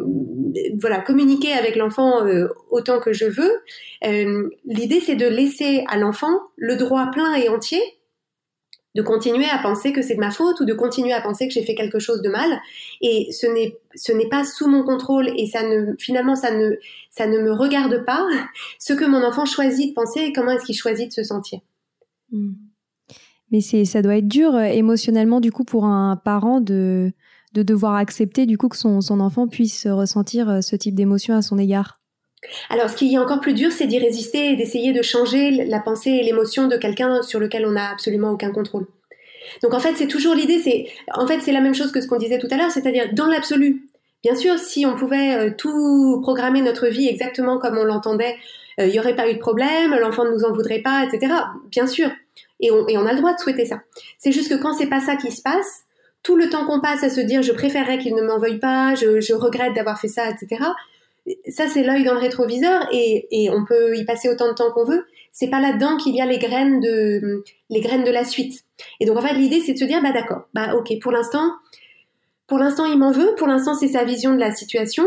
voilà, 0.81 1.01
communiquer 1.01 1.53
avec 1.53 1.77
l'enfant 1.77 2.27
euh, 2.27 2.49
autant 2.71 2.99
que 2.99 3.13
je 3.13 3.27
veux. 3.27 3.53
Euh, 4.05 4.49
L'idée 4.65 5.01
c'est 5.01 5.17
de 5.17 5.27
laisser 5.27 5.85
à 5.89 5.99
l'enfant 5.99 6.41
le 6.57 6.77
droit 6.77 7.11
plein 7.13 7.35
et 7.35 7.49
entier 7.49 7.81
de 8.95 9.03
continuer 9.03 9.47
à 9.47 9.59
penser 9.59 9.93
que 9.93 10.03
c'est 10.03 10.15
de 10.15 10.21
ma 10.21 10.31
faute 10.31 10.61
ou 10.61 10.65
de 10.65 10.73
continuer 10.73 11.13
à 11.13 11.21
penser 11.21 11.49
que 11.49 11.55
j'ai 11.55 11.65
fait 11.65 11.75
quelque 11.75 11.99
chose 11.99 12.23
de 12.23 12.29
mal 12.29 12.61
et 13.01 13.29
ce 13.33 13.47
n'est 13.47 13.79
ce 13.95 14.13
n'est 14.13 14.29
pas 14.29 14.45
sous 14.45 14.69
mon 14.69 14.85
contrôle 14.85 15.29
et 15.37 15.47
ça 15.47 15.63
ne 15.63 15.95
finalement 15.99 16.37
ça 16.37 16.55
ne 16.55 16.77
ça 17.11 17.27
ne 17.27 17.39
me 17.39 17.53
regarde 17.53 18.05
pas 18.05 18.25
ce 18.79 18.93
que 18.93 19.05
mon 19.05 19.25
enfant 19.25 19.47
choisit 19.47 19.91
de 19.91 19.95
penser 19.95 20.21
et 20.21 20.33
comment 20.33 20.53
est-ce 20.53 20.65
qu'il 20.65 20.77
choisit 20.77 21.09
de 21.09 21.13
se 21.13 21.25
sentir. 21.25 21.61
Hmm. 22.31 22.53
Mais 23.51 23.61
c'est 23.61 23.85
ça 23.85 24.01
doit 24.03 24.17
être 24.17 24.29
dur 24.29 24.55
euh, 24.55 24.65
émotionnellement 24.65 25.41
du 25.41 25.51
coup 25.51 25.65
pour 25.65 25.85
un 25.85 26.17
parent 26.17 26.61
de 26.61 27.13
de 27.53 27.63
devoir 27.63 27.95
accepter 27.95 28.47
du 28.47 28.59
coup 28.59 28.69
que 28.69 28.77
son, 28.77 29.01
son 29.01 29.21
enfant 29.21 29.47
puisse 29.47 29.87
ressentir 29.87 30.49
euh, 30.49 30.61
ce 30.61 30.77
type 30.77 30.95
d'émotion 30.95 31.35
à 31.35 31.43
son 31.43 31.59
égard. 31.59 32.01
Alors, 32.71 32.91
ce 32.91 32.97
qui 32.97 33.15
est 33.15 33.19
encore 33.19 33.41
plus 33.41 33.55
dur, 33.55 33.73
c'est 33.73 33.87
d'y 33.87 33.99
résister 33.99 34.51
et 34.51 34.57
d'essayer 34.57 34.93
de 34.93 35.03
changer 35.03 35.51
la 35.51 35.81
pensée 35.81 36.11
et 36.11 36.23
l'émotion 36.23 36.69
de 36.69 36.77
quelqu'un 36.77 37.23
sur 37.23 37.41
lequel 37.41 37.67
on 37.67 37.73
n'a 37.73 37.91
absolument 37.91 38.31
aucun 38.31 38.51
contrôle. 38.51 38.87
Donc, 39.63 39.75
en 39.75 39.81
fait, 39.81 39.95
c'est 39.97 40.07
toujours 40.07 40.35
l'idée, 40.35 40.59
c'est, 40.59 40.87
en 41.13 41.27
fait, 41.27 41.41
c'est 41.41 41.53
la 41.53 41.61
même 41.61 41.75
chose 41.75 41.93
que 41.93 42.01
ce 42.01 42.07
qu'on 42.07 42.19
disait 42.19 42.39
tout 42.39 42.49
à 42.51 42.57
l'heure, 42.57 42.71
c'est-à-dire, 42.71 43.13
dans 43.13 43.27
l'absolu, 43.27 43.87
bien 44.23 44.35
sûr, 44.35 44.59
si 44.59 44.87
on 44.87 44.97
pouvait 44.97 45.37
euh, 45.37 45.51
tout 45.57 46.21
programmer 46.23 46.63
notre 46.63 46.87
vie 46.87 47.09
exactement 47.09 47.59
comme 47.59 47.79
on 47.79 47.85
l'entendait, 47.85 48.37
euh, 48.81 48.87
il 48.87 48.93
n'y 48.93 48.99
aurait 48.99 49.15
pas 49.15 49.29
eu 49.29 49.35
de 49.35 49.39
problème, 49.39 49.95
l'enfant 50.01 50.25
ne 50.25 50.31
nous 50.31 50.45
en 50.45 50.53
voudrait 50.53 50.81
pas, 50.81 51.05
etc. 51.05 51.33
Bien 51.71 51.87
sûr. 51.87 52.11
Et 52.61 52.71
on, 52.71 53.07
a 53.07 53.13
le 53.13 53.19
droit 53.19 53.35
de 53.35 53.41
souhaiter 53.41 53.67
ça. 53.67 53.81
C'est 54.17 54.33
juste 54.33 54.49
que 54.49 54.55
quand 54.55 54.73
c'est 54.73 54.87
pas 54.87 55.01
ça 55.01 55.17
qui 55.17 55.31
se 55.31 55.43
passe, 55.43 55.83
tout 56.23 56.37
le 56.37 56.49
temps 56.49 56.65
qu'on 56.65 56.81
passe 56.81 57.03
à 57.03 57.11
se 57.11 57.21
dire 57.21 57.43
je 57.43 57.53
préférerais 57.53 57.99
qu'il 57.99 58.15
ne 58.15 58.23
m'en 58.23 58.39
veuille 58.39 58.59
pas, 58.59 58.95
je 58.95 59.35
regrette 59.35 59.75
d'avoir 59.75 60.01
fait 60.01 60.09
ça, 60.09 60.31
etc 60.31 60.65
ça 61.49 61.69
c'est 61.69 61.83
l'œil 61.83 62.05
dans 62.05 62.15
le 62.15 62.21
rétroviseur 62.21 62.87
et, 62.93 63.49
on 63.51 63.65
peut 63.65 63.97
y 63.97 64.05
passer 64.05 64.29
autant 64.29 64.49
de 64.49 64.55
temps 64.55 64.71
qu'on 64.73 64.85
veut. 64.85 65.05
C'est 65.33 65.49
pas 65.49 65.61
là-dedans 65.61 65.97
qu'il 65.97 66.15
y 66.15 66.21
a 66.21 66.27
les 66.27 66.39
graines 66.39 66.81
de 66.81 67.43
les 67.71 67.81
graines 67.81 68.05
de 68.05 68.11
la 68.11 68.25
suite. 68.25 68.65
Et 69.01 69.07
donc 69.07 69.17
en 69.17 69.23
fait 69.23 69.35
l'idée 69.35 69.61
c'est 69.61 69.73
de 69.73 69.79
se 69.79 69.85
dire 69.85 70.03
bah 70.03 70.13
d'accord, 70.13 70.49
bah 70.55 70.75
ok 70.75 70.93
pour 71.01 71.13
l'instant 71.13 71.53
pour 72.47 72.59
l'instant 72.59 72.85
il 72.85 72.99
m'en 72.99 73.11
veut, 73.11 73.35
pour 73.37 73.47
l'instant 73.47 73.75
c'est 73.75 73.89
sa 73.89 74.05
vision 74.05 74.35
de 74.35 74.39
la 74.39 74.53
situation, 74.53 75.05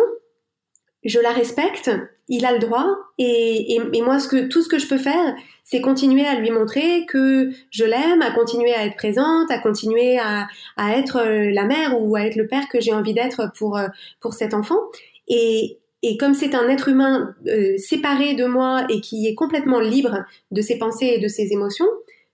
je 1.04 1.20
la 1.20 1.32
respecte, 1.32 1.92
il 2.28 2.46
a 2.46 2.54
le 2.54 2.60
droit. 2.60 2.88
Et, 3.20 3.80
moi 4.04 4.20
ce 4.20 4.28
que 4.28 4.48
tout 4.48 4.62
ce 4.62 4.70
que 4.70 4.80
je 4.80 4.88
peux 4.88 4.98
faire 4.98 5.36
c'est 5.64 5.82
continuer 5.82 6.26
à 6.26 6.36
lui 6.36 6.50
montrer 6.50 7.06
que 7.06 7.52
je 7.72 7.84
l'aime, 7.84 8.22
à 8.22 8.32
continuer 8.32 8.74
à 8.74 8.86
être 8.86 8.96
présente, 8.96 9.52
à 9.52 9.60
continuer 9.60 10.18
à, 10.18 10.48
à 10.78 10.98
être 10.98 11.22
la 11.24 11.66
mère 11.66 12.02
ou 12.02 12.16
à 12.16 12.22
être 12.22 12.38
le 12.38 12.48
père 12.48 12.70
que 12.70 12.80
j'ai 12.80 12.94
envie 12.94 13.14
d'être 13.14 13.52
pour 13.58 13.80
pour 14.20 14.34
cet 14.34 14.54
enfant. 14.54 14.80
Et, 15.28 15.78
et 16.04 16.18
comme 16.18 16.34
c'est 16.34 16.54
un 16.54 16.68
être 16.70 16.90
humain 16.90 17.36
euh, 17.48 17.76
séparé 17.78 18.36
de 18.36 18.46
moi 18.46 18.86
et 18.90 19.02
qui 19.02 19.28
est 19.28 19.36
complètement 19.36 19.80
libre 19.80 20.26
de 20.52 20.62
ses 20.62 20.78
pensées 20.78 21.14
et 21.16 21.20
de 21.20 21.28
ses 21.28 21.52
émotions, 21.54 21.88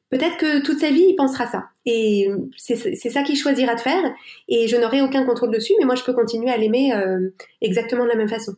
peut-être 0.10 0.38
que 0.38 0.62
toute 0.64 0.80
sa 0.80 0.92
vie, 0.92 1.06
il 1.10 1.16
pensera 1.16 1.48
ça. 1.48 1.66
Et 1.86 2.30
c'est 2.58 3.10
ça 3.10 3.24
qu'il 3.24 3.38
choisira 3.38 3.76
de 3.76 3.80
faire. 3.80 4.04
Et 4.50 4.68
je 4.68 4.76
n'aurai 4.76 5.02
aucun 5.02 5.26
contrôle 5.26 5.52
dessus, 5.52 5.74
mais 5.80 5.86
moi, 5.86 5.96
je 5.96 6.04
peux 6.04 6.14
continuer 6.14 6.50
à 6.50 6.58
l'aimer 6.58 6.94
euh, 6.94 7.30
exactement 7.62 8.04
de 8.04 8.10
la 8.10 8.16
même 8.16 8.30
façon. 8.30 8.54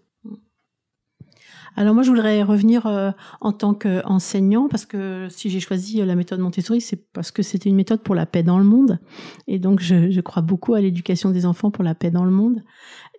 Alors 1.77 1.93
moi, 1.93 2.03
je 2.03 2.09
voudrais 2.09 2.41
revenir 2.41 2.87
euh, 2.87 3.11
en 3.41 3.51
tant 3.51 3.73
qu'enseignant, 3.73 4.69
parce 4.69 4.85
que 4.85 5.27
si 5.29 5.49
j'ai 5.49 5.59
choisi 5.59 6.03
la 6.03 6.15
méthode 6.15 6.39
Montessori, 6.39 6.79
c'est 6.79 7.11
parce 7.11 7.31
que 7.31 7.43
c'était 7.43 7.69
une 7.69 7.75
méthode 7.75 8.01
pour 8.01 8.15
la 8.15 8.25
paix 8.25 8.43
dans 8.43 8.57
le 8.57 8.63
monde. 8.63 8.99
Et 9.47 9.59
donc, 9.59 9.81
je 9.81 10.21
crois 10.21 10.41
beaucoup 10.41 10.73
à 10.73 10.81
l'éducation 10.81 11.31
des 11.31 11.45
enfants 11.45 11.71
pour 11.71 11.83
la 11.83 11.93
paix 11.93 12.11
dans 12.11 12.23
le 12.23 12.31
monde. 12.31 12.63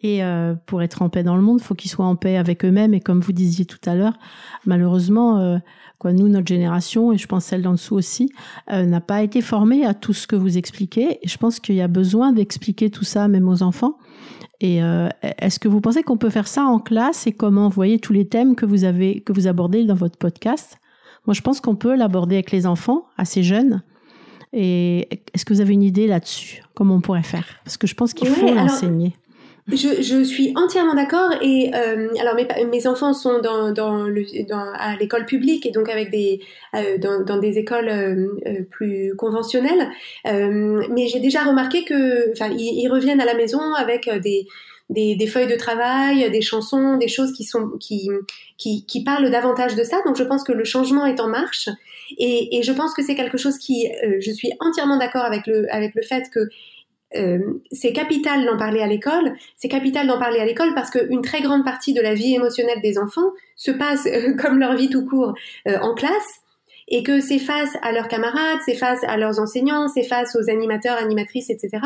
Et 0.03 0.23
euh, 0.23 0.55
pour 0.67 0.83
être 0.83 1.03
en 1.03 1.09
paix 1.09 1.23
dans 1.23 1.37
le 1.37 1.43
monde, 1.43 1.59
il 1.61 1.65
faut 1.65 1.75
qu'ils 1.75 1.91
soient 1.91 2.05
en 2.05 2.17
paix 2.17 2.37
avec 2.37 2.65
eux-mêmes. 2.65 2.95
Et 2.95 3.01
comme 3.01 3.21
vous 3.21 3.33
disiez 3.33 3.65
tout 3.65 3.79
à 3.87 3.95
l'heure, 3.95 4.19
malheureusement, 4.65 5.39
euh, 5.39 5.59
quoi, 5.99 6.13
nous, 6.13 6.29
notre 6.29 6.47
génération, 6.47 7.13
et 7.13 7.19
je 7.19 7.27
pense 7.27 7.45
celle 7.45 7.63
d'en 7.63 7.73
dessous 7.73 7.95
aussi, 7.95 8.31
euh, 8.73 8.85
n'a 8.85 9.01
pas 9.01 9.23
été 9.23 9.41
formée 9.41 9.85
à 9.87 9.95
tout 9.95 10.13
ce 10.13 10.27
que 10.27 10.37
vous 10.37 10.59
expliquez. 10.59 11.19
Et 11.23 11.29
je 11.29 11.39
pense 11.39 11.61
qu'il 11.61 11.77
y 11.77 11.81
a 11.81 11.89
besoin 11.89 12.33
d'expliquer 12.33 12.91
tout 12.91 13.05
ça 13.05 13.29
même 13.29 13.49
aux 13.49 13.63
enfants. 13.63 13.99
Et 14.63 14.79
est-ce 15.39 15.59
que 15.59 15.69
vous 15.69 15.83
pensez 15.83 16.03
qu'on 16.03 16.17
peut 16.17 16.31
faire 16.31 16.49
ça 16.49 16.65
en 16.65 16.79
classe 16.79 17.27
et 17.27 17.33
comment 17.33 17.69
vous 17.69 17.75
voyez 17.75 17.99
tous 17.99 18.15
les 18.15 18.27
thèmes 18.27 18.57
que 18.57 18.65
vous 18.65 18.85
avez 18.85 19.21
que 19.21 19.35
vous 19.35 19.49
abordez 19.49 19.85
dans 19.85 19.95
votre 19.95 20.17
podcast? 20.17 20.79
Moi, 21.27 21.35
je 21.35 21.43
pense 21.43 21.61
qu'on 21.61 21.77
peut 21.77 21.95
l'aborder 21.95 22.37
avec 22.37 22.53
les 22.53 22.67
enfants 22.67 23.05
assez 23.19 23.43
jeunes. 23.43 23.83
Et 24.55 25.09
est-ce 25.35 25.45
que 25.45 25.53
vous 25.53 25.61
avez 25.61 25.75
une 25.75 25.83
idée 25.83 26.07
là-dessus? 26.07 26.63
Comment 26.75 26.95
on 26.95 27.01
pourrait 27.03 27.23
faire? 27.23 27.45
Parce 27.65 27.77
que 27.77 27.87
je 27.87 27.95
pense 27.95 28.15
qu'il 28.15 28.29
faut 28.29 28.55
l'enseigner. 28.55 29.14
Je, 29.69 30.01
je, 30.01 30.23
suis 30.23 30.53
entièrement 30.55 30.95
d'accord 30.95 31.33
et 31.43 31.73
euh, 31.75 32.09
alors 32.21 32.37
mes, 32.37 32.47
mes 32.67 32.87
enfants 32.87 33.12
sont 33.12 33.41
dans, 33.41 33.73
dans 33.73 34.05
le, 34.05 34.23
dans, 34.49 34.64
à 34.75 34.97
l'école 34.97 35.27
publique 35.27 35.67
et 35.67 35.73
donc 35.73 35.89
avec 35.89 36.12
des 36.12 36.41
euh, 36.77 36.99
dans, 36.99 37.25
dans, 37.25 37.39
des 37.39 37.59
écoles 37.59 37.89
euh, 37.89 38.29
euh 38.47 38.62
plus 38.71 39.17
conventionnelles 39.17 39.91
euh, 40.29 40.87
mais 40.91 41.09
j'ai 41.09 41.19
déjà 41.19 41.43
remarqué 41.43 41.85
que 41.85 42.31
enfin 42.31 42.49
ils, 42.57 42.85
ils, 42.85 42.89
reviennent 42.89 43.21
à 43.21 43.25
la 43.25 43.35
maison 43.35 43.75
avec 43.75 44.09
des 44.23 44.47
des, 44.89 45.27
feuilles 45.27 45.49
de 45.49 45.57
travail, 45.57 46.31
des 46.31 46.43
chansons, 46.43 46.97
des 46.97 47.09
choses 47.09 47.33
qui 47.33 47.43
sont 47.43 47.71
qui, 47.81 48.09
qui, 48.57 48.87
qui 48.87 49.03
parlent 49.03 49.31
davantage 49.31 49.75
de 49.75 49.83
ça. 49.83 49.97
Donc 50.07 50.17
je 50.17 50.23
pense 50.23 50.45
que 50.45 50.53
le 50.53 50.64
changement 50.64 51.07
est 51.07 51.21
en 51.21 51.29
marche 51.29 51.69
et, 52.19 52.57
et 52.57 52.62
je 52.62 52.73
pense 52.73 52.95
que 52.95 53.03
c'est 53.03 53.14
quelque 53.14 53.39
chose 53.39 53.59
qui, 53.59 53.89
euh, 54.05 54.19
je 54.21 54.31
suis 54.31 54.53
entièrement 54.61 54.97
d'accord 54.97 55.25
avec 55.25 55.47
le 55.47 55.67
avec 55.75 55.93
le 55.95 56.03
fait 56.03 56.25
que 56.33 56.49
euh, 57.17 57.62
c'est 57.73 57.93
capital 57.93 58.45
d'en 58.45 58.57
parler 58.57 58.81
à 58.81 58.87
l'école. 58.87 59.35
C'est 59.57 59.69
capital 59.69 60.07
d'en 60.07 60.19
parler 60.19 60.41
à 60.41 60.45
l'école 60.45 60.75
parce 60.75 60.91
qu'une 60.91 61.23
très 61.23 61.41
grande 61.41 61.64
partie 61.64 61.95
de 61.95 62.01
la 62.01 62.14
vie 62.14 62.35
émotionnelle 62.35 62.81
des 62.83 62.99
enfants 62.99 63.31
se 63.57 63.71
passe 63.71 64.09
comme 64.41 64.59
leur 64.59 64.77
vie 64.77 64.91
tout 64.91 65.05
court 65.05 65.35
en 65.67 65.95
classe 65.95 66.41
et 66.89 67.03
que 67.03 67.20
c'est 67.20 67.39
face 67.39 67.76
à 67.82 67.91
leurs 67.91 68.09
camarades, 68.09 68.59
c'est 68.64 68.74
face 68.74 69.03
à 69.05 69.16
leurs 69.16 69.41
enseignants, 69.41 69.89
c'est 69.89 70.05
face 70.05 70.37
aux 70.37 70.49
animateurs, 70.49 70.97
animatrices, 70.97 71.51
etc., 71.51 71.78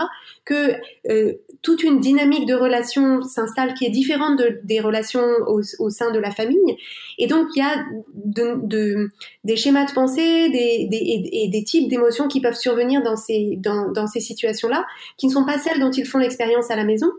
que 0.45 0.75
euh, 1.09 1.35
toute 1.63 1.83
une 1.83 2.01
dynamique 2.01 2.47
de 2.47 2.55
relations 2.55 3.23
s'installe 3.23 3.75
qui 3.75 3.87
est 3.87 3.91
différente 3.91 4.39
de, 4.39 4.61
des 4.65 4.81
relations 4.81 5.25
au, 5.47 5.91
sein 5.91 6.11
de 6.11 6.19
la 6.19 6.31
famille. 6.31 6.77
Et 7.19 7.27
donc, 7.27 7.49
il 7.57 7.61
y 7.61 7.63
a 7.63 7.85
de, 8.15 8.61
de, 8.63 9.11
des 9.45 9.57
schémas 9.57 9.87
de 9.87 9.93
pensée 9.93 10.51
des, 10.51 10.89
et, 10.91 11.49
des 11.49 11.65
types 11.65 11.89
d'émotions 11.89 12.29
qui 12.29 12.41
peuvent 12.41 12.55
survenir 12.55 13.03
dans 13.03 13.17
ces 13.17 14.21
situations-là, 14.21 14.85
qui 15.17 15.27
ne 15.27 15.33
sont 15.33 15.45
pas 15.45 15.59
celles 15.59 15.81
dont 15.81 15.91
ils 15.91 16.07
font 16.07 16.19
l'expérience 16.19 16.71
à 16.71 16.77
la 16.77 16.85
maison. 16.85 17.11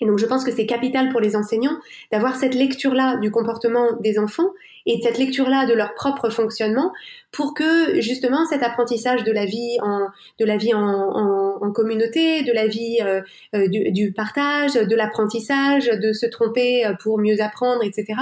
Et 0.00 0.06
donc 0.06 0.18
je 0.18 0.26
pense 0.26 0.44
que 0.44 0.52
c'est 0.52 0.66
capital 0.66 1.08
pour 1.10 1.20
les 1.20 1.36
enseignants 1.36 1.76
d'avoir 2.12 2.36
cette 2.36 2.54
lecture-là 2.54 3.16
du 3.16 3.30
comportement 3.30 3.92
des 4.00 4.18
enfants 4.18 4.50
et 4.88 4.98
cette 5.02 5.18
lecture-là 5.18 5.66
de 5.66 5.74
leur 5.74 5.94
propre 5.94 6.30
fonctionnement 6.30 6.92
pour 7.30 7.52
que 7.52 8.00
justement 8.00 8.46
cet 8.46 8.62
apprentissage 8.62 9.22
de 9.22 9.30
la 9.30 9.44
vie 9.44 9.76
en 9.82 10.06
de 10.40 10.44
la 10.46 10.56
vie 10.56 10.72
en, 10.74 11.72
communauté, 11.74 12.42
de 12.42 12.52
la 12.52 12.66
vie 12.66 12.98
euh, 13.02 13.20
euh, 13.54 13.68
du, 13.68 14.12
partage, 14.12 14.72
de 14.72 14.96
l'apprentissage, 14.96 15.84
de 15.86 16.12
se 16.14 16.24
tromper 16.24 16.86
euh, 16.86 16.94
pour 17.02 17.18
mieux 17.18 17.40
apprendre, 17.42 17.84
etc. 17.84 18.18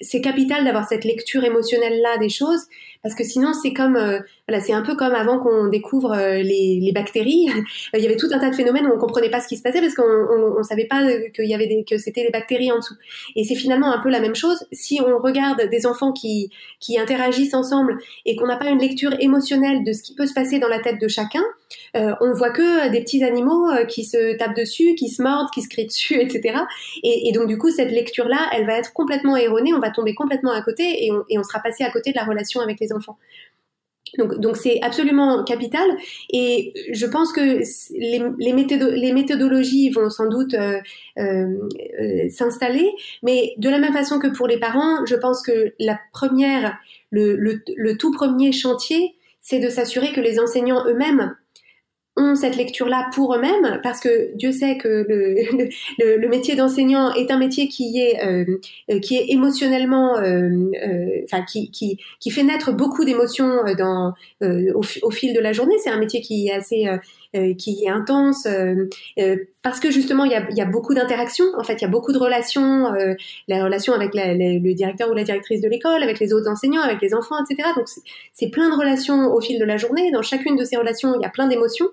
C'est 0.00 0.20
capital 0.20 0.64
d'avoir 0.64 0.88
cette 0.88 1.04
lecture 1.04 1.44
émotionnelle-là 1.44 2.18
des 2.18 2.28
choses 2.28 2.66
parce 3.02 3.14
que 3.14 3.24
sinon 3.24 3.52
c'est 3.52 3.72
comme 3.72 3.98
c'est 4.58 4.72
un 4.72 4.82
peu 4.82 4.96
comme 4.96 5.14
avant 5.14 5.38
qu'on 5.38 5.68
découvre 5.68 6.16
les, 6.16 6.80
les, 6.82 6.92
bactéries. 6.92 7.46
Il 7.94 8.00
y 8.00 8.06
avait 8.06 8.16
tout 8.16 8.28
un 8.32 8.38
tas 8.40 8.50
de 8.50 8.56
phénomènes 8.56 8.86
où 8.86 8.92
on 8.94 8.98
comprenait 8.98 9.30
pas 9.30 9.40
ce 9.40 9.46
qui 9.46 9.56
se 9.56 9.62
passait 9.62 9.80
parce 9.80 9.94
qu'on 9.94 10.02
on, 10.02 10.58
on 10.58 10.62
savait 10.64 10.86
pas 10.86 11.06
qu'il 11.34 11.46
y 11.46 11.54
avait 11.54 11.68
des, 11.68 11.84
que 11.88 11.98
c'était 11.98 12.24
les 12.24 12.30
bactéries 12.30 12.72
en 12.72 12.78
dessous. 12.78 12.94
Et 13.36 13.44
c'est 13.44 13.54
finalement 13.54 13.92
un 13.92 14.00
peu 14.02 14.10
la 14.10 14.20
même 14.20 14.34
chose 14.34 14.66
si 14.72 15.00
on 15.00 15.18
regarde 15.18 15.68
des 15.70 15.86
enfants 15.86 16.12
qui, 16.12 16.50
qui 16.80 16.98
interagissent 16.98 17.54
ensemble 17.54 17.98
et 18.26 18.36
qu'on 18.36 18.46
n'a 18.46 18.56
pas 18.56 18.68
une 18.68 18.80
lecture 18.80 19.14
émotionnelle 19.20 19.84
de 19.84 19.92
ce 19.92 20.02
qui 20.02 20.14
peut 20.14 20.26
se 20.26 20.34
passer 20.34 20.58
dans 20.58 20.68
la 20.68 20.80
tête 20.80 21.00
de 21.00 21.08
chacun, 21.08 21.42
euh, 21.96 22.14
on 22.20 22.32
voit 22.32 22.50
que 22.50 22.90
des 22.90 23.00
petits 23.00 23.24
animaux 23.24 23.70
euh, 23.70 23.84
qui 23.84 24.04
se 24.04 24.36
tapent 24.36 24.56
dessus, 24.56 24.94
qui 24.94 25.08
se 25.08 25.22
mordent, 25.22 25.50
qui 25.52 25.62
se 25.62 25.68
crient 25.68 25.86
dessus, 25.86 26.14
etc. 26.20 26.60
Et, 27.02 27.32
donc 27.32 27.48
du 27.48 27.58
coup, 27.58 27.70
cette 27.70 27.90
lecture-là, 27.90 28.48
elle 28.52 28.66
va 28.66 28.74
être 28.74 28.92
complètement 28.92 29.36
erronée, 29.36 29.72
on 29.74 29.80
va 29.80 29.90
tomber 29.90 30.14
complètement 30.14 30.52
à 30.52 30.62
côté 30.62 31.06
et 31.06 31.38
on 31.38 31.42
sera 31.42 31.60
passé 31.60 31.84
à 31.84 31.90
côté 31.90 32.10
de 32.12 32.16
la 32.16 32.24
relation 32.24 32.60
avec 32.60 32.80
les 32.80 32.92
enfants. 32.92 33.18
Donc, 34.18 34.56
c'est 34.56 34.80
absolument 34.82 35.44
capital. 35.44 35.88
Et 36.30 36.72
je 36.92 37.06
pense 37.06 37.32
que 37.32 37.60
les, 37.92 39.12
méthodologies 39.12 39.90
vont 39.90 40.10
sans 40.10 40.28
doute 40.28 40.54
euh, 40.54 40.78
euh, 41.18 41.56
euh, 42.00 42.28
s'installer, 42.28 42.90
mais 43.22 43.54
de 43.58 43.68
la 43.68 43.78
même 43.78 43.92
façon 43.92 44.18
que 44.18 44.28
pour 44.28 44.46
les 44.46 44.58
parents, 44.58 45.04
je 45.06 45.14
pense 45.14 45.42
que 45.42 45.72
la 45.78 45.98
première, 46.12 46.78
le, 47.10 47.36
le, 47.36 47.62
le 47.76 47.96
tout 47.96 48.12
premier 48.12 48.52
chantier, 48.52 49.14
c'est 49.40 49.58
de 49.58 49.68
s'assurer 49.68 50.12
que 50.12 50.20
les 50.20 50.38
enseignants 50.38 50.84
eux-mêmes 50.86 51.34
cette 52.34 52.56
lecture-là 52.56 53.08
pour 53.14 53.34
eux-mêmes, 53.34 53.80
parce 53.82 54.00
que 54.00 54.34
Dieu 54.36 54.52
sait 54.52 54.76
que 54.78 55.06
le, 55.08 56.28
métier 56.28 56.54
d'enseignant 56.54 57.12
est 57.14 57.30
un 57.30 57.38
métier 57.38 57.68
qui 57.68 58.00
est 58.00 58.20
euh, 58.90 59.00
qui 59.00 59.16
est 59.16 59.30
émotionnellement, 59.30 60.18
euh, 60.18 60.70
euh, 60.82 61.40
qui, 61.50 61.70
qui, 61.70 61.98
qui 62.18 62.30
fait 62.30 62.42
naître 62.42 62.72
beaucoup 62.72 63.04
d'émotions 63.04 63.62
dans 63.76 64.14
au, 64.40 65.10
fil 65.10 65.34
de 65.34 65.40
la 65.40 65.52
journée. 65.52 65.76
C'est 65.82 65.90
un 65.90 65.98
métier 65.98 66.20
qui 66.20 66.48
est 66.48 66.52
assez 66.52 66.86
qui 67.58 67.84
est 67.84 67.88
intense 67.88 68.48
parce 69.62 69.78
que 69.78 69.90
justement 69.90 70.24
il 70.24 70.32
y 70.32 70.34
a, 70.34 70.50
y 70.50 70.60
a 70.60 70.64
beaucoup 70.64 70.94
d'interactions. 70.94 71.46
En 71.56 71.62
fait, 71.62 71.74
il 71.74 71.82
y 71.82 71.84
a 71.84 71.88
beaucoup 71.88 72.12
de 72.12 72.18
relations, 72.18 72.92
la 73.48 73.64
relation 73.64 73.92
avec 73.92 74.10
le 74.14 74.72
directeur 74.74 75.10
ou 75.10 75.14
la 75.14 75.24
directrice 75.24 75.60
de 75.60 75.68
l'école, 75.68 76.02
avec 76.02 76.18
les 76.18 76.32
autres 76.32 76.50
enseignants, 76.50 76.82
avec 76.82 77.00
les 77.00 77.14
enfants, 77.14 77.36
etc. 77.44 77.68
Donc 77.76 77.86
c'est 78.32 78.50
plein 78.50 78.70
de 78.70 78.74
relations 78.74 79.32
au 79.32 79.40
fil 79.40 79.58
de 79.58 79.64
la 79.64 79.76
journée. 79.76 80.10
Dans 80.10 80.22
chacune 80.22 80.56
de 80.56 80.64
ces 80.64 80.76
relations, 80.76 81.14
il 81.14 81.22
y 81.22 81.26
a 81.26 81.30
plein 81.30 81.46
d'émotions. 81.46 81.88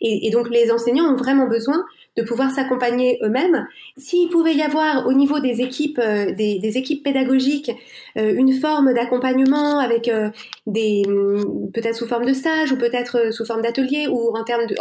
Et, 0.00 0.30
donc 0.30 0.50
les 0.50 0.70
enseignants 0.70 1.12
ont 1.12 1.16
vraiment 1.16 1.46
besoin 1.46 1.84
de 2.16 2.22
pouvoir 2.22 2.50
s'accompagner 2.50 3.18
eux-mêmes. 3.22 3.66
S'il 3.96 4.28
pouvait 4.28 4.54
y 4.54 4.62
avoir 4.62 5.06
au 5.06 5.12
niveau 5.12 5.40
des 5.40 5.60
équipes, 5.62 5.98
euh, 5.98 6.32
des, 6.32 6.78
équipes 6.78 7.02
pédagogiques, 7.02 7.72
euh, 8.16 8.34
une 8.36 8.52
forme 8.52 8.92
d'accompagnement 8.94 9.80
avec 9.80 10.06
euh, 10.06 10.30
des, 10.66 11.02
mm, 11.08 11.72
peut-être 11.72 11.96
sous 11.96 12.06
forme 12.06 12.24
de 12.24 12.32
stage 12.32 12.70
ou 12.70 12.76
peut-être 12.76 13.32
sous 13.32 13.44
forme 13.44 13.62
d'atelier 13.62 14.06
ou 14.08 14.36
en 14.36 14.44
termes 14.44 14.66
de, 14.66 14.76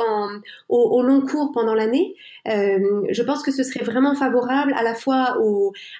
au, 0.70 1.02
long 1.02 1.22
cours 1.22 1.52
pendant 1.52 1.74
l'année, 1.74 2.16
je 2.46 3.22
pense 3.24 3.42
que 3.42 3.52
ce 3.52 3.64
serait 3.64 3.84
vraiment 3.84 4.14
favorable 4.16 4.74
à 4.78 4.84
la 4.84 4.94
fois 4.94 5.38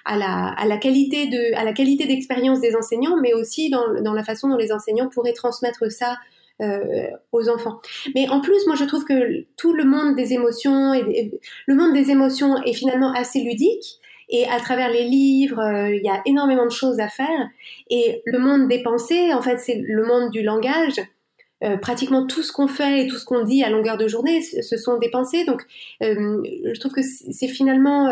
à, 0.04 0.16
la, 0.16 0.54
à 0.56 0.66
la 0.66 0.76
qualité 0.76 1.26
de, 1.26 1.56
à 1.56 1.64
la 1.64 1.72
qualité 1.72 2.06
d'expérience 2.06 2.60
des 2.60 2.76
enseignants, 2.76 3.16
mais 3.20 3.34
aussi 3.34 3.70
dans, 3.70 4.00
dans 4.02 4.12
la 4.12 4.22
façon 4.22 4.48
dont 4.48 4.56
les 4.56 4.72
enseignants 4.72 5.08
pourraient 5.08 5.32
transmettre 5.32 5.90
ça 5.90 6.16
euh, 6.62 7.08
aux 7.32 7.48
enfants. 7.48 7.80
Mais 8.14 8.28
en 8.28 8.40
plus, 8.40 8.64
moi, 8.68 8.76
je 8.76 8.84
trouve 8.84 9.04
que 9.04 9.42
tout 9.56 9.72
le 9.72 9.82
monde 9.82 10.14
des 10.14 10.34
émotions 10.34 10.92
le 10.92 11.74
monde 11.74 11.92
des 11.92 12.12
émotions 12.12 12.62
est 12.62 12.74
finalement 12.74 13.12
assez 13.12 13.40
ludique. 13.40 13.98
Et 14.28 14.46
à 14.46 14.60
travers 14.60 14.88
les 14.88 15.02
livres, 15.02 15.58
euh, 15.58 15.92
il 15.92 16.02
y 16.04 16.08
a 16.08 16.22
énormément 16.26 16.64
de 16.64 16.70
choses 16.70 17.00
à 17.00 17.08
faire. 17.08 17.48
Et 17.90 18.22
le 18.24 18.38
monde 18.38 18.68
des 18.68 18.84
pensées, 18.84 19.34
en 19.34 19.42
fait, 19.42 19.58
c'est 19.58 19.82
le 19.84 20.06
monde 20.06 20.30
du 20.30 20.44
langage. 20.44 21.00
Euh, 21.64 21.76
pratiquement 21.76 22.24
tout 22.24 22.44
ce 22.44 22.52
qu'on 22.52 22.68
fait 22.68 23.02
et 23.02 23.08
tout 23.08 23.16
ce 23.16 23.24
qu'on 23.24 23.42
dit 23.42 23.64
à 23.64 23.70
longueur 23.70 23.96
de 23.96 24.06
journée, 24.06 24.40
ce 24.40 24.76
sont 24.76 24.98
des 24.98 25.10
pensées. 25.10 25.44
Donc, 25.44 25.62
je 26.00 26.78
trouve 26.78 26.92
que 26.92 27.02
c'est 27.02 27.48
finalement, 27.48 28.10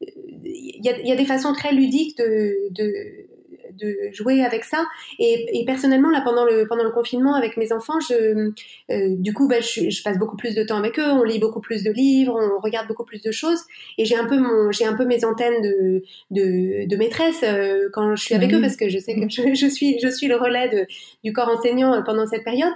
il 0.00 0.80
y 0.80 1.10
a, 1.10 1.16
des 1.16 1.24
façons 1.24 1.54
très 1.54 1.72
ludiques 1.72 2.18
de 2.18 3.31
de 3.78 3.96
jouer 4.12 4.42
avec 4.44 4.64
ça. 4.64 4.84
Et, 5.18 5.60
et, 5.60 5.64
personnellement, 5.64 6.10
là, 6.10 6.20
pendant 6.22 6.44
le, 6.44 6.66
pendant 6.66 6.84
le 6.84 6.90
confinement 6.90 7.34
avec 7.34 7.56
mes 7.56 7.72
enfants, 7.72 8.00
je, 8.00 8.50
euh, 8.90 9.16
du 9.18 9.32
coup, 9.32 9.48
bah, 9.48 9.60
je, 9.60 9.90
je, 9.90 10.02
passe 10.02 10.18
beaucoup 10.18 10.36
plus 10.36 10.54
de 10.54 10.62
temps 10.62 10.78
avec 10.78 10.98
eux, 10.98 11.10
on 11.10 11.22
lit 11.22 11.38
beaucoup 11.38 11.60
plus 11.60 11.82
de 11.84 11.90
livres, 11.90 12.38
on 12.38 12.60
regarde 12.60 12.88
beaucoup 12.88 13.04
plus 13.04 13.22
de 13.22 13.30
choses. 13.30 13.60
Et 13.98 14.04
j'ai 14.04 14.16
un 14.16 14.26
peu 14.26 14.38
mon, 14.38 14.72
j'ai 14.72 14.84
un 14.84 14.94
peu 14.94 15.04
mes 15.04 15.24
antennes 15.24 15.62
de, 15.62 16.02
de, 16.30 16.88
de 16.88 16.96
maîtresse 16.96 17.42
euh, 17.44 17.88
quand 17.92 18.16
je 18.16 18.22
suis 18.22 18.34
avec 18.34 18.52
eux 18.54 18.60
parce 18.60 18.76
que 18.76 18.88
je 18.88 18.98
sais 18.98 19.14
que 19.14 19.28
je, 19.28 19.54
je, 19.54 19.66
suis, 19.66 19.98
je 20.00 20.08
suis 20.08 20.28
le 20.28 20.36
relais 20.36 20.68
de, 20.68 20.86
du 21.24 21.32
corps 21.32 21.48
enseignant 21.48 22.02
pendant 22.04 22.26
cette 22.26 22.44
période. 22.44 22.72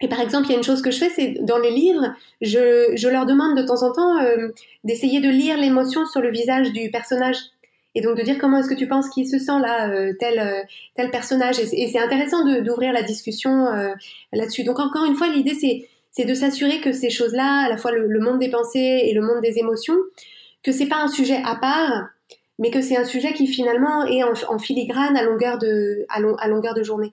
Et 0.00 0.08
par 0.08 0.20
exemple, 0.20 0.48
il 0.48 0.50
y 0.50 0.54
a 0.54 0.58
une 0.58 0.64
chose 0.64 0.82
que 0.82 0.90
je 0.90 0.98
fais, 0.98 1.08
c'est 1.08 1.36
dans 1.42 1.58
les 1.58 1.70
livres, 1.70 2.14
je, 2.40 2.92
je 2.96 3.08
leur 3.08 3.26
demande 3.26 3.56
de 3.56 3.62
temps 3.62 3.82
en 3.84 3.92
temps 3.92 4.18
euh, 4.18 4.48
d'essayer 4.82 5.20
de 5.20 5.28
lire 5.28 5.56
l'émotion 5.56 6.04
sur 6.04 6.20
le 6.20 6.30
visage 6.30 6.72
du 6.72 6.90
personnage 6.90 7.36
et 7.94 8.00
donc 8.00 8.16
de 8.16 8.22
dire 8.22 8.38
comment 8.38 8.58
est-ce 8.58 8.68
que 8.68 8.74
tu 8.74 8.88
penses 8.88 9.08
qu'il 9.08 9.26
se 9.28 9.38
sent 9.38 9.58
là 9.60 9.90
euh, 9.90 10.12
tel 10.18 10.38
euh, 10.38 10.62
tel 10.94 11.10
personnage 11.10 11.58
et, 11.58 11.88
c'est 11.88 11.98
intéressant 11.98 12.44
d'ouvrir 12.62 12.92
la 12.92 13.02
discussion 13.02 13.66
euh, 13.66 13.92
là-dessus 14.32 14.64
donc 14.64 14.78
encore 14.78 15.04
une 15.04 15.14
fois 15.14 15.28
l'idée 15.28 15.54
c'est 15.54 16.24
de 16.24 16.34
s'assurer 16.34 16.80
que 16.80 16.92
ces 16.92 17.10
choses-là 17.10 17.64
à 17.66 17.68
la 17.68 17.76
fois 17.76 17.92
le, 17.92 18.20
monde 18.20 18.38
des 18.38 18.50
pensées 18.50 19.02
et 19.04 19.14
le 19.14 19.22
monde 19.22 19.40
des 19.42 19.58
émotions 19.58 19.96
que 20.62 20.72
c'est 20.72 20.86
pas 20.86 21.02
un 21.02 21.08
sujet 21.08 21.40
à 21.44 21.56
part 21.56 22.08
mais 22.58 22.70
que 22.70 22.80
c'est 22.80 22.96
un 22.96 23.04
sujet 23.04 23.32
qui 23.32 23.46
finalement 23.46 24.04
est 24.06 24.22
en, 24.22 24.58
filigrane 24.58 25.16
à 25.16 25.22
longueur 25.22 25.58
de 25.58 26.04
à, 26.08 26.18
à 26.38 26.48
longueur 26.48 26.74
de 26.74 26.82
journée 26.82 27.12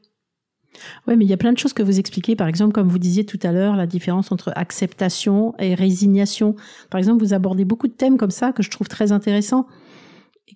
oui, 1.06 1.18
mais 1.18 1.26
il 1.26 1.30
y 1.30 1.34
a 1.34 1.38
plein 1.38 1.52
de 1.52 1.58
choses 1.58 1.74
que 1.74 1.84
vous 1.84 2.00
expliquez. 2.00 2.38
Par 2.38 2.48
exemple, 2.48 2.72
comme 2.72 2.88
vous 2.88 2.98
disiez 2.98 3.26
tout 3.26 3.40
à 3.44 3.52
l'heure, 3.52 3.76
la 3.76 3.88
différence 3.88 4.32
entre 4.32 4.54
acceptation 4.56 5.54
et 5.60 5.76
résignation. 5.76 6.56
Par 6.90 6.98
exemple, 6.98 7.22
vous 7.22 7.34
abordez 7.34 7.66
beaucoup 7.66 7.90
de 7.90 7.94
thèmes 7.94 8.18
comme 8.18 8.32
ça 8.32 8.54
que 8.54 8.64
je 8.64 8.72
trouve 8.72 8.88
très 8.88 9.12
intéressants 9.12 9.68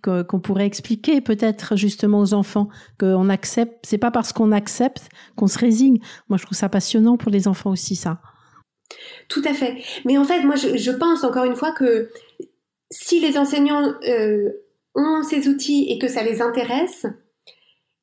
qu'on 0.02 0.40
pourrait 0.40 0.66
expliquer 0.66 1.22
peut-être 1.22 1.76
justement 1.76 2.20
aux 2.20 2.34
enfants 2.34 2.70
qu'on 3.00 3.30
accepte. 3.30 3.86
C'est 3.86 3.98
pas 3.98 4.12
parce 4.12 4.34
qu'on 4.34 4.52
accepte 4.52 5.10
qu'on 5.36 5.48
se 5.48 5.60
résigne. 5.60 6.00
Moi, 6.30 6.38
je 6.38 6.46
trouve 6.46 6.58
ça 6.58 6.70
passionnant 6.70 7.18
pour 7.18 7.32
les 7.32 7.48
enfants 7.48 7.72
aussi, 7.72 7.96
ça. 7.96 8.20
Tout 9.30 9.42
à 9.46 9.54
fait. 9.54 9.78
Mais 10.06 10.18
en 10.18 10.24
fait, 10.24 10.44
moi, 10.44 10.56
je, 10.56 10.78
je 10.78 10.92
pense 10.92 11.24
encore 11.24 11.46
une 11.46 11.56
fois 11.56 11.72
que 11.72 12.10
si 12.92 13.20
les 13.20 13.38
enseignants 13.38 13.94
euh, 14.08 14.50
ont 14.96 15.24
ces 15.24 15.48
outils 15.48 15.88
et 15.90 16.00
que 16.00 16.08
ça 16.08 16.24
les 16.24 16.42
intéresse, 16.42 17.06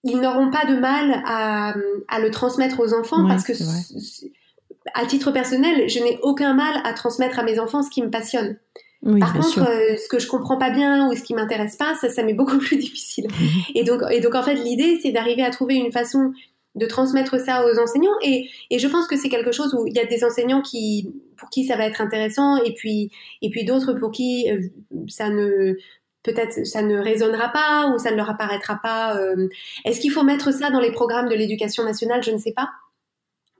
ils 0.04 0.20
n'auront 0.20 0.50
pas 0.50 0.64
de 0.66 0.74
mal 0.74 1.22
à, 1.24 1.74
à, 2.08 2.20
le 2.20 2.30
transmettre 2.30 2.80
aux 2.80 2.92
enfants 2.92 3.26
parce 3.28 3.44
que, 3.44 3.52
à 4.94 5.06
titre 5.06 5.30
personnel, 5.30 5.88
je 5.88 6.00
n'ai 6.00 6.18
aucun 6.22 6.54
mal 6.54 6.80
à 6.84 6.92
transmettre 6.92 7.38
à 7.38 7.44
mes 7.44 7.60
enfants 7.60 7.82
ce 7.82 7.90
qui 7.90 8.02
me 8.02 8.10
passionne. 8.10 8.58
Par 9.18 9.32
contre, 9.32 9.68
euh, 9.68 9.96
ce 9.96 10.08
que 10.08 10.20
je 10.20 10.28
comprends 10.28 10.58
pas 10.58 10.70
bien 10.70 11.08
ou 11.08 11.16
ce 11.16 11.22
qui 11.22 11.34
m'intéresse 11.34 11.76
pas, 11.76 11.94
ça, 11.96 12.08
ça 12.08 12.22
m'est 12.22 12.34
beaucoup 12.34 12.58
plus 12.58 12.76
difficile. 12.76 13.26
Mhm. 13.28 13.48
et 13.74 13.84
donc, 13.84 14.00
et 14.10 14.20
donc 14.20 14.34
en 14.34 14.42
fait, 14.42 14.54
l'idée, 14.54 14.98
c'est 15.02 15.10
d'arriver 15.10 15.42
à 15.42 15.50
trouver 15.50 15.74
une 15.74 15.92
façon 15.92 16.32
de 16.74 16.86
transmettre 16.86 17.38
ça 17.38 17.66
aux 17.66 17.78
enseignants. 17.78 18.16
Et, 18.22 18.48
et 18.70 18.78
je 18.78 18.88
pense 18.88 19.06
que 19.06 19.16
c'est 19.16 19.28
quelque 19.28 19.52
chose 19.52 19.74
où 19.74 19.86
il 19.86 19.94
y 19.94 20.00
a 20.00 20.06
des 20.06 20.24
enseignants 20.24 20.62
qui, 20.62 21.12
pour 21.36 21.50
qui 21.50 21.64
ça 21.64 21.76
va 21.76 21.84
être 21.84 22.00
intéressant, 22.00 22.56
et 22.62 22.72
puis, 22.72 23.10
et 23.42 23.50
puis 23.50 23.64
d'autres 23.64 23.92
pour 23.94 24.10
qui 24.10 24.50
euh, 24.50 24.60
ça 25.08 25.28
ne, 25.28 25.74
peut-être 26.22 26.64
ça 26.66 26.82
ne 26.82 26.98
résonnera 26.98 27.48
pas 27.48 27.92
ou 27.92 27.98
ça 27.98 28.10
ne 28.10 28.16
leur 28.16 28.30
apparaîtra 28.30 28.80
pas. 28.82 29.16
Euh. 29.16 29.48
Est-ce 29.84 30.00
qu'il 30.00 30.12
faut 30.12 30.22
mettre 30.22 30.52
ça 30.52 30.70
dans 30.70 30.80
les 30.80 30.92
programmes 30.92 31.28
de 31.28 31.34
l'éducation 31.34 31.84
nationale? 31.84 32.22
Je 32.22 32.30
ne 32.30 32.38
sais 32.38 32.52
pas. 32.52 32.68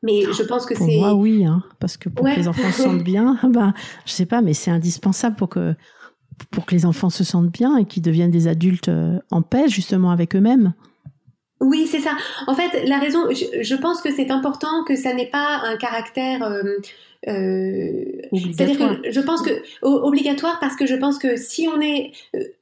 Mais 0.02 0.22
je 0.32 0.42
pense 0.42 0.66
que 0.66 0.74
c'est. 0.74 0.96
Moi, 0.96 1.14
oui, 1.14 1.44
hein, 1.44 1.62
parce 1.78 1.96
que 1.96 2.08
pour 2.08 2.24
que 2.24 2.36
les 2.36 2.48
enfants 2.48 2.72
se 2.72 2.82
sentent 2.82 3.04
bien, 3.04 3.38
ben, 3.48 3.72
je 4.04 4.12
sais 4.12 4.26
pas, 4.26 4.42
mais 4.42 4.54
c'est 4.54 4.70
indispensable 4.70 5.36
pour 5.36 5.48
que 5.48 5.74
pour 6.50 6.66
que 6.66 6.74
les 6.74 6.86
enfants 6.86 7.10
se 7.10 7.24
sentent 7.24 7.52
bien 7.52 7.76
et 7.76 7.84
qu'ils 7.84 8.02
deviennent 8.02 8.30
des 8.30 8.48
adultes 8.48 8.88
euh, 8.88 9.18
en 9.30 9.42
paix 9.42 9.68
justement 9.68 10.10
avec 10.10 10.34
eux-mêmes. 10.34 10.72
Oui, 11.60 11.86
c'est 11.88 12.00
ça. 12.00 12.16
En 12.48 12.54
fait, 12.54 12.84
la 12.88 12.98
raison, 12.98 13.20
je, 13.30 13.74
pense 13.76 14.02
que 14.02 14.12
c'est 14.12 14.32
important 14.32 14.82
que 14.84 14.96
ça 14.96 15.14
n'ait 15.14 15.30
pas 15.30 15.60
un 15.62 15.76
caractère. 15.76 16.42
Euh, 16.42 16.62
euh, 17.28 18.02
c'est-à-dire 18.32 18.78
que 18.78 19.12
je 19.12 19.20
pense 19.20 19.42
que 19.42 19.62
obligatoire 19.82 20.58
parce 20.60 20.74
que 20.74 20.86
je 20.86 20.96
pense 20.96 21.18
que 21.18 21.36
si 21.36 21.68
on 21.68 21.80
est 21.80 22.10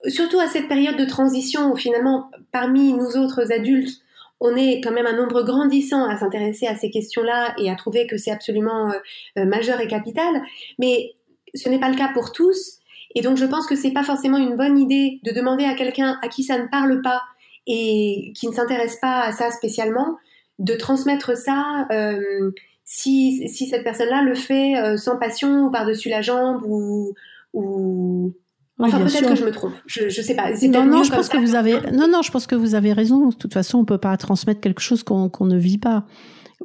surtout 0.08 0.38
à 0.38 0.48
cette 0.48 0.68
période 0.68 0.98
de 0.98 1.06
transition 1.06 1.72
où 1.72 1.76
finalement 1.76 2.30
parmi 2.52 2.92
nous 2.92 3.16
autres 3.16 3.50
adultes 3.52 4.02
on 4.40 4.56
est 4.56 4.80
quand 4.82 4.92
même 4.92 5.06
un 5.06 5.16
nombre 5.16 5.42
grandissant 5.42 6.04
à 6.04 6.16
s'intéresser 6.16 6.66
à 6.66 6.76
ces 6.76 6.90
questions-là 6.90 7.54
et 7.58 7.70
à 7.70 7.74
trouver 7.74 8.06
que 8.06 8.16
c'est 8.16 8.30
absolument 8.30 8.92
majeur 9.36 9.80
et 9.80 9.86
capital, 9.86 10.42
mais 10.78 11.12
ce 11.54 11.68
n'est 11.68 11.78
pas 11.78 11.90
le 11.90 11.96
cas 11.96 12.10
pour 12.14 12.32
tous. 12.32 12.78
Et 13.14 13.22
donc 13.22 13.36
je 13.36 13.44
pense 13.44 13.66
que 13.66 13.76
c'est 13.76 13.92
pas 13.92 14.04
forcément 14.04 14.38
une 14.38 14.56
bonne 14.56 14.78
idée 14.78 15.20
de 15.24 15.32
demander 15.32 15.64
à 15.64 15.74
quelqu'un 15.74 16.18
à 16.22 16.28
qui 16.28 16.42
ça 16.44 16.58
ne 16.58 16.68
parle 16.68 17.02
pas 17.02 17.20
et 17.66 18.32
qui 18.36 18.48
ne 18.48 18.52
s'intéresse 18.52 18.96
pas 19.00 19.20
à 19.20 19.32
ça 19.32 19.50
spécialement 19.50 20.16
de 20.58 20.74
transmettre 20.74 21.36
ça 21.36 21.86
euh, 21.90 22.52
si, 22.84 23.48
si 23.48 23.66
cette 23.66 23.84
personne-là 23.84 24.22
le 24.22 24.34
fait 24.34 24.76
euh, 24.76 24.96
sans 24.96 25.18
passion 25.18 25.66
ou 25.66 25.70
par-dessus 25.70 26.08
la 26.08 26.22
jambe 26.22 26.62
ou, 26.66 27.14
ou... 27.52 28.34
Enfin, 28.80 28.98
peut-être 28.98 29.28
que 29.28 29.34
je 29.34 29.44
me 29.44 29.50
trompe. 29.50 29.72
Je, 29.86 30.08
je 30.08 30.22
sais 30.22 30.34
pas. 30.34 30.50
Non, 30.68 30.86
non, 30.86 31.02
je 31.04 31.10
pense 31.10 31.28
que 31.28 31.38
vous 31.38 31.54
avez. 31.54 31.80
Non, 31.92 32.08
non, 32.08 32.22
je 32.22 32.30
pense 32.30 32.46
que 32.46 32.54
vous 32.54 32.74
avez 32.74 32.92
raison. 32.92 33.28
De 33.28 33.34
toute 33.34 33.52
façon, 33.52 33.78
on 33.78 33.84
peut 33.84 33.98
pas 33.98 34.16
transmettre 34.16 34.60
quelque 34.60 34.80
chose 34.80 35.02
qu'on 35.02 35.30
ne 35.40 35.58
vit 35.58 35.78
pas 35.78 36.04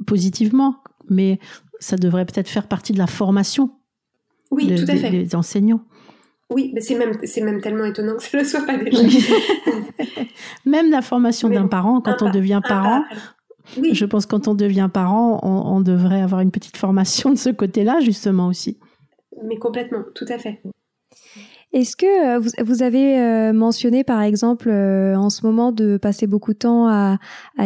positivement, 0.05 0.77
mais 1.09 1.39
ça 1.79 1.97
devrait 1.97 2.25
peut-être 2.25 2.49
faire 2.49 2.67
partie 2.67 2.93
de 2.93 2.97
la 2.97 3.07
formation. 3.07 3.71
Oui, 4.51 4.67
tout 4.75 4.89
à 4.89 4.95
fait. 4.95 5.09
Des 5.09 5.35
enseignants. 5.35 5.81
Oui, 6.51 6.71
mais 6.73 6.81
c'est 6.81 6.95
même, 6.95 7.17
c'est 7.23 7.41
même 7.41 7.59
tellement 7.59 7.85
étonnant 7.85 8.17
que 8.17 8.23
ce 8.23 8.37
ne 8.37 8.43
soit 8.43 8.65
pas 8.65 8.77
déjà. 8.77 9.01
même 10.65 10.91
la 10.91 11.01
formation 11.01 11.49
d'un 11.49 11.67
parent, 11.67 12.01
quand 12.01 12.21
on 12.21 12.29
devient 12.29 12.61
parent, 12.67 13.03
oui. 13.77 13.95
je 13.95 14.05
pense 14.05 14.27
que 14.27 14.31
quand 14.31 14.47
on 14.47 14.53
devient 14.53 14.89
parent, 14.93 15.39
on, 15.43 15.81
devrait 15.81 16.21
avoir 16.21 16.41
une 16.41 16.51
petite 16.51 16.77
formation 16.77 17.31
de 17.31 17.37
ce 17.37 17.49
côté-là, 17.49 17.99
justement 17.99 18.47
aussi. 18.47 18.77
Mais 19.43 19.57
complètement, 19.57 20.03
tout 20.13 20.25
à 20.29 20.37
fait. 20.37 20.61
Est-ce 21.75 21.97
que 21.97 22.37
euh, 22.37 22.63
vous, 22.63 22.83
avez 22.83 23.19
euh, 23.19 23.51
mentionné, 23.51 24.05
par 24.05 24.21
exemple, 24.21 24.69
euh, 24.69 25.13
en 25.17 25.29
ce 25.29 25.45
moment, 25.45 25.73
de 25.73 25.97
passer 25.97 26.25
beaucoup 26.25 26.53
de 26.53 26.57
temps 26.57 26.87
à, 26.87 27.17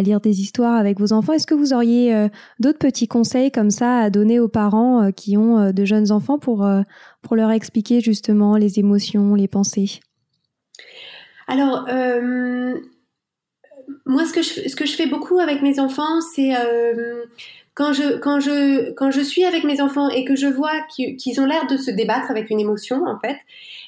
lire 0.01 0.19
des 0.19 0.41
histoires 0.41 0.73
avec 0.73 0.99
vos 0.99 1.13
enfants? 1.13 1.33
Est-ce 1.33 1.45
que 1.45 1.53
vous 1.53 1.73
auriez 1.73 2.27
d'autres 2.59 2.79
petits 2.79 3.07
conseils 3.07 3.51
comme 3.51 3.69
ça 3.69 3.99
à 3.99 4.09
donner 4.09 4.39
aux 4.39 4.47
parents 4.47 5.11
qui 5.11 5.37
ont 5.37 5.71
de 5.71 5.85
jeunes 5.85 6.11
enfants 6.11 6.39
pour, 6.39 6.65
leur 6.65 7.51
expliquer 7.51 8.01
justement 8.01 8.57
les 8.57 8.79
émotions, 8.79 9.35
les 9.35 9.47
pensées? 9.47 9.99
Alors, 11.47 11.87
moi, 14.07 14.25
ce 14.25 14.75
que 14.75 14.85
je 14.87 14.95
fais 14.95 15.05
beaucoup 15.05 15.37
avec 15.37 15.61
mes 15.61 15.79
enfants, 15.79 16.19
c'est 16.33 16.55
quand 17.73 17.93
je, 17.93 18.17
quand, 18.17 18.39
je, 18.39 18.91
quand 18.91 19.11
je 19.11 19.21
suis 19.21 19.45
avec 19.45 19.63
mes 19.63 19.81
enfants 19.81 20.09
et 20.09 20.25
que 20.25 20.35
je 20.35 20.47
vois 20.47 20.81
qu'ils 20.89 21.41
ont 21.41 21.45
l'air 21.45 21.67
de 21.67 21.77
se 21.77 21.91
débattre 21.91 22.29
avec 22.29 22.49
une 22.49 22.59
émotion, 22.59 23.05
en 23.05 23.19
fait, 23.19 23.37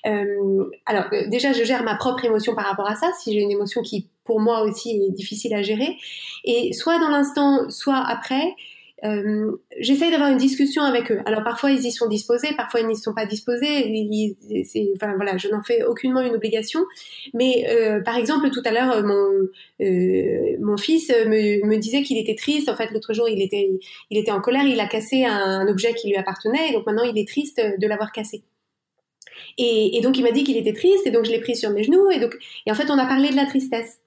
euh, 0.06 0.66
alors 0.86 1.06
euh, 1.14 1.28
déjà, 1.28 1.54
je 1.54 1.64
gère 1.64 1.84
ma 1.84 1.96
propre 1.96 2.24
émotion 2.26 2.56
par 2.56 2.66
rapport 2.66 2.88
à 2.88 2.96
ça, 2.96 3.12
si 3.20 3.34
j'ai 3.34 3.40
une 3.40 3.52
émotion 3.52 3.82
qui, 3.82 4.08
pour 4.24 4.40
moi 4.40 4.62
aussi, 4.62 5.02
est 5.08 5.12
difficile 5.12 5.54
à 5.54 5.62
gérer. 5.62 5.98
Et 6.46 6.74
soit 6.74 7.00
dans 7.00 7.10
l'instant, 7.10 7.70
soit 7.70 8.04
après, 8.08 8.56
euh, 9.04 9.52
j'essaye 9.80 10.12
d'avoir 10.12 10.30
une 10.30 10.38
discussion 10.38 10.84
avec 10.84 11.12
eux. 11.12 11.20
Alors 11.26 11.44
parfois 11.44 11.72
ils 11.72 11.84
y 11.84 11.92
sont 11.92 12.08
disposés, 12.08 12.50
parfois 12.56 12.82
ils 12.82 12.88
n'y 12.88 12.96
sont 12.96 13.14
pas 13.14 13.26
disposés. 13.26 13.92
enfin 14.96 15.16
voilà, 15.16 15.38
je 15.38 15.48
n'en 15.48 15.64
fais 15.64 15.84
aucunement 15.84 16.22
une 16.22 16.36
obligation. 16.36 16.82
Mais 17.34 17.66
euh, 17.70 18.02
par 18.02 18.18
exemple, 18.18 18.52
tout 18.52 18.62
à 18.64 18.72
l'heure, 18.72 19.04
mon 19.04 19.48
euh, 19.82 20.78
fils 20.78 21.10
me, 21.10 21.66
me 21.66 21.78
disait 21.78 22.04
qu'il 22.04 22.18
était 22.18 22.36
triste. 22.36 22.70
En 22.70 22.76
fait, 22.76 22.92
l'autre 22.92 23.14
jour, 23.14 23.28
il 23.28 23.42
était 23.42 23.72
il 24.10 24.18
était 24.20 24.32
en 24.32 24.42
colère. 24.42 24.66
Il 24.66 24.80
a 24.80 24.88
cassé 24.88 25.26
un, 25.26 25.68
objet 25.68 25.94
qui 25.94 26.10
lui 26.10 26.18
appartenait, 26.18 26.70
et 26.70 26.74
donc 26.74 26.86
maintenant 26.86 27.04
il 27.04 27.18
est 27.18 27.28
triste 27.28 27.62
de 27.78 27.88
l'avoir 27.88 28.12
cassé. 28.12 28.44
Et, 29.58 29.98
et, 29.98 30.02
donc 30.02 30.18
il 30.18 30.24
m'a 30.24 30.32
dit 30.32 30.44
qu'il 30.44 30.58
était 30.58 30.74
triste, 30.74 31.08
et 31.08 31.12
donc 31.12 31.26
je 31.26 31.32
l'ai 31.32 31.40
pris 31.40 31.56
sur 31.56 31.70
mes 31.70 31.84
genoux, 31.84 32.10
et 32.12 32.20
donc 32.20 32.36
et 32.66 32.72
en 32.72 32.76
fait 32.76 32.90
on 32.90 32.98
a 32.98 33.06
parlé 33.06 33.30
de 33.30 33.36
la 33.36 33.46
tristesse. 33.46 34.00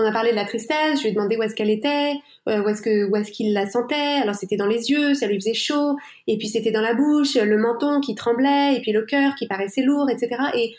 On 0.00 0.04
a 0.04 0.12
parlé 0.12 0.30
de 0.30 0.36
la 0.36 0.44
tristesse, 0.44 0.98
je 0.98 1.02
lui 1.02 1.08
ai 1.08 1.12
demandé 1.12 1.36
où 1.36 1.42
est-ce 1.42 1.56
qu'elle 1.56 1.70
était, 1.70 2.12
euh, 2.48 2.62
où 2.62 2.68
est-ce 2.68 2.82
que 2.82 3.10
où 3.10 3.16
est-ce 3.16 3.32
qu'il 3.32 3.52
la 3.52 3.68
sentait. 3.68 4.20
Alors 4.22 4.36
c'était 4.36 4.56
dans 4.56 4.68
les 4.68 4.92
yeux, 4.92 5.14
ça 5.14 5.26
lui 5.26 5.34
faisait 5.34 5.54
chaud, 5.54 5.96
et 6.28 6.38
puis 6.38 6.46
c'était 6.46 6.70
dans 6.70 6.80
la 6.80 6.94
bouche, 6.94 7.34
le 7.34 7.58
menton 7.58 7.98
qui 8.00 8.14
tremblait, 8.14 8.76
et 8.76 8.80
puis 8.80 8.92
le 8.92 9.02
cœur 9.02 9.34
qui 9.34 9.48
paraissait 9.48 9.82
lourd, 9.82 10.08
etc. 10.08 10.40
Et 10.54 10.76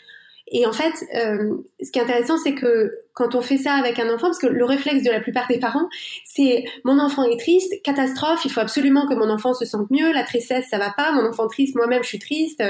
et 0.50 0.66
en 0.66 0.72
fait, 0.72 0.92
euh, 1.14 1.56
ce 1.80 1.90
qui 1.90 1.98
est 1.98 2.02
intéressant, 2.02 2.36
c'est 2.36 2.54
que 2.54 2.90
quand 3.14 3.34
on 3.34 3.40
fait 3.40 3.56
ça 3.56 3.74
avec 3.74 3.98
un 3.98 4.12
enfant, 4.12 4.28
parce 4.28 4.38
que 4.38 4.46
le 4.46 4.64
réflexe 4.64 5.04
de 5.04 5.10
la 5.10 5.20
plupart 5.20 5.46
des 5.48 5.58
parents, 5.58 5.88
c'est 6.24 6.64
mon 6.84 6.98
enfant 6.98 7.22
est 7.24 7.38
triste, 7.38 7.72
catastrophe, 7.84 8.44
il 8.44 8.50
faut 8.50 8.60
absolument 8.60 9.06
que 9.06 9.14
mon 9.14 9.30
enfant 9.30 9.54
se 9.54 9.64
sente 9.64 9.90
mieux, 9.90 10.12
la 10.12 10.24
tristesse, 10.24 10.66
ça 10.68 10.78
va 10.78 10.92
pas, 10.96 11.12
mon 11.12 11.28
enfant 11.28 11.46
triste, 11.46 11.76
moi-même 11.76 12.02
je 12.02 12.08
suis 12.08 12.18
triste, 12.18 12.62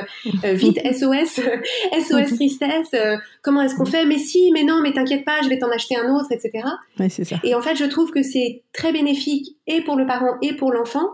euh, 0.44 0.52
vite 0.52 0.78
SOS, 0.84 1.40
SOS 2.06 2.34
tristesse, 2.34 2.88
euh, 2.94 3.16
comment 3.42 3.62
est-ce 3.62 3.76
qu'on 3.76 3.86
fait? 3.86 4.04
Mais 4.04 4.18
si, 4.18 4.50
mais 4.52 4.64
non, 4.64 4.80
mais 4.82 4.92
t'inquiète 4.92 5.24
pas, 5.24 5.40
je 5.42 5.48
vais 5.48 5.58
t'en 5.58 5.70
acheter 5.70 5.96
un 5.96 6.14
autre, 6.14 6.30
etc. 6.30 6.64
Ouais, 6.98 7.08
c'est 7.08 7.24
ça. 7.24 7.36
Et 7.44 7.54
en 7.54 7.62
fait, 7.62 7.76
je 7.76 7.84
trouve 7.84 8.10
que 8.10 8.22
c'est 8.22 8.62
très 8.72 8.92
bénéfique 8.92 9.56
et 9.66 9.82
pour 9.82 9.96
le 9.96 10.06
parent 10.06 10.36
et 10.42 10.54
pour 10.54 10.72
l'enfant 10.72 11.08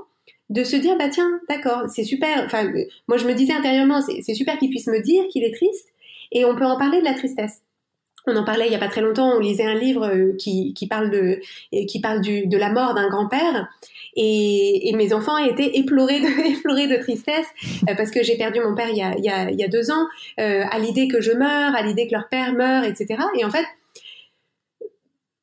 de 0.49 0.63
se 0.63 0.77
dire 0.77 0.97
bah 0.97 1.09
tiens 1.09 1.41
d'accord 1.49 1.87
c'est 1.93 2.05
super 2.05 2.45
enfin 2.45 2.71
moi 3.09 3.17
je 3.17 3.27
me 3.27 3.35
disais 3.35 3.53
intérieurement 3.53 4.01
c'est 4.01 4.35
super 4.35 4.57
qu'il 4.59 4.71
puisse 4.71 4.87
me 4.87 5.01
dire 5.01 5.25
qu'il 5.29 5.43
est 5.43 5.53
triste 5.53 5.89
et 6.33 6.45
on 6.45 6.57
peut 6.57 6.67
en 6.67 6.79
parler 6.79 7.01
de 7.01 7.05
la 7.05 7.15
tristesse. 7.15 7.63
On 8.29 8.37
en 8.37 8.45
parlait 8.45 8.67
il 8.67 8.71
n'y 8.71 8.77
a 8.77 8.81
pas 8.81 8.89
très 8.89 9.03
longtemps, 9.03 9.37
on 9.37 9.39
lisait 9.39 9.65
un 9.65 9.75
livre 9.75 10.09
euh, 10.09 10.33
qui, 10.37 10.75
qui 10.75 10.89
parle, 10.89 11.11
de, 11.11 11.41
qui 11.87 12.01
parle 12.01 12.21
du, 12.21 12.47
de 12.47 12.57
la 12.59 12.71
mort 12.71 12.95
d'un 12.95 13.09
grand-père. 13.09 13.69
Et, 14.17 14.89
et, 14.89 14.97
mes 14.97 15.13
enfants 15.13 15.37
étaient 15.37 15.77
éplorés 15.77 16.21
de, 16.21 16.57
éplorés 16.59 16.89
de 16.89 16.97
tristesse 16.97 17.47
euh, 17.89 17.95
parce 17.95 18.11
que 18.11 18.25
j'ai 18.25 18.37
perdu 18.37 18.61
mon 18.61 18.75
père 18.75 18.89
il 18.89 18.97
y 18.97 19.03
a, 19.03 19.15
il 19.17 19.25
y 19.25 19.29
a, 19.29 19.51
il 19.51 19.61
y 19.61 19.63
a 19.63 19.69
deux 19.69 19.91
ans, 19.93 20.07
euh, 20.41 20.65
à 20.71 20.79
l'idée 20.79 21.07
que 21.07 21.21
je 21.21 21.33
meurs, 21.33 21.77
à 21.77 21.83
l'idée 21.83 22.09
que 22.09 22.15
leur 22.15 22.29
père 22.29 22.53
meurt, 22.53 22.85
etc. 22.85 23.23
Et 23.39 23.45
en 23.45 23.51
fait, 23.51 23.67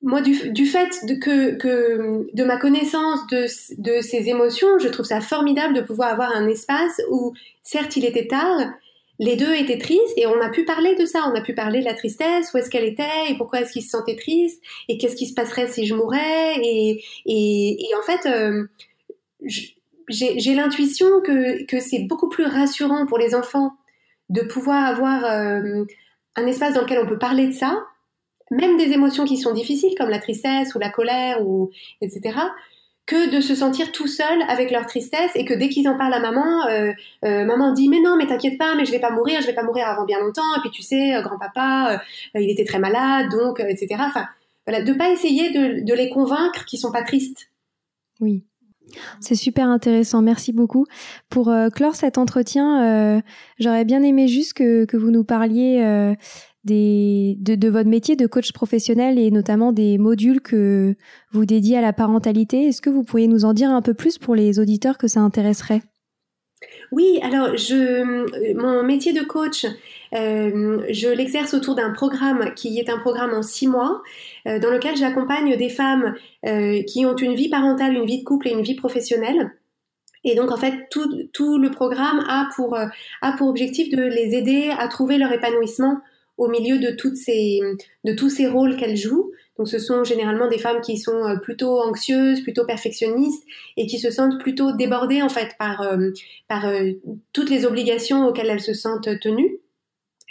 moi, 0.02 0.20
du, 0.20 0.52
du 0.52 0.66
fait 0.66 1.06
de, 1.06 1.14
que, 1.14 1.56
que, 1.56 2.28
de 2.34 2.44
ma 2.44 2.58
connaissance 2.58 3.26
de, 3.28 3.46
de 3.82 4.02
ces 4.02 4.28
émotions, 4.28 4.78
je 4.80 4.90
trouve 4.90 5.06
ça 5.06 5.22
formidable 5.22 5.74
de 5.74 5.82
pouvoir 5.82 6.10
avoir 6.10 6.36
un 6.36 6.48
espace 6.48 7.02
où, 7.10 7.34
certes, 7.62 7.96
il 7.96 8.04
était 8.04 8.28
tard, 8.28 8.74
les 9.20 9.36
deux 9.36 9.54
étaient 9.54 9.78
tristes 9.78 10.18
et 10.18 10.26
on 10.26 10.40
a 10.42 10.50
pu 10.50 10.66
parler 10.66 10.96
de 10.96 11.06
ça, 11.06 11.30
on 11.32 11.36
a 11.36 11.42
pu 11.42 11.54
parler 11.54 11.80
de 11.80 11.86
la 11.86 11.94
tristesse, 11.94 12.52
où 12.54 12.58
est-ce 12.58 12.70
qu'elle 12.70 12.84
était 12.84 13.04
et 13.30 13.36
pourquoi 13.38 13.62
est-ce 13.62 13.72
qu'il 13.72 13.84
se 13.84 13.90
sentait 13.90 14.16
triste 14.16 14.62
et 14.90 14.98
qu'est-ce 14.98 15.16
qui 15.16 15.28
se 15.28 15.34
passerait 15.34 15.68
si 15.68 15.86
je 15.86 15.94
mourais 15.94 16.56
et, 16.62 17.04
et, 17.26 17.90
en 17.98 18.02
fait 18.02 18.28
euh, 18.28 18.66
j'ai 20.10 20.56
l'intuition 20.56 21.22
que, 21.22 21.64
que 21.66 21.80
c'est 21.80 22.00
beaucoup 22.00 22.30
plus 22.30 22.46
rassurant 22.46 23.06
pour 23.06 23.18
les 23.18 23.36
enfants 23.36 23.74
de 24.30 24.42
pouvoir 24.42 24.86
avoir 24.86 25.26
euh, 25.26 25.86
un 26.36 26.48
espace 26.48 26.74
dans 26.74 26.82
lequel 26.82 27.00
on 27.00 27.08
peut 27.08 27.20
parler 27.20 27.48
de 27.48 27.54
ça, 27.54 27.84
même 28.52 28.78
des 28.78 28.92
émotions 28.92 29.26
qui 29.26 29.38
sont 29.38 29.54
difficiles 29.54 29.94
comme 29.98 30.10
la 30.10 30.20
tristesse 30.20 30.74
ou 30.76 30.80
la 30.80 30.90
colère 30.90 31.46
ou 31.46 31.70
etc 32.02 32.34
que 33.06 33.36
de 33.36 33.42
se 33.42 33.54
sentir 33.54 33.92
tout 33.92 34.08
seul 34.08 34.42
avec 34.48 34.72
leur 34.72 34.86
tristesse 34.86 35.32
et 35.36 35.44
que 35.44 35.54
dès 35.54 35.70
qu'ils 35.70 35.88
en 35.90 35.98
parlent 35.98 36.14
à 36.14 36.20
maman, 36.20 36.68
euh, 36.68 36.92
euh, 37.26 37.46
maman 37.46 37.74
dit 37.74 37.90
mais 37.90 38.00
non 38.00 38.16
mais 38.16 38.28
t'inquiète 38.28 38.58
pas 38.58 38.76
mais 38.76 38.86
je 38.86 38.92
vais 38.92 39.00
pas 39.00 39.12
mourir, 39.12 39.42
je 39.42 39.48
vais 39.48 39.54
pas 39.54 39.64
mourir 39.64 39.88
avant 39.88 40.06
bien 40.06 40.20
longtemps 40.20 40.56
et 40.58 40.62
puis 40.62 40.70
tu 40.72 40.82
sais 40.82 41.14
euh, 41.14 41.22
grand-papa 41.22 42.02
il 42.36 42.50
était 42.50 42.64
très 42.64 42.80
malade 42.80 43.30
donc 43.30 43.60
etc. 43.60 43.88
Enfin 44.00 44.26
voilà 44.66 44.82
de 44.82 44.94
pas 44.94 45.10
essayer 45.10 45.52
de, 45.52 45.86
de 45.86 45.94
les 45.94 46.10
convaincre 46.10 46.66
qu'ils 46.66 46.80
sont 46.80 46.92
pas 46.92 47.04
tristes. 47.04 47.50
Oui. 48.22 48.44
C'est 49.20 49.36
super 49.36 49.68
intéressant, 49.70 50.22
merci 50.22 50.54
beaucoup. 50.54 50.86
Pour 51.28 51.52
clore 51.74 51.96
cet 51.96 52.20
entretien, 52.20 53.24
j'aurais 53.58 53.86
bien 53.86 54.04
aimé 54.04 54.28
juste 54.28 54.54
que, 54.54 54.86
que 54.86 54.98
vous 54.98 55.10
nous 55.10 55.24
parliez 55.24 56.16
de, 56.66 57.56
de, 57.56 57.70
votre 57.70 57.90
métier 57.90 58.16
de 58.16 58.28
coach 58.28 58.52
professionnel 58.54 59.20
et 59.20 59.32
notamment 59.32 59.72
des 59.72 59.98
modules 59.98 60.42
que 60.42 60.96
vous 61.32 61.46
dédiez 61.46 61.78
à 61.78 61.82
la 61.82 61.94
parentalité. 61.94 62.68
Est-ce 62.68 62.82
que 62.82 62.90
vous 62.90 63.04
pourriez 63.04 63.28
nous 63.28 63.46
en 63.46 63.54
dire 63.54 63.70
un 63.70 63.82
peu 63.82 63.94
plus 63.94 64.18
pour 64.18 64.36
les 64.36 64.60
auditeurs 64.60 64.98
que 64.98 65.08
ça 65.08 65.20
intéresserait? 65.20 65.82
Oui, 66.92 67.20
alors 67.24 67.58
je, 67.58 68.54
mon 68.54 68.84
métier 68.84 69.14
de 69.14 69.24
coach, 69.24 69.66
euh, 70.14 70.86
je 70.90 71.10
l'exerce 71.10 71.54
autour 71.54 71.76
d'un 71.76 71.92
programme 71.92 72.54
qui 72.56 72.78
est 72.80 72.90
un 72.90 73.00
programme 73.00 73.34
en 73.34 73.42
six 73.42 73.68
mois, 73.68 74.02
euh, 74.48 74.60
dans 74.60 74.70
lequel 74.70 74.96
j'accompagne 74.96 75.58
des 75.58 75.70
femmes 75.70 76.16
euh, 76.46 76.84
qui 76.84 77.06
ont 77.06 77.16
une 77.16 77.34
vie 77.34 77.50
parentale, 77.50 77.96
une 77.96 78.06
vie 78.06 78.20
de 78.20 78.24
couple 78.24 78.48
et 78.48 78.52
une 78.52 78.62
vie 78.62 78.76
professionnelle. 78.76 79.52
Et 80.24 80.36
donc 80.36 80.52
en 80.52 80.58
fait, 80.58 80.88
tout, 80.90 81.10
tout 81.34 81.58
le 81.58 81.72
programme 81.72 82.24
a 82.30 82.48
pour, 82.56 82.78
a 82.78 83.32
pour 83.38 83.50
objectif 83.50 83.90
de 83.90 84.04
les 84.04 84.36
aider 84.36 84.72
à 84.78 84.88
trouver 84.88 85.18
leur 85.18 85.34
épanouissement 85.34 86.00
au 86.38 86.48
milieu 86.48 86.80
de, 86.80 86.96
ces, 87.16 87.60
de 88.04 88.14
tous 88.14 88.30
ces 88.30 88.48
rôles 88.48 88.76
qu'elles 88.78 88.98
jouent. 88.98 89.32
Donc 89.58 89.68
ce 89.68 89.78
sont 89.78 90.04
généralement 90.04 90.48
des 90.48 90.58
femmes 90.58 90.82
qui 90.82 90.98
sont 90.98 91.26
euh, 91.26 91.36
plutôt 91.38 91.80
anxieuses, 91.80 92.42
plutôt 92.42 92.66
perfectionnistes 92.66 93.44
et 93.78 93.86
qui 93.86 94.00
se 94.00 94.10
sentent 94.10 94.40
plutôt 94.40 94.72
débordées 94.72 95.22
en 95.22 95.30
fait 95.30 95.56
par, 95.60 95.82
euh, 95.82 96.10
par 96.48 96.66
euh, 96.66 96.92
toutes 97.34 97.50
les 97.50 97.66
obligations 97.66 98.26
auxquelles 98.26 98.50
elles 98.50 98.62
se 98.62 98.74
sentent 98.74 99.20
tenues. 99.20 99.60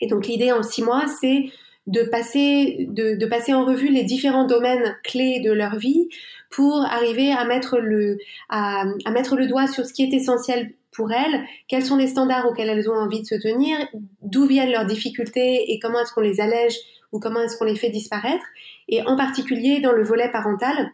Et 0.01 0.09
donc 0.09 0.27
l'idée 0.27 0.51
en 0.51 0.65
six 0.65 0.83
mois, 0.83 1.07
c'est 1.21 1.45
de 1.87 2.03
passer, 2.03 2.87
de, 2.91 3.15
de, 3.15 3.27
passer 3.27 3.55
en 3.55 3.65
revue 3.65 3.89
les 3.89 4.05
différents 4.05 4.47
domaines 4.47 4.97
clés 5.03 5.41
de 5.41 5.53
leur 5.53 5.77
vie 5.77 6.09
pour 6.53 6.85
arriver 6.85 7.33
à 7.33 7.45
mettre 7.45 7.79
le, 7.79 8.19
à, 8.49 8.85
à 9.05 9.11
mettre 9.11 9.37
le 9.37 9.47
doigt 9.47 9.67
sur 9.67 9.85
ce 9.87 9.93
qui 9.93 10.05
est 10.05 10.13
essentiel 10.13 10.75
pour 10.93 11.11
elles, 11.11 11.45
quels 11.69 11.85
sont 11.85 11.97
les 11.97 12.07
standards 12.07 12.47
auxquels 12.47 12.69
elles 12.69 12.89
ont 12.89 12.95
envie 12.95 13.23
de 13.23 13.27
se 13.27 13.35
tenir, 13.35 13.79
d'où 14.21 14.47
viennent 14.47 14.71
leurs 14.71 14.85
difficultés 14.85 15.73
et 15.73 15.79
comment 15.79 16.01
est-ce 16.01 16.13
qu'on 16.13 16.21
les 16.21 16.41
allège 16.41 16.77
ou 17.11 17.19
comment 17.19 17.41
est-ce 17.41 17.57
qu'on 17.57 17.65
les 17.65 17.77
fait 17.77 17.91
disparaître. 17.91 18.45
Et 18.89 19.03
en 19.03 19.17
particulier 19.17 19.81
dans 19.81 19.93
le 19.93 20.03
volet 20.03 20.31
parental, 20.31 20.93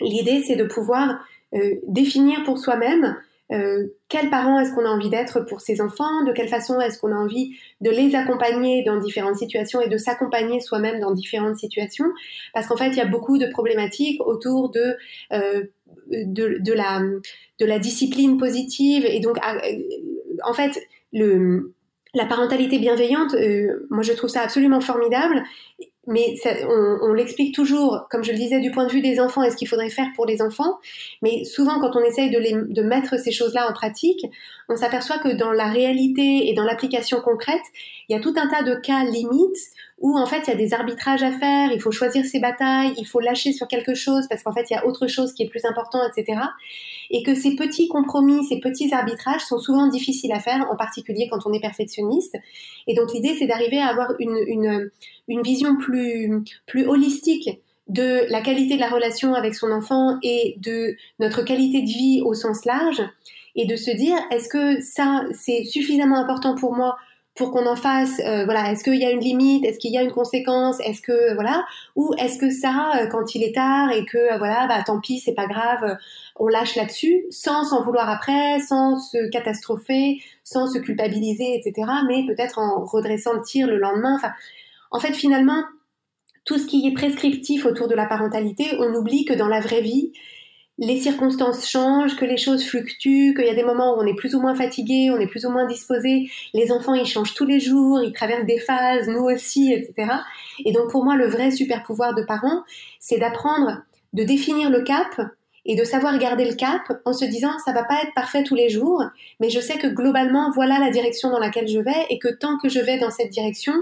l'idée 0.00 0.42
c'est 0.42 0.56
de 0.56 0.64
pouvoir 0.64 1.18
euh, 1.54 1.74
définir 1.88 2.44
pour 2.44 2.58
soi-même 2.58 3.16
euh, 3.52 3.86
quel 4.08 4.30
parent 4.30 4.58
est-ce 4.58 4.72
qu'on 4.74 4.84
a 4.84 4.88
envie 4.88 5.10
d'être 5.10 5.40
pour 5.40 5.60
ses 5.60 5.80
enfants, 5.80 6.24
de 6.24 6.32
quelle 6.32 6.48
façon 6.48 6.80
est-ce 6.80 6.98
qu'on 6.98 7.12
a 7.12 7.16
envie 7.16 7.56
de 7.80 7.90
les 7.90 8.14
accompagner 8.14 8.82
dans 8.84 8.96
différentes 8.98 9.36
situations 9.36 9.80
et 9.80 9.88
de 9.88 9.96
s'accompagner 9.98 10.60
soi-même 10.60 11.00
dans 11.00 11.12
différentes 11.12 11.56
situations, 11.56 12.06
parce 12.54 12.66
qu'en 12.66 12.76
fait 12.76 12.88
il 12.88 12.96
y 12.96 13.00
a 13.00 13.06
beaucoup 13.06 13.38
de 13.38 13.46
problématiques 13.46 14.20
autour 14.24 14.70
de 14.70 14.96
euh, 15.32 15.64
de, 16.10 16.72
la 16.72 17.00
de 17.60 17.66
la 17.66 17.78
discipline 17.78 18.38
positive 18.38 19.04
et 19.06 19.20
donc 19.20 19.36
en 20.44 20.54
fait 20.54 20.80
le 21.12 21.74
la 22.14 22.26
parentalité 22.26 22.78
bienveillante, 22.78 23.34
euh, 23.34 23.86
moi 23.90 24.02
je 24.02 24.12
trouve 24.12 24.28
ça 24.28 24.42
absolument 24.42 24.80
formidable, 24.80 25.42
mais 26.06 26.34
on, 26.68 27.12
l'explique 27.12 27.54
toujours, 27.54 28.06
comme 28.10 28.24
je 28.24 28.32
le 28.32 28.38
disais, 28.38 28.60
du 28.60 28.70
point 28.70 28.86
de 28.86 28.92
vue 28.92 29.00
des 29.00 29.20
enfants 29.20 29.42
et 29.42 29.50
ce 29.50 29.56
qu'il 29.56 29.68
faudrait 29.68 29.90
faire 29.90 30.08
pour 30.16 30.26
les 30.26 30.42
enfants? 30.42 30.78
Mais 31.22 31.44
souvent, 31.44 31.80
quand 31.80 31.94
on 31.94 32.02
essaye 32.02 32.30
de, 32.30 32.72
de 32.72 32.82
mettre 32.82 33.18
ces 33.20 33.30
choses-là 33.30 33.68
en 33.70 33.72
pratique, 33.72 34.26
on 34.68 34.76
s'aperçoit 34.76 35.18
que 35.18 35.28
dans 35.28 35.52
la 35.52 35.68
réalité 35.68 36.48
et 36.48 36.54
dans 36.54 36.64
l'application 36.64 37.20
concrète, 37.20 37.62
il 38.08 38.16
y 38.16 38.18
a 38.18 38.20
tout 38.20 38.34
un 38.36 38.48
tas 38.48 38.62
de 38.62 38.74
cas 38.74 39.04
limites 39.04 39.71
où 40.02 40.18
en 40.18 40.26
fait 40.26 40.42
il 40.46 40.48
y 40.48 40.52
a 40.52 40.56
des 40.56 40.74
arbitrages 40.74 41.22
à 41.22 41.32
faire, 41.32 41.70
il 41.72 41.80
faut 41.80 41.92
choisir 41.92 42.24
ses 42.26 42.40
batailles, 42.40 42.92
il 42.98 43.06
faut 43.06 43.20
lâcher 43.20 43.52
sur 43.52 43.68
quelque 43.68 43.94
chose 43.94 44.26
parce 44.28 44.42
qu'en 44.42 44.52
fait 44.52 44.68
il 44.68 44.74
y 44.74 44.76
a 44.76 44.84
autre 44.84 45.06
chose 45.06 45.32
qui 45.32 45.44
est 45.44 45.48
plus 45.48 45.64
important, 45.64 46.00
etc. 46.06 46.40
Et 47.10 47.22
que 47.22 47.34
ces 47.34 47.54
petits 47.54 47.88
compromis, 47.88 48.44
ces 48.44 48.58
petits 48.58 48.92
arbitrages 48.92 49.42
sont 49.42 49.58
souvent 49.58 49.86
difficiles 49.86 50.32
à 50.32 50.40
faire, 50.40 50.66
en 50.70 50.76
particulier 50.76 51.28
quand 51.30 51.46
on 51.46 51.52
est 51.52 51.60
perfectionniste. 51.60 52.36
Et 52.88 52.94
donc 52.94 53.12
l'idée 53.14 53.36
c'est 53.38 53.46
d'arriver 53.46 53.78
à 53.78 53.86
avoir 53.86 54.12
une, 54.18 54.90
vision 55.28 55.76
plus 55.76 56.86
holistique 56.86 57.48
de 57.88 58.30
la 58.30 58.40
qualité 58.40 58.74
de 58.74 58.80
la 58.80 58.88
relation 58.88 59.34
avec 59.34 59.54
son 59.54 59.70
enfant 59.70 60.18
et 60.22 60.56
de 60.58 60.96
notre 61.20 61.42
qualité 61.42 61.82
de 61.82 61.88
vie 61.88 62.22
au 62.24 62.34
sens 62.34 62.64
large 62.64 63.02
et 63.54 63.66
de 63.66 63.76
se 63.76 63.90
dire 63.90 64.16
est-ce 64.30 64.48
que 64.48 64.80
ça 64.80 65.24
c'est 65.32 65.64
suffisamment 65.64 66.16
important 66.16 66.54
pour 66.54 66.74
moi 66.74 66.96
pour 67.34 67.50
qu'on 67.50 67.66
en 67.66 67.76
fasse, 67.76 68.20
euh, 68.20 68.44
voilà, 68.44 68.70
est-ce 68.70 68.84
qu'il 68.84 68.96
y 68.96 69.06
a 69.06 69.10
une 69.10 69.20
limite, 69.20 69.64
est-ce 69.64 69.78
qu'il 69.78 69.92
y 69.92 69.96
a 69.96 70.02
une 70.02 70.12
conséquence, 70.12 70.78
est-ce 70.80 71.00
que 71.00 71.32
voilà, 71.34 71.64
ou 71.96 72.12
est-ce 72.18 72.38
que 72.38 72.50
ça, 72.50 72.92
euh, 72.96 73.06
quand 73.06 73.34
il 73.34 73.42
est 73.42 73.54
tard 73.54 73.90
et 73.90 74.04
que 74.04 74.18
euh, 74.18 74.38
voilà, 74.38 74.66
bah 74.66 74.82
tant 74.84 75.00
pis, 75.00 75.18
c'est 75.18 75.34
pas 75.34 75.46
grave, 75.46 75.96
on 76.36 76.46
lâche 76.46 76.76
là-dessus, 76.76 77.24
sans 77.30 77.64
s'en 77.64 77.82
vouloir 77.82 78.10
après, 78.10 78.60
sans 78.60 78.98
se 78.98 79.30
catastropher, 79.30 80.20
sans 80.44 80.66
se 80.66 80.78
culpabiliser, 80.78 81.56
etc. 81.56 81.88
Mais 82.06 82.26
peut-être 82.26 82.58
en 82.58 82.84
redressant 82.84 83.32
le 83.32 83.42
tir 83.42 83.66
le 83.66 83.78
lendemain. 83.78 84.16
Enfin, 84.16 84.32
en 84.90 85.00
fait, 85.00 85.14
finalement, 85.14 85.64
tout 86.44 86.58
ce 86.58 86.66
qui 86.66 86.86
est 86.86 86.92
prescriptif 86.92 87.64
autour 87.64 87.88
de 87.88 87.94
la 87.94 88.06
parentalité, 88.06 88.76
on 88.78 88.94
oublie 88.94 89.24
que 89.24 89.32
dans 89.32 89.48
la 89.48 89.60
vraie 89.60 89.80
vie, 89.80 90.12
les 90.82 91.00
circonstances 91.00 91.70
changent, 91.70 92.16
que 92.16 92.24
les 92.24 92.36
choses 92.36 92.64
fluctuent, 92.64 93.34
qu'il 93.34 93.44
y 93.44 93.48
a 93.48 93.54
des 93.54 93.62
moments 93.62 93.94
où 93.94 94.02
on 94.02 94.06
est 94.06 94.16
plus 94.16 94.34
ou 94.34 94.40
moins 94.40 94.56
fatigué, 94.56 95.12
on 95.12 95.20
est 95.20 95.28
plus 95.28 95.46
ou 95.46 95.50
moins 95.50 95.64
disposé. 95.64 96.28
Les 96.54 96.72
enfants, 96.72 96.94
ils 96.94 97.06
changent 97.06 97.34
tous 97.34 97.46
les 97.46 97.60
jours, 97.60 98.02
ils 98.02 98.12
traversent 98.12 98.46
des 98.46 98.58
phases, 98.58 99.06
nous 99.06 99.22
aussi, 99.22 99.72
etc. 99.72 100.12
Et 100.64 100.72
donc 100.72 100.90
pour 100.90 101.04
moi, 101.04 101.14
le 101.14 101.28
vrai 101.28 101.52
super 101.52 101.84
pouvoir 101.84 102.16
de 102.16 102.22
parent, 102.22 102.64
c'est 102.98 103.18
d'apprendre 103.18 103.82
de 104.12 104.24
définir 104.24 104.70
le 104.70 104.82
cap 104.82 105.20
et 105.64 105.76
de 105.76 105.84
savoir 105.84 106.18
garder 106.18 106.44
le 106.44 106.56
cap 106.56 106.82
en 107.04 107.12
se 107.12 107.26
disant 107.26 107.56
ça 107.64 107.72
va 107.72 107.84
pas 107.84 108.02
être 108.02 108.12
parfait 108.16 108.42
tous 108.42 108.56
les 108.56 108.68
jours, 108.68 109.04
mais 109.38 109.50
je 109.50 109.60
sais 109.60 109.78
que 109.78 109.86
globalement 109.86 110.50
voilà 110.50 110.80
la 110.80 110.90
direction 110.90 111.30
dans 111.30 111.38
laquelle 111.38 111.68
je 111.68 111.78
vais 111.78 112.06
et 112.10 112.18
que 112.18 112.26
tant 112.26 112.58
que 112.58 112.68
je 112.68 112.80
vais 112.80 112.98
dans 112.98 113.10
cette 113.10 113.30
direction, 113.30 113.74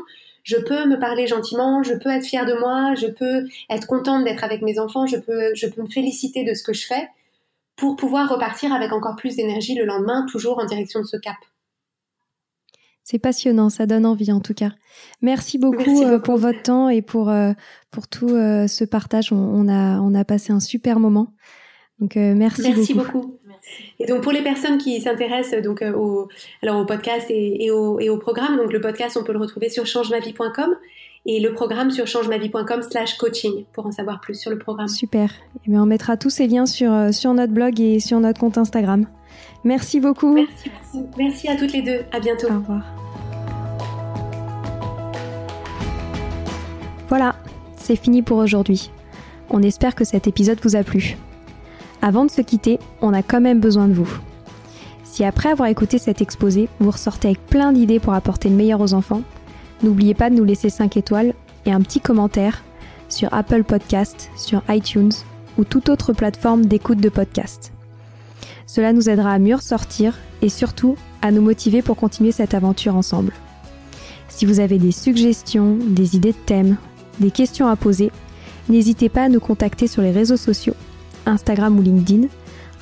je 0.43 0.57
peux 0.57 0.87
me 0.87 0.99
parler 0.99 1.27
gentiment, 1.27 1.83
je 1.83 1.95
peux 1.95 2.11
être 2.11 2.25
fière 2.25 2.47
de 2.47 2.55
moi, 2.55 2.95
je 2.95 3.07
peux 3.07 3.47
être 3.69 3.87
contente 3.87 4.25
d'être 4.25 4.45
avec 4.45 4.63
mes 4.63 4.79
enfants, 4.79 5.07
je 5.07 5.17
peux, 5.17 5.55
je 5.55 5.67
peux 5.67 5.83
me 5.83 5.91
féliciter 5.91 6.45
de 6.45 6.55
ce 6.55 6.63
que 6.63 6.73
je 6.73 6.87
fais 6.87 7.09
pour 7.77 7.97
pouvoir 7.97 8.29
repartir 8.29 8.73
avec 8.73 8.93
encore 8.93 9.17
plus 9.17 9.37
d'énergie 9.37 9.75
le 9.75 9.85
lendemain, 9.85 10.27
toujours 10.31 10.59
en 10.59 10.67
direction 10.67 11.01
de 11.01 11.07
ce 11.07 11.17
cap. 11.17 11.37
C'est 13.03 13.19
passionnant, 13.19 13.71
ça 13.71 13.87
donne 13.87 14.07
envie 14.07 14.31
en 14.31 14.41
tout 14.41 14.55
cas. 14.55 14.71
Merci 15.23 15.59
beaucoup, 15.59 16.05
euh, 16.05 16.19
pour 16.19 16.37
votre 16.37 16.63
temps 16.63 16.89
et 16.89 17.03
pour, 17.03 17.31
euh, 17.31 17.53
pour 17.91 18.07
tout 18.07 18.29
euh, 18.29 18.69
ce 18.69 18.85
partage. 18.85 19.33
On, 19.33 19.67
a, 19.69 19.99
on 20.01 20.15
a 20.15 20.25
passé 20.25 20.53
un 20.53 20.61
super 20.61 21.01
moment. 21.01 21.33
Donc 21.99 22.17
merci, 22.17 22.63
merci 22.63 22.95
beaucoup. 22.95 23.40
Et 23.99 24.07
donc 24.07 24.23
pour 24.23 24.33
les 24.33 24.43
personnes 24.43 24.79
qui 24.79 25.01
s'intéressent 25.01 25.63
donc 25.63 25.83
euh, 25.83 25.93
au, 25.93 26.29
alors 26.63 26.81
au 26.81 26.87
podcast 26.87 27.27
et, 27.29 27.71
au, 27.71 28.01
et, 28.01 28.09
au, 28.09 28.19
programme, 28.19 28.57
donc 28.57 28.73
le 28.73 28.81
podcast 28.81 29.17
on 29.21 29.25
peut 29.25 29.33
le 29.33 29.39
retrouver 29.39 29.69
sur 29.69 29.87
changemavie.com 29.87 30.77
et 31.27 31.41
le 31.41 31.53
programme 31.53 31.91
sur 31.91 32.07
changemavie.com 32.07 32.83
slash 32.83 33.19
coaching 33.19 33.65
pour 33.73 33.87
en 33.87 33.93
savoir 33.93 34.21
plus 34.21 34.35
sur 34.35 34.51
le 34.51 34.59
programme. 34.59 34.89
Super. 34.89 35.31
Et 35.31 35.61
eh 35.67 35.71
bien 35.71 35.83
on 35.83 35.87
mettra 35.87 36.17
tous 36.17 36.31
ces 36.31 36.47
liens 36.47 36.67
sur, 36.67 36.93
euh, 36.93 37.13
sur 37.13 37.35
notre 37.35 37.53
blog 37.53 37.81
et 37.81 38.01
sur 38.01 38.21
notre 38.21 38.41
compte 38.41 38.59
Instagram. 38.59 39.07
Merci 39.65 40.01
beaucoup. 40.01 40.35
Merci, 40.35 40.71
merci 41.19 41.49
à 41.49 41.57
toutes 41.57 41.73
les 41.73 41.83
deux. 41.83 42.01
À 42.13 42.21
bientôt. 42.21 42.49
Au 42.49 42.55
revoir. 42.55 42.83
Voilà, 47.09 47.35
c'est 47.77 47.97
fini 47.97 48.23
pour 48.23 48.39
aujourd'hui. 48.39 48.91
On 49.51 49.63
espère 49.63 49.97
que 49.97 50.05
cet 50.05 50.29
épisode 50.29 50.61
vous 50.63 50.77
a 50.77 50.85
plu. 50.85 51.17
Avant 52.03 52.25
de 52.25 52.31
se 52.31 52.41
quitter, 52.41 52.79
on 53.03 53.13
a 53.13 53.23
quand 53.23 53.41
même 53.41 53.61
besoin 53.61 53.87
de 53.87 53.93
vous. 53.93 54.11
Si 55.05 55.25
après 55.25 55.51
avoir 55.51 55.69
écouté 55.69 55.99
cet 55.99 56.23
exposé, 56.23 56.69
vous 56.79 56.91
ressortez 56.91 57.29
avec 57.29 57.47
plein 57.47 57.73
d'idées 57.73 58.01
pour 58.01 58.15
apporter 58.15 58.49
le 58.49 58.55
meilleur 58.55 58.81
aux 58.81 58.95
enfants, 58.95 59.23
n'oubliez 59.83 60.15
pas 60.15 60.31
de 60.31 60.37
nous 60.37 60.45
laisser 60.45 60.71
5 60.71 60.97
étoiles 60.97 61.35
et 61.67 61.73
un 61.73 61.81
petit 61.81 62.01
commentaire 62.01 62.63
sur 63.09 63.35
Apple 63.35 63.65
Podcast, 63.65 64.31
sur 64.37 64.63
iTunes 64.69 65.13
ou 65.59 65.65
toute 65.65 65.89
autre 65.89 66.13
plateforme 66.13 66.65
d'écoute 66.65 67.01
de 67.01 67.09
podcast. 67.09 67.73
Cela 68.67 68.93
nous 68.93 69.11
aidera 69.11 69.33
à 69.33 69.39
mieux 69.39 69.57
ressortir 69.57 70.17
et 70.43 70.49
surtout 70.49 70.97
à 71.23 71.33
nous 71.33 71.43
motiver 71.43 71.83
pour 71.83 71.97
continuer 71.97 72.33
cette 72.33 72.55
aventure 72.55 72.97
ensemble. 72.97 73.33
Si 74.29 74.47
vous 74.47 74.61
avez 74.61 74.79
des 74.79 74.93
suggestions, 74.93 75.77
des 75.87 76.17
idées 76.17 76.33
de 76.33 76.47
thèmes, 76.47 76.77
des 77.19 77.33
questions 77.33 77.67
à 77.67 77.77
poser, 77.77 78.11
n'hésitez 78.69 79.09
pas 79.09 79.25
à 79.25 79.29
nous 79.29 79.41
contacter 79.41 79.87
sur 79.87 80.03
les 80.03 80.13
réseaux 80.13 80.37
sociaux 80.37 80.77
Instagram 81.27 81.79
ou 81.79 81.83
LinkedIn 81.83 82.29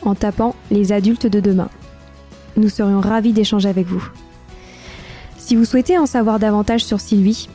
en 0.03 0.15
tapant 0.15 0.55
les 0.71 0.93
adultes 0.93 1.27
de 1.27 1.41
demain. 1.41 1.69
Nous 2.57 2.69
serions 2.69 3.01
ravis 3.01 3.33
d'échanger 3.33 3.69
avec 3.69 3.87
vous. 3.87 4.07
Si 5.37 5.57
vous 5.57 5.65
souhaitez 5.65 5.99
en 5.99 6.07
savoir 6.07 6.39
davantage 6.39 6.85
sur 6.85 7.01
Sylvie, 7.01 7.49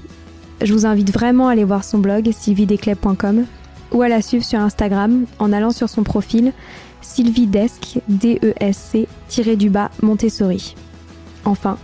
je 0.62 0.74
vous 0.74 0.86
invite 0.86 1.12
vraiment 1.12 1.48
à 1.48 1.52
aller 1.52 1.64
voir 1.64 1.84
son 1.84 2.00
blog 2.00 2.32
sylvidesclep.com 2.32 3.46
ou 3.92 4.02
à 4.02 4.08
la 4.08 4.22
suivre 4.22 4.46
sur 4.46 4.60
Instagram 4.60 5.26
en 5.40 5.54
allant 5.54 5.72
sur 5.72 5.90
son 5.90 6.04
profil 6.04 6.54
sylvidesc, 7.02 8.00
D-E-S-C, 8.08 9.08
Montessori. 10.02 10.76
Enfin, 11.46 11.78